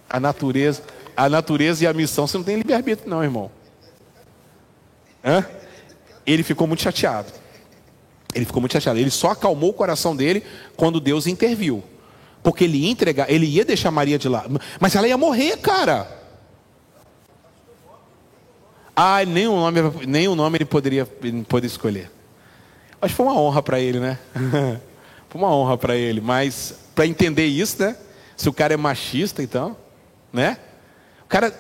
[0.09, 0.83] a natureza,
[1.17, 3.51] a natureza e a missão, você não tem livre-arbítrio, não, irmão.
[5.25, 5.45] Hã?
[6.25, 7.33] Ele ficou muito chateado.
[8.33, 8.99] Ele ficou muito chateado.
[8.99, 10.45] Ele só acalmou o coração dele
[10.77, 11.83] quando Deus interviu.
[12.45, 14.47] Porque ele ia entregar, ele ia deixar Maria de lá.
[14.79, 16.22] Mas ela ia morrer, cara.
[18.95, 21.07] Ah, nem o nome, nem o nome ele poderia
[21.49, 22.11] poder escolher.
[23.01, 24.19] Acho que foi uma honra para ele, né?
[25.29, 27.97] foi uma honra para ele, mas para entender isso, né?
[28.37, 29.77] Se o cara é machista, então,
[30.33, 30.59] né?
[31.25, 31.53] O cara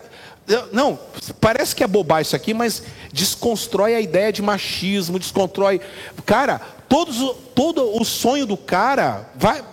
[0.72, 0.98] não,
[1.40, 2.82] parece que é bobagem isso aqui, mas
[3.12, 5.80] desconstrói a ideia de machismo, desconstrói.
[6.26, 9.64] Cara, todos, todo o sonho do cara vai.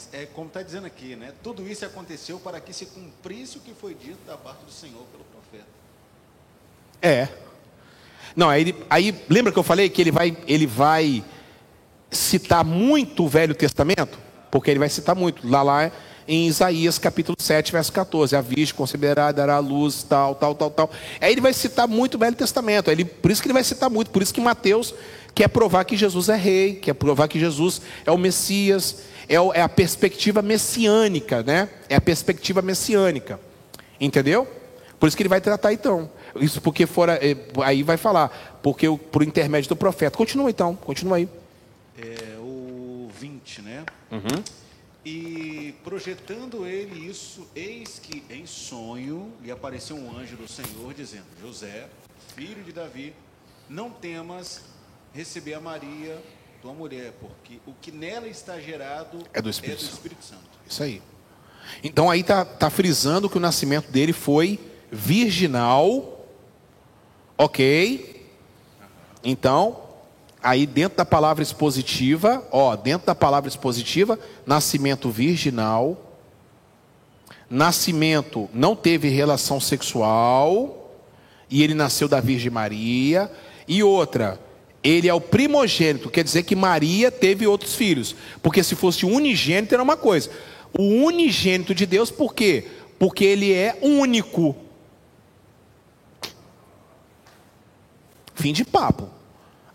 [0.00, 1.32] Mas é como está dizendo aqui, né?
[1.42, 5.04] Tudo isso aconteceu para que se cumprisse o que foi dito da parte do Senhor
[5.12, 5.24] pelo
[7.02, 7.28] é.
[8.36, 11.24] Não, aí, aí lembra que eu falei que ele vai, ele vai
[12.10, 14.18] citar muito o Velho Testamento?
[14.50, 15.48] Porque ele vai citar muito.
[15.48, 15.90] Lá, lá
[16.28, 18.36] em Isaías capítulo 7, verso 14.
[18.36, 20.90] A virgem conceberá, dará luz, tal, tal, tal, tal.
[21.20, 22.90] Aí ele vai citar muito o Velho Testamento.
[22.90, 24.10] Ele, por isso que ele vai citar muito.
[24.10, 24.94] Por isso que Mateus
[25.34, 28.98] quer provar que Jesus é rei, quer provar que Jesus é o Messias,
[29.30, 31.68] é, é a perspectiva messiânica, né?
[31.88, 33.38] É a perspectiva messiânica.
[34.00, 34.46] Entendeu?
[34.98, 36.10] Por isso que ele vai tratar então.
[36.34, 37.14] Isso porque fora.
[37.24, 40.16] É, aí vai falar, porque por intermédio do profeta.
[40.16, 41.28] Continua então, continua aí.
[41.96, 43.84] É, o 20, né?
[44.10, 44.42] Uhum.
[45.04, 51.26] E projetando ele isso, eis que em sonho lhe apareceu um anjo do Senhor, dizendo:
[51.40, 51.86] José,
[52.34, 53.14] filho de Davi,
[53.68, 54.62] não temas
[55.14, 56.20] receber a Maria,
[56.60, 60.42] tua mulher, porque o que nela está gerado é do Espírito, é do Espírito Santo.
[60.68, 61.02] Isso aí.
[61.82, 64.58] Então aí está tá frisando que o nascimento dele foi
[64.90, 66.20] virginal
[67.42, 68.28] Ok.
[69.24, 69.78] Então,
[70.42, 75.96] aí dentro da palavra expositiva, ó, dentro da palavra expositiva, nascimento virginal,
[77.48, 81.00] nascimento não teve relação sexual,
[81.48, 83.32] e ele nasceu da Virgem Maria,
[83.66, 84.38] e outra,
[84.82, 89.74] ele é o primogênito, quer dizer que Maria teve outros filhos, porque se fosse unigênito
[89.74, 90.30] era uma coisa.
[90.76, 92.66] O unigênito de Deus, por quê?
[92.98, 94.56] Porque ele é único.
[98.34, 99.10] Fim de papo.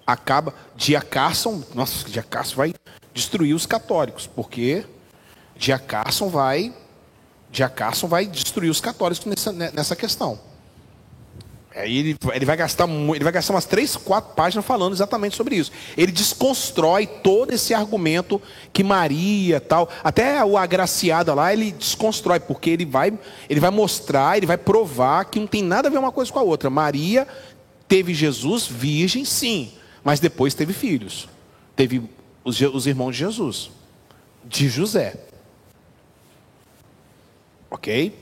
[0.07, 0.53] Acaba.
[0.75, 2.73] Dia Carson, nossa, Dia Carson vai
[3.13, 4.85] destruir os católicos, porque
[5.55, 6.73] Dia Carson vai.
[7.51, 10.39] Dia Carson vai destruir os católicos nessa, nessa questão.
[11.75, 15.57] Aí ele, ele, vai gastar, ele vai gastar umas três, quatro páginas falando exatamente sobre
[15.57, 15.71] isso.
[15.97, 18.41] Ele desconstrói todo esse argumento
[18.71, 23.11] que Maria tal, até o agraciada lá ele desconstrói porque ele vai,
[23.49, 26.39] ele vai mostrar, ele vai provar que não tem nada a ver uma coisa com
[26.39, 26.69] a outra.
[26.69, 27.27] Maria
[27.87, 29.71] Teve Jesus virgem, sim,
[30.03, 31.29] mas depois teve filhos.
[31.75, 32.01] Teve
[32.43, 33.69] os, os irmãos de Jesus,
[34.43, 35.15] de José.
[37.69, 38.13] Ok?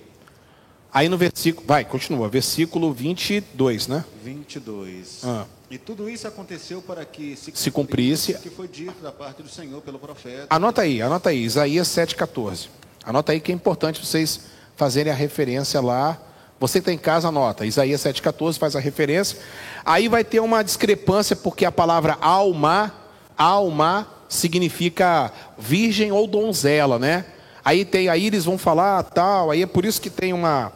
[0.94, 4.06] Aí no versículo, vai, continua, versículo 22, né?
[4.24, 5.22] 22.
[5.24, 5.46] Ah.
[5.72, 9.50] E tudo isso aconteceu para que se, se cumprisse que foi dito da parte do
[9.50, 10.48] Senhor pelo profeta.
[10.50, 12.68] Anota aí, anota aí, Isaías 7,14.
[13.04, 14.42] Anota aí que é importante vocês
[14.76, 16.22] fazerem a referência lá
[16.64, 17.66] você que está em casa, anota.
[17.66, 19.38] Isaías 7,14 faz a referência.
[19.84, 22.94] Aí vai ter uma discrepância, porque a palavra alma,
[23.38, 27.26] alma, significa virgem ou donzela, né?
[27.66, 30.72] Aí tem, aí eles vão falar tal, aí é por isso que tem uma.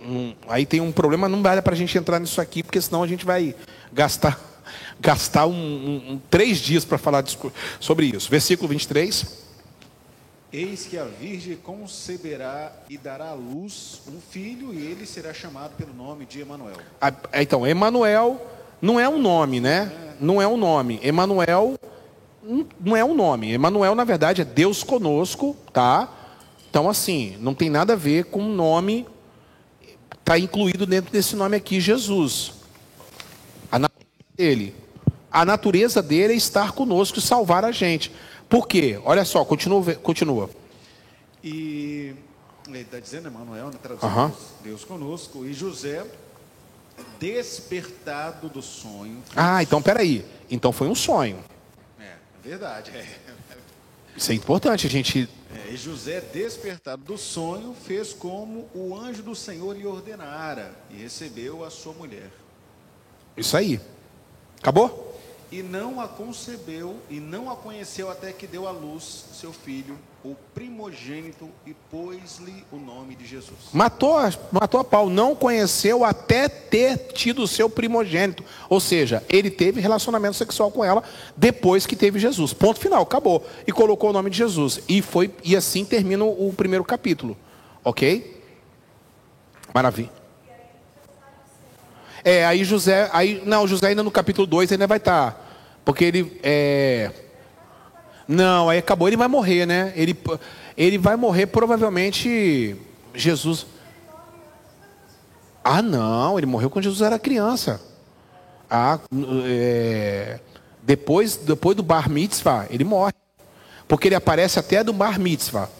[0.00, 3.02] Um, aí tem um problema, não vale para a gente entrar nisso aqui, porque senão
[3.02, 3.54] a gente vai
[3.92, 4.38] gastar
[5.00, 7.24] gastar um, um, três dias para falar
[7.80, 8.30] sobre isso.
[8.30, 9.46] Versículo 23.
[10.52, 15.76] Eis que a Virgem conceberá e dará à luz um filho, e ele será chamado
[15.76, 16.76] pelo nome de Emanuel.
[17.00, 18.40] Ah, então, Emanuel
[18.80, 19.92] não é um nome, né?
[20.20, 21.00] Não é um nome.
[21.02, 21.78] Emanuel
[22.80, 23.52] não é um nome.
[23.52, 26.08] Emanuel, na verdade, é Deus conosco, tá?
[26.70, 29.06] Então, assim, não tem nada a ver com o nome.
[30.26, 32.52] Está incluído dentro desse nome aqui, Jesus.
[33.70, 34.74] A natureza dele.
[35.30, 38.10] A natureza dele é estar conosco e salvar a gente.
[38.48, 39.00] Por quê?
[39.04, 39.94] Olha só, continua.
[39.94, 40.50] continua.
[41.44, 42.12] E
[42.66, 44.32] ele está dizendo, Emanuel, na tradução, Aham.
[44.64, 46.04] Deus conosco, e José,
[47.20, 49.22] despertado do sonho.
[49.36, 50.24] Ah, então peraí.
[50.50, 51.38] Então foi um sonho.
[52.00, 52.90] É, é verdade.
[52.90, 53.06] É.
[54.16, 55.28] Isso é importante, a gente.
[55.56, 60.96] É, e José, despertado do sonho, fez como o anjo do Senhor lhe ordenara, e
[60.96, 62.30] recebeu a sua mulher.
[63.36, 63.80] Isso aí.
[64.58, 65.05] Acabou?
[65.56, 69.96] E não a concebeu, e não a conheceu até que deu à luz seu filho,
[70.22, 73.70] o primogênito, e pôs-lhe o nome de Jesus.
[73.72, 74.18] Matou,
[74.52, 75.08] matou a pau.
[75.08, 78.44] Não conheceu até ter tido seu primogênito.
[78.68, 81.02] Ou seja, ele teve relacionamento sexual com ela
[81.34, 82.52] depois que teve Jesus.
[82.52, 83.42] Ponto final, acabou.
[83.66, 84.80] E colocou o nome de Jesus.
[84.86, 87.34] E, foi, e assim termina o primeiro capítulo.
[87.82, 88.42] Ok?
[89.72, 90.10] Maravilha.
[92.22, 95.45] É, aí José, aí, não, José ainda no capítulo 2 ainda vai estar.
[95.86, 97.12] Porque ele, é...
[98.26, 99.92] Não, aí acabou, ele vai morrer, né?
[99.94, 100.18] Ele,
[100.76, 102.74] ele vai morrer provavelmente,
[103.14, 103.64] Jesus...
[105.62, 107.80] Ah, não, ele morreu quando Jesus era criança.
[108.68, 108.98] Ah,
[109.44, 110.40] é...
[110.82, 113.12] depois, depois do bar mitzvah, ele morre.
[113.86, 115.70] Porque ele aparece até do bar mitzvah.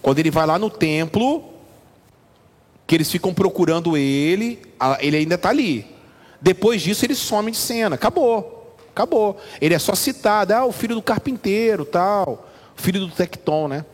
[0.00, 1.44] Quando ele vai lá no templo,
[2.86, 4.62] que eles ficam procurando ele,
[5.00, 5.84] ele ainda está ali.
[6.40, 7.96] Depois disso, ele some de cena.
[7.96, 8.57] Acabou.
[8.98, 9.38] Acabou.
[9.60, 10.52] Ele é só citado.
[10.52, 12.48] Ah, o filho do carpinteiro, tal.
[12.76, 13.84] O filho do tecton, né?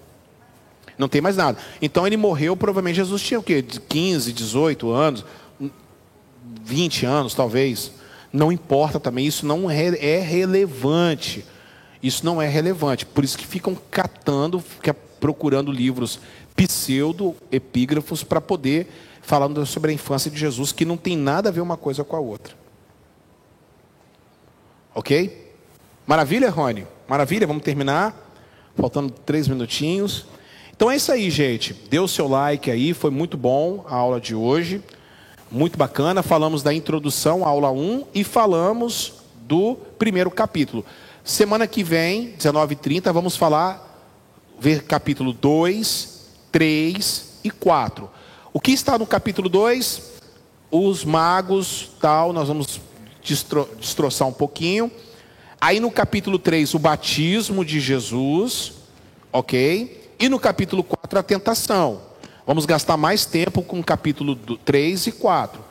[0.97, 1.59] Não tem mais nada.
[1.83, 3.63] Então ele morreu, provavelmente Jesus tinha o quê?
[3.63, 5.25] 15, 18 anos,
[6.63, 7.93] 20 anos, talvez.
[8.33, 11.45] Não importa também, isso não é, relevante.
[12.03, 13.05] Isso não é relevante.
[13.05, 14.65] Por isso que ficam catando,
[15.21, 16.19] procurando livros
[16.57, 18.89] pseudo-epígrafos para poder
[19.21, 22.17] falando sobre a infância de Jesus, que não tem nada a ver uma coisa com
[22.17, 22.64] a outra.
[24.95, 25.53] Ok?
[26.07, 26.87] Maravilha, Rony?
[27.09, 28.15] Maravilha, vamos terminar.
[28.77, 30.27] Faltando três minutinhos.
[30.77, 31.73] Então é isso aí, gente.
[31.73, 34.83] Dê o seu like aí, foi muito bom a aula de hoje.
[35.51, 36.23] Muito bacana.
[36.23, 40.85] Falamos da introdução aula 1 e falamos do primeiro capítulo.
[41.25, 44.07] Semana que vem, 19h30, vamos falar,
[44.61, 48.11] ver capítulo 2, 3 e 4.
[48.53, 50.13] O que está no capítulo 2?
[50.71, 52.81] Os magos, tal, nós vamos
[53.25, 54.91] destro, destroçar um pouquinho.
[55.61, 58.75] Aí no capítulo 3, o batismo de Jesus,
[59.33, 60.13] ok?
[60.19, 62.03] E no capítulo 4, a tentação.
[62.47, 65.65] Vamos gastar mais tempo com o capítulo 3 e 4.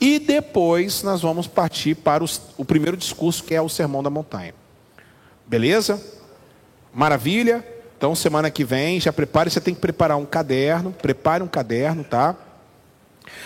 [0.00, 4.08] E depois nós vamos partir para os, o primeiro discurso, que é o Sermão da
[4.08, 4.54] Montanha.
[5.46, 6.00] Beleza?
[6.94, 7.66] Maravilha?
[7.98, 12.02] Então, semana que vem, já prepare, você tem que preparar um caderno, prepare um caderno,
[12.02, 12.34] tá?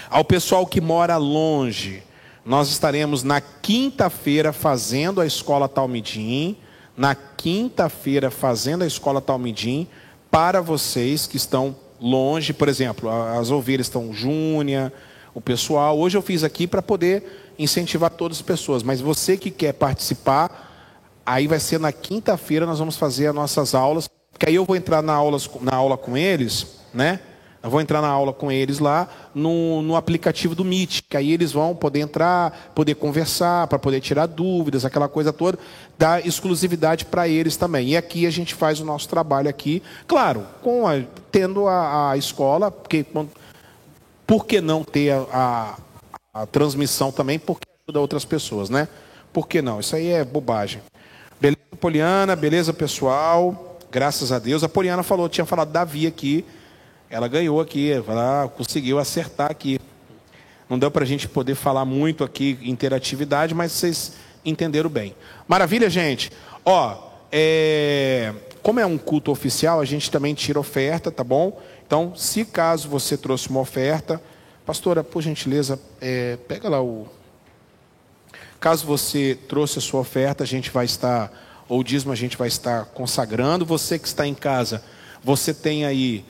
[0.08, 2.04] Ao pessoal que mora longe,
[2.44, 6.56] nós estaremos na quinta-feira fazendo a escola Talmidim,
[6.96, 9.88] na quinta-feira fazendo a escola Talmidim
[10.30, 14.92] para vocês que estão longe, por exemplo, as ovelhas estão Júnia,
[15.32, 15.98] o pessoal.
[15.98, 21.20] Hoje eu fiz aqui para poder incentivar todas as pessoas, mas você que quer participar,
[21.24, 24.08] aí vai ser na quinta-feira nós vamos fazer as nossas aulas,
[24.38, 25.14] que aí eu vou entrar na
[25.62, 27.20] na aula com eles, né?
[27.64, 31.32] Eu vou entrar na aula com eles lá no, no aplicativo do Meet, que aí
[31.32, 35.58] eles vão poder entrar, poder conversar, para poder tirar dúvidas, aquela coisa toda,
[35.98, 37.88] dar exclusividade para eles também.
[37.88, 41.00] E aqui a gente faz o nosso trabalho aqui, claro, com a,
[41.32, 43.06] tendo a, a escola, porque
[44.26, 45.78] por que não ter a,
[46.34, 47.38] a, a transmissão também?
[47.38, 48.88] Porque ajuda outras pessoas, né?
[49.32, 49.80] Por que não?
[49.80, 50.82] Isso aí é bobagem.
[51.40, 52.36] Beleza, Poliana?
[52.36, 53.78] Beleza, pessoal?
[53.90, 54.62] Graças a Deus.
[54.62, 56.44] A Poliana falou, tinha falado Davi aqui.
[57.10, 59.78] Ela ganhou aqui, ela conseguiu acertar aqui.
[60.68, 64.14] Não deu para a gente poder falar muito aqui interatividade, mas vocês
[64.44, 65.14] entenderam bem.
[65.46, 66.30] Maravilha, gente?
[66.64, 66.96] Ó,
[67.30, 68.32] é...
[68.62, 71.60] como é um culto oficial, a gente também tira oferta, tá bom?
[71.86, 74.20] Então, se caso você trouxe uma oferta,
[74.64, 76.38] pastora, por gentileza, é...
[76.48, 77.06] pega lá o.
[78.58, 81.30] Caso você trouxe a sua oferta, a gente vai estar,
[81.68, 83.66] ou dízimo, a gente vai estar consagrando.
[83.66, 84.82] Você que está em casa,
[85.22, 86.24] você tem aí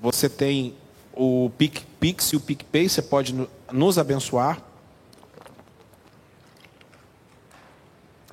[0.00, 0.74] você tem
[1.12, 3.34] o PicPix e o PicPay, você pode
[3.72, 4.62] nos abençoar.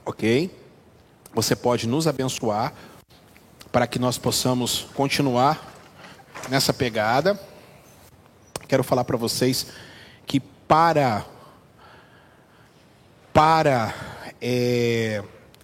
[0.06, 0.52] Ok?
[1.34, 2.74] Você pode nos abençoar
[3.72, 5.74] para que nós possamos continuar
[6.48, 7.40] nessa pegada.
[8.68, 9.68] Quero falar para vocês
[10.26, 11.26] que para
[13.34, 13.94] para
[14.42, 15.24] é,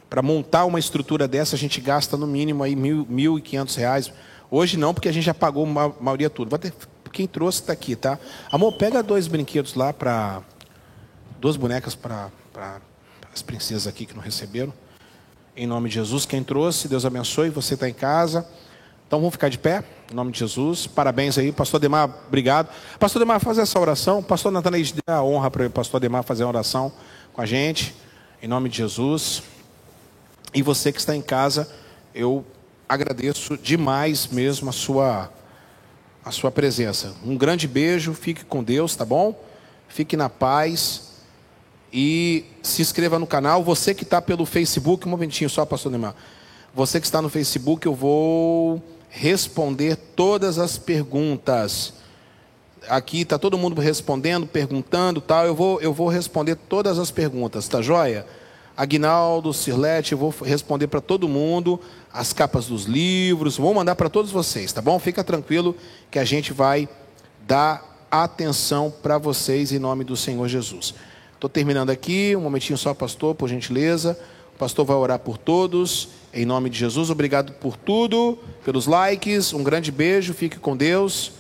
[0.10, 3.76] para montar uma estrutura dessa a gente gasta no mínimo aí mil, mil e quinhentos
[3.76, 4.12] reais.
[4.54, 6.58] Hoje não, porque a gente já pagou a maioria tudo.
[6.58, 6.74] Ter,
[7.14, 8.20] quem trouxe está aqui, tá?
[8.52, 10.42] Amor, pega dois brinquedos lá para
[11.40, 12.30] duas bonecas para
[13.34, 14.74] as princesas aqui que não receberam.
[15.56, 17.50] Em nome de Jesus, quem trouxe, Deus abençoe.
[17.50, 18.46] Você está em casa.
[19.08, 20.86] Então vamos ficar de pé, em nome de Jesus.
[20.86, 22.70] Parabéns aí, Pastor Demar, obrigado.
[23.00, 24.22] Pastor Demar, faz essa oração.
[24.22, 26.92] Pastor Natanael, dê a honra para o Pastor Demar fazer a oração
[27.32, 27.96] com a gente,
[28.42, 29.44] em nome de Jesus.
[30.54, 31.70] E você que está em casa,
[32.14, 32.46] eu
[32.92, 35.32] agradeço demais mesmo a sua
[36.24, 37.16] a sua presença.
[37.26, 39.34] Um grande beijo, fique com Deus, tá bom?
[39.88, 41.14] Fique na paz
[41.92, 43.64] e se inscreva no canal.
[43.64, 46.14] Você que está pelo Facebook, um momentinho só, pastor Neymar.
[46.76, 51.94] Você que está no Facebook, eu vou responder todas as perguntas.
[52.88, 55.48] Aqui está todo mundo respondendo, perguntando, tal.
[55.48, 58.28] Eu vou, eu vou responder todas as perguntas, tá joia?
[58.82, 61.80] Aguinaldo, Cirlete, eu vou responder para todo mundo
[62.12, 64.98] as capas dos livros, vou mandar para todos vocês, tá bom?
[64.98, 65.76] Fica tranquilo
[66.10, 66.90] que a gente vai
[67.46, 70.96] dar atenção para vocês em nome do Senhor Jesus.
[71.36, 74.18] Estou terminando aqui, um momentinho só, pastor, por gentileza.
[74.56, 77.12] O pastor vai orar por todos, em nome de Jesus.
[77.12, 81.34] Obrigado por tudo, pelos likes, um grande beijo, fique com Deus.